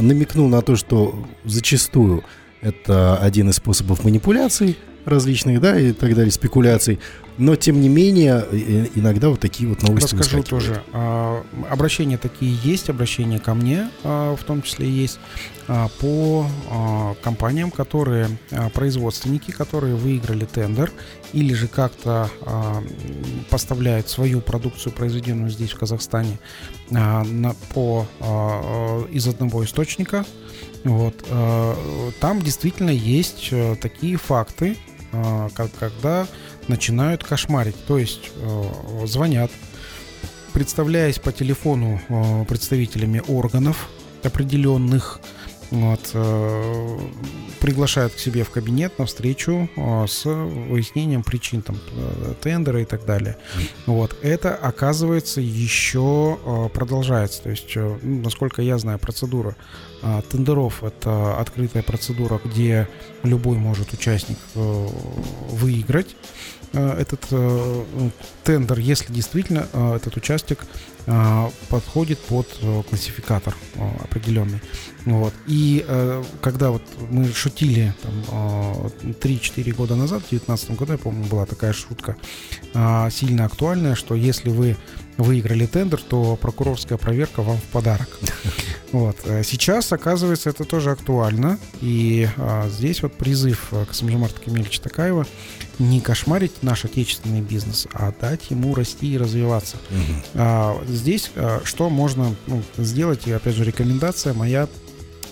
намекнул 0.00 0.48
на 0.48 0.62
то, 0.62 0.74
что 0.74 1.14
зачастую 1.44 2.24
это 2.60 3.18
один 3.18 3.50
из 3.50 3.54
способов 3.54 4.02
манипуляций 4.02 4.78
различных, 5.08 5.60
да, 5.60 5.78
и 5.78 5.92
так 5.92 6.14
далее, 6.14 6.30
спекуляций. 6.30 6.98
Но, 7.38 7.54
тем 7.54 7.80
не 7.80 7.88
менее, 7.88 8.44
иногда 8.96 9.28
вот 9.28 9.38
такие 9.38 9.68
вот 9.68 9.82
новости 9.82 10.16
Расскажу 10.16 10.42
тоже. 10.42 10.82
А, 10.92 11.44
обращения 11.70 12.18
такие 12.18 12.58
есть, 12.64 12.90
обращения 12.90 13.38
ко 13.38 13.54
мне 13.54 13.90
а, 14.02 14.34
в 14.34 14.42
том 14.42 14.60
числе 14.60 14.90
есть 14.90 15.20
а, 15.68 15.88
по 16.00 16.46
компаниям, 17.22 17.70
которые, 17.70 18.28
производственники, 18.74 19.52
которые 19.52 19.94
выиграли 19.94 20.46
тендер 20.46 20.90
или 21.32 21.54
же 21.54 21.68
как-то 21.68 22.30
поставляют 23.50 24.08
свою 24.08 24.40
продукцию, 24.40 24.92
произведенную 24.92 25.50
здесь, 25.50 25.70
в 25.70 25.78
Казахстане, 25.78 26.38
по, 27.74 28.06
из 29.12 29.28
одного 29.28 29.64
источника, 29.64 30.24
вот. 30.84 31.14
Там 32.20 32.40
действительно 32.40 32.90
есть 32.90 33.52
такие 33.80 34.16
факты, 34.16 34.76
когда 35.76 36.26
начинают 36.68 37.24
кошмарить. 37.24 37.76
То 37.86 37.98
есть 37.98 38.30
э, 38.36 39.06
звонят, 39.06 39.50
представляясь 40.52 41.18
по 41.18 41.32
телефону 41.32 42.00
э, 42.08 42.44
представителями 42.46 43.22
органов 43.26 43.88
определенных, 44.22 45.20
вот, 45.70 46.10
э, 46.14 46.98
приглашают 47.60 48.14
к 48.14 48.18
себе 48.18 48.44
в 48.44 48.50
кабинет 48.50 48.98
на 48.98 49.06
встречу 49.06 49.68
э, 49.76 50.06
с 50.06 50.24
выяснением 50.24 51.22
причин 51.22 51.62
там, 51.62 51.76
э, 51.92 52.34
тендера 52.40 52.80
и 52.80 52.84
так 52.84 53.04
далее. 53.04 53.36
Вот. 53.86 54.16
Это, 54.22 54.54
оказывается, 54.54 55.40
еще 55.40 56.38
э, 56.44 56.68
продолжается. 56.72 57.42
То 57.42 57.50
есть, 57.50 57.76
э, 57.76 57.98
ну, 58.02 58.22
насколько 58.22 58.62
я 58.62 58.78
знаю, 58.78 58.98
процедура 58.98 59.56
э, 60.02 60.22
тендеров— 60.30 60.82
это 60.84 61.38
открытая 61.38 61.82
процедура, 61.82 62.40
где 62.44 62.88
любой 63.22 63.58
может 63.58 63.92
участник 63.92 64.38
э, 64.54 64.88
выиграть. 65.50 66.16
Э, 66.72 66.98
этот 67.00 67.26
э, 67.30 67.84
ну, 67.94 68.10
тендер, 68.44 68.78
если 68.78 69.12
действительно 69.12 69.66
э, 69.72 69.96
этот 69.96 70.16
участок 70.16 70.66
подходит 71.68 72.18
под 72.18 72.46
классификатор 72.88 73.54
определенный. 74.04 74.60
Вот. 75.06 75.32
И 75.46 75.86
когда 76.42 76.70
вот 76.70 76.82
мы 77.10 77.32
шутили 77.32 77.94
там, 78.02 78.12
3-4 79.02 79.72
года 79.74 79.96
назад, 79.96 80.22
в 80.22 80.28
2019 80.28 80.70
году, 80.72 80.92
я 80.92 80.98
помню, 80.98 81.24
была 81.24 81.46
такая 81.46 81.72
шутка 81.72 82.16
сильно 83.10 83.46
актуальная, 83.46 83.94
что 83.94 84.14
если 84.14 84.50
вы 84.50 84.76
выиграли 85.18 85.66
тендер, 85.66 86.00
то 86.00 86.36
прокурорская 86.36 86.96
проверка 86.96 87.42
вам 87.42 87.58
в 87.58 87.64
подарок. 87.64 88.08
Вот. 88.90 89.18
Сейчас, 89.44 89.92
оказывается, 89.92 90.48
это 90.48 90.64
тоже 90.64 90.92
актуально. 90.92 91.58
И 91.82 92.26
а, 92.38 92.70
здесь 92.70 93.02
вот 93.02 93.12
призыв 93.12 93.70
к 93.86 93.92
Самжимарту 93.92 94.40
Кемельевича 94.40 94.80
Такаева 94.80 95.26
не 95.78 96.00
кошмарить 96.00 96.62
наш 96.62 96.84
отечественный 96.84 97.40
бизнес, 97.40 97.86
а 97.92 98.12
дать 98.18 98.50
ему 98.50 98.74
расти 98.74 99.12
и 99.12 99.18
развиваться. 99.18 99.76
Угу. 99.90 100.22
А, 100.36 100.82
здесь 100.86 101.30
а, 101.36 101.60
что 101.64 101.90
можно 101.90 102.34
ну, 102.46 102.62
сделать, 102.78 103.26
и 103.26 103.32
опять 103.32 103.54
же 103.54 103.64
рекомендация 103.64 104.32
моя 104.32 104.68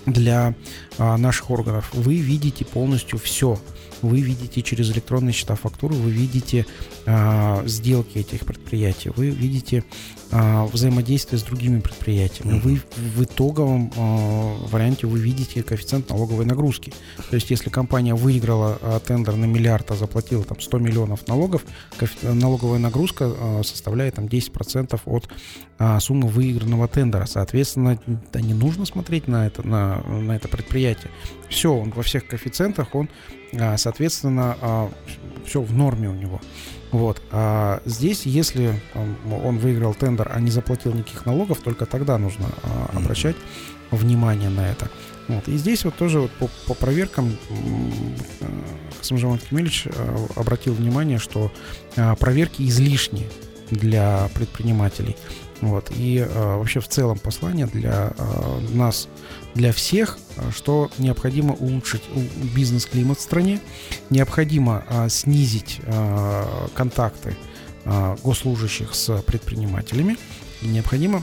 для 0.07 0.55
а, 0.99 1.17
наших 1.17 1.51
органов. 1.51 1.91
Вы 1.93 2.17
видите 2.17 2.65
полностью 2.65 3.19
все 3.19 3.59
вы 4.07 4.21
видите 4.21 4.63
через 4.63 4.91
электронные 4.91 5.33
счета 5.33 5.55
фактуры, 5.55 5.95
вы 5.95 6.11
видите 6.11 6.67
а, 7.07 7.63
сделки 7.67 8.19
этих 8.19 8.47
предприятий, 8.47 9.11
вы 9.15 9.31
видите 9.31 9.85
а, 10.33 10.67
взаимодействие 10.67 11.39
с 11.39 11.43
другими 11.43 11.81
предприятиями. 11.81 12.59
Вы 12.59 12.81
в 12.97 13.23
итоговом 13.23 13.93
а, 13.97 14.57
варианте 14.69 15.07
вы 15.07 15.21
видите 15.21 15.63
коэффициент 15.63 16.09
налоговой 16.09 16.45
нагрузки. 16.45 16.93
То 17.31 17.37
есть, 17.37 17.51
если 17.51 17.71
компания 17.71 18.15
выиграла 18.15 18.79
а, 18.81 19.01
тендер 19.01 19.37
на 19.37 19.45
миллиард, 19.45 19.91
а 19.91 19.95
заплатила 19.95 20.45
там 20.45 20.61
100 20.61 20.79
миллионов 20.79 21.29
налогов, 21.29 21.65
налоговая 22.23 22.79
нагрузка 22.79 23.27
а, 23.29 23.63
составляет 23.63 24.17
там 24.17 24.27
10% 24.27 25.01
от 25.05 25.29
а, 25.79 26.01
суммы 26.01 26.29
выигранного 26.29 26.89
тендера. 26.89 27.27
Соответственно, 27.27 27.99
да, 28.33 28.41
не 28.41 28.55
нужно 28.55 28.87
смотреть 28.87 29.29
на 29.29 29.47
это, 29.47 29.67
на, 29.67 30.03
на 30.03 30.33
это 30.33 30.49
предприятие. 30.49 31.11
Все, 31.49 31.73
он 31.73 31.91
во 31.91 32.03
всех 32.03 32.27
коэффициентах, 32.27 32.95
он, 32.95 33.09
соответственно, 33.77 34.57
а, 34.61 34.91
все 35.45 35.63
в 35.63 35.73
норме 35.73 36.09
у 36.09 36.15
него. 36.15 36.41
Вот. 36.93 37.21
А 37.31 37.83
здесь, 37.85 38.27
если 38.27 38.81
он 38.95 39.59
выиграл 39.59 39.95
тендер, 39.95 40.31
а 40.33 40.41
не 40.41 40.51
заплатил 40.51 40.93
никаких 40.93 41.27
налогов, 41.27 41.59
только 41.61 41.87
тогда 41.87 42.19
нужно 42.19 42.47
а, 42.63 42.97
обращать 42.97 43.37
внимание 43.91 44.51
на 44.51 44.69
это. 44.71 44.89
Вот. 45.29 45.49
И 45.49 45.57
здесь 45.57 45.85
вот 45.85 45.95
тоже 45.97 46.21
вот 46.21 46.31
по, 46.33 46.49
по 46.67 46.75
проверкам 46.75 47.37
Самжаман 49.01 49.39
Кемельевич 49.39 49.87
а, 49.87 50.27
обратил 50.37 50.75
внимание, 50.75 51.19
что 51.19 51.53
а, 51.97 52.15
проверки 52.15 52.63
излишние 52.63 53.29
для 53.71 54.29
предпринимателей. 54.35 55.17
Вот. 55.61 55.91
И 55.97 56.19
э, 56.19 56.57
вообще 56.57 56.81
в 56.81 56.89
целом 56.89 57.19
послание 57.19 57.67
для 57.67 58.13
э, 58.17 58.61
нас, 58.75 59.09
для 59.55 59.73
всех, 59.73 60.19
что 60.55 60.91
необходимо 60.99 61.55
улучшить 61.55 62.03
бизнес-климат 62.55 63.19
в 63.19 63.23
стране, 63.23 63.61
необходимо 64.11 64.85
э, 64.89 65.09
снизить 65.09 65.81
э, 65.83 66.45
контакты 66.75 67.37
э, 67.85 68.17
госслужащих 68.23 68.95
с 68.95 69.23
предпринимателями, 69.23 70.19
и 70.61 70.67
необходимо 70.67 71.23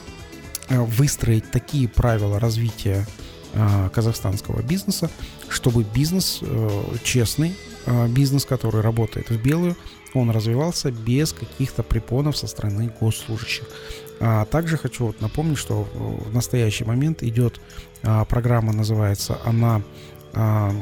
э, 0.69 0.79
выстроить 0.79 1.51
такие 1.51 1.87
правила 1.87 2.39
развития 2.39 3.05
э, 3.53 3.89
казахстанского 3.93 4.61
бизнеса, 4.63 5.11
чтобы 5.47 5.83
бизнес 5.83 6.39
э, 6.41 6.83
честный, 7.03 7.55
э, 7.85 8.07
бизнес, 8.07 8.45
который 8.45 8.81
работает 8.81 9.29
в 9.29 9.41
белую, 9.41 9.77
он 10.13 10.29
развивался 10.29 10.91
без 10.91 11.33
каких-то 11.33 11.83
препонов 11.83 12.37
со 12.37 12.47
стороны 12.47 12.93
госслужащих. 12.99 13.65
А 14.25 14.45
также 14.45 14.77
хочу 14.77 15.07
вот 15.07 15.19
напомнить, 15.19 15.57
что 15.57 15.83
в 15.93 16.33
настоящий 16.33 16.85
момент 16.85 17.23
идет 17.23 17.59
а, 18.03 18.23
программа, 18.23 18.71
называется 18.71 19.37
она 19.43 19.81
а, 20.31 20.73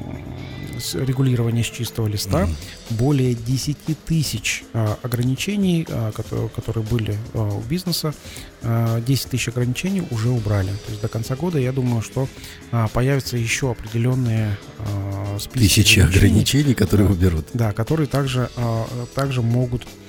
регулирования 0.93 1.63
с 1.63 1.67
чистого 1.67 2.07
листа. 2.07 2.43
Mm-hmm. 2.43 2.55
Более 2.91 3.33
10 3.33 3.77
тысяч 4.05 4.63
а, 4.73 4.95
ограничений, 5.01 5.87
а, 5.89 6.11
которые, 6.11 6.49
которые 6.49 6.85
были 6.85 7.17
а, 7.33 7.57
у 7.57 7.61
бизнеса, 7.61 8.13
а, 8.61 9.01
10 9.01 9.31
тысяч 9.31 9.47
ограничений 9.47 10.03
уже 10.11 10.29
убрали. 10.29 10.69
То 10.69 10.89
есть 10.89 11.01
до 11.01 11.07
конца 11.07 11.35
года 11.35 11.57
я 11.57 11.71
думаю, 11.71 12.01
что 12.03 12.27
а, 12.71 12.87
появятся 12.89 13.37
еще 13.37 13.71
определенные 13.71 14.55
а, 14.77 15.39
списки 15.39 15.67
Тысячи 15.67 15.99
ограничений, 15.99 16.27
ограничений 16.27 16.73
которые 16.75 17.07
да, 17.07 17.13
уберут. 17.13 17.45
Да, 17.53 17.71
которые 17.73 18.07
также, 18.07 18.49
а, 18.55 18.85
также 19.15 19.41
могут 19.41 19.83
а, 19.83 20.00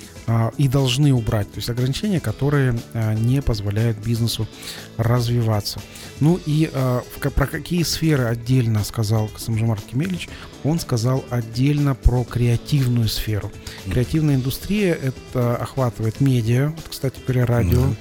и 0.57 0.69
должны 0.69 1.13
убрать, 1.13 1.51
то 1.51 1.57
есть 1.57 1.69
ограничения, 1.69 2.21
которые 2.21 2.79
а, 2.95 3.15
не 3.15 3.43
позволяют 3.43 3.99
бизнесу 3.99 4.47
развиваться. 4.97 5.81
Ну 6.21 6.39
и 6.47 6.71
а, 6.73 7.03
про 7.35 7.47
какие 7.47 7.83
сферы 7.83 8.25
отдельно 8.25 8.85
сказал 8.85 9.31
Самжимар 9.37 9.81
Кемелич, 9.81 10.29
он 10.65 10.79
сказал 10.81 11.25
отдельно 11.31 11.95
про 11.95 12.25
креативную 12.25 13.09
сферу. 13.09 13.51
Креативная 13.91 14.37
индустрия 14.37 14.95
это 14.95 15.57
охватывает 15.57 16.21
медиа, 16.21 16.73
кстати 16.89 17.21
говоря, 17.27 17.47
радио, 17.47 17.81
mm-hmm. 17.81 17.97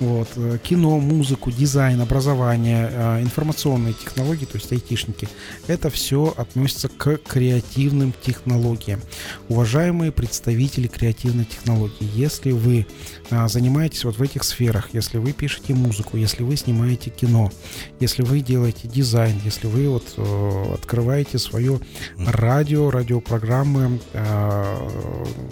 вот, 0.00 0.28
э, 0.36 0.58
кино, 0.62 0.98
музыку, 0.98 1.50
дизайн, 1.50 2.00
образование, 2.00 3.20
информационные 3.22 3.94
технологии, 3.94 4.44
то 4.44 4.56
есть 4.56 4.72
айтишники. 4.72 5.28
Это 5.66 5.90
все 5.90 6.34
относится 6.36 6.88
к 6.88 7.18
креативным 7.18 8.12
технологиям. 8.22 9.00
Уважаемые 9.48 10.12
представители 10.12 10.88
креативной 10.88 11.44
технологии. 11.44 12.08
Если 12.14 12.52
вы 12.52 12.86
а, 13.30 13.48
занимаетесь 13.48 14.04
вот 14.04 14.16
в 14.16 14.22
этих 14.22 14.44
сферах, 14.44 14.90
если 14.92 15.18
вы 15.18 15.32
пишете 15.32 15.74
музыку, 15.74 16.16
если 16.16 16.42
вы 16.42 16.56
снимаете 16.56 17.10
кино, 17.10 17.52
если 18.00 18.22
вы 18.22 18.40
делаете 18.40 18.88
дизайн, 18.88 19.40
если 19.44 19.66
вы 19.66 19.88
вот 19.88 20.14
э, 20.16 20.74
открываете 20.74 21.38
свое 21.38 21.80
радио, 22.18 22.90
радиопрограммы 22.90 24.00
э, 24.12 24.86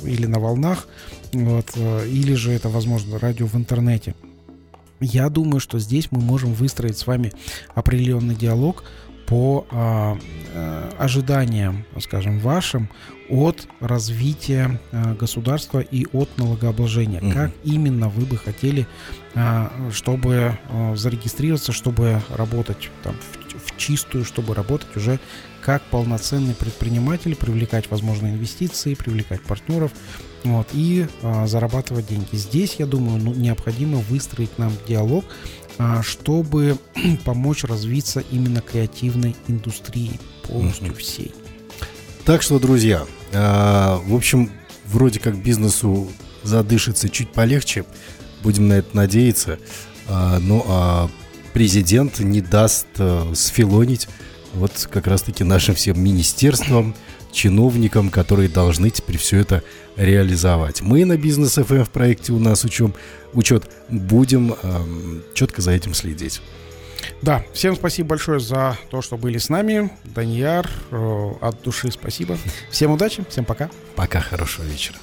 или 0.05 0.27
на 0.27 0.39
волнах, 0.39 0.89
вот, 1.33 1.67
э, 1.77 2.09
или 2.09 2.35
же 2.35 2.53
это, 2.53 2.69
возможно, 2.69 3.19
радио 3.19 3.47
в 3.47 3.55
интернете. 3.55 4.15
Я 5.01 5.29
думаю, 5.29 5.61
что 5.61 5.79
здесь 5.79 6.11
мы 6.11 6.21
можем 6.21 6.53
выстроить 6.53 6.99
с 6.99 7.07
вами 7.07 7.33
определенный 7.75 8.35
диалог 8.35 8.85
по 9.29 9.67
а, 9.71 10.19
а, 10.55 10.91
ожиданиям, 10.99 11.85
скажем, 12.01 12.41
вашим 12.41 12.89
от 13.29 13.69
развития 13.81 14.81
а, 14.91 15.15
государства 15.15 15.81
и 15.81 16.07
от 16.15 16.31
налогообложения. 16.39 17.21
Угу. 17.21 17.33
Как 17.33 17.51
именно 17.63 18.09
вы 18.09 18.25
бы 18.25 18.39
хотели, 18.39 18.87
а, 19.35 19.71
чтобы 19.93 20.59
а, 20.71 20.97
зарегистрироваться, 20.97 21.73
чтобы 21.73 22.23
работать 22.31 22.91
там, 23.03 23.15
в, 23.15 23.67
в 23.67 23.77
чистую, 23.77 24.25
чтобы 24.25 24.55
работать 24.55 24.97
уже 24.97 25.21
как 25.69 25.83
полноценный 25.83 26.55
предприниматель, 26.55 27.37
привлекать 27.37 27.91
возможные 27.91 28.33
инвестиции, 28.33 28.95
привлекать 28.95 29.43
партнеров 29.43 29.93
вот, 30.43 30.67
и 30.73 31.07
а, 31.23 31.47
зарабатывать 31.47 32.07
деньги. 32.07 32.37
Здесь, 32.37 32.77
я 32.79 32.87
думаю, 32.87 33.23
ну, 33.23 33.35
необходимо 33.35 33.99
выстроить 33.99 34.59
нам 34.59 34.73
диалог 34.89 35.27
а, 35.77 36.03
чтобы 36.03 36.79
помочь 37.27 37.65
развиться 37.65 38.25
именно 38.31 38.63
креативной 38.63 39.37
индустрии 39.47 40.19
полностью 40.45 40.89
uh-huh. 40.89 40.97
всей. 40.97 41.35
Так 42.25 42.41
что, 42.41 42.59
друзья, 42.59 43.05
а, 43.35 44.01
в 44.07 44.15
общем, 44.15 44.51
вроде 44.87 45.21
как 45.21 45.37
бизнесу 45.37 46.11
задышится 46.45 47.11
чуть 47.11 47.31
полегче, 47.31 47.85
будем 48.43 48.69
на 48.69 48.79
это 48.79 48.97
надеяться. 48.97 49.59
А, 50.09 50.39
ну 50.39 50.65
а 50.67 51.11
президент 51.53 52.21
не 52.21 52.41
даст 52.41 52.87
сфилонить 53.35 54.09
вот 54.55 54.89
как 54.91 55.07
раз-таки 55.07 55.45
нашим 55.45 55.75
всем 55.75 56.03
министерствам, 56.03 56.95
чиновникам, 57.33 58.11
которые 58.11 58.49
должны 58.49 58.91
теперь 58.91 59.19
все 59.19 59.39
это 59.39 59.63
реализовать. 59.97 60.81
Мы 60.81 61.05
на 61.05 61.17
бизнес 61.17 61.59
FM 61.59 61.85
в 61.85 61.91
проекте 61.91 62.33
у 62.33 62.39
нас 62.39 62.65
учем, 62.65 62.95
учет 63.33 63.71
будем 63.89 64.55
эм, 64.63 65.23
четко 65.35 65.63
за 65.63 65.73
этим 65.73 65.95
следить. 65.95 66.41
Да, 67.23 67.45
всем 67.53 67.77
спасибо 67.77 68.11
большое 68.11 68.41
за 68.41 68.77
то, 68.91 69.03
что 69.03 69.17
были 69.17 69.39
с 69.39 69.49
нами. 69.49 69.91
Данияр, 70.05 70.69
э, 70.91 71.31
от 71.41 71.63
души 71.63 71.91
спасибо. 71.91 72.39
Всем 72.71 72.93
удачи, 72.93 73.25
всем 73.29 73.45
пока. 73.45 73.71
Пока, 73.97 74.21
хорошего 74.21 74.65
вечера. 74.65 74.97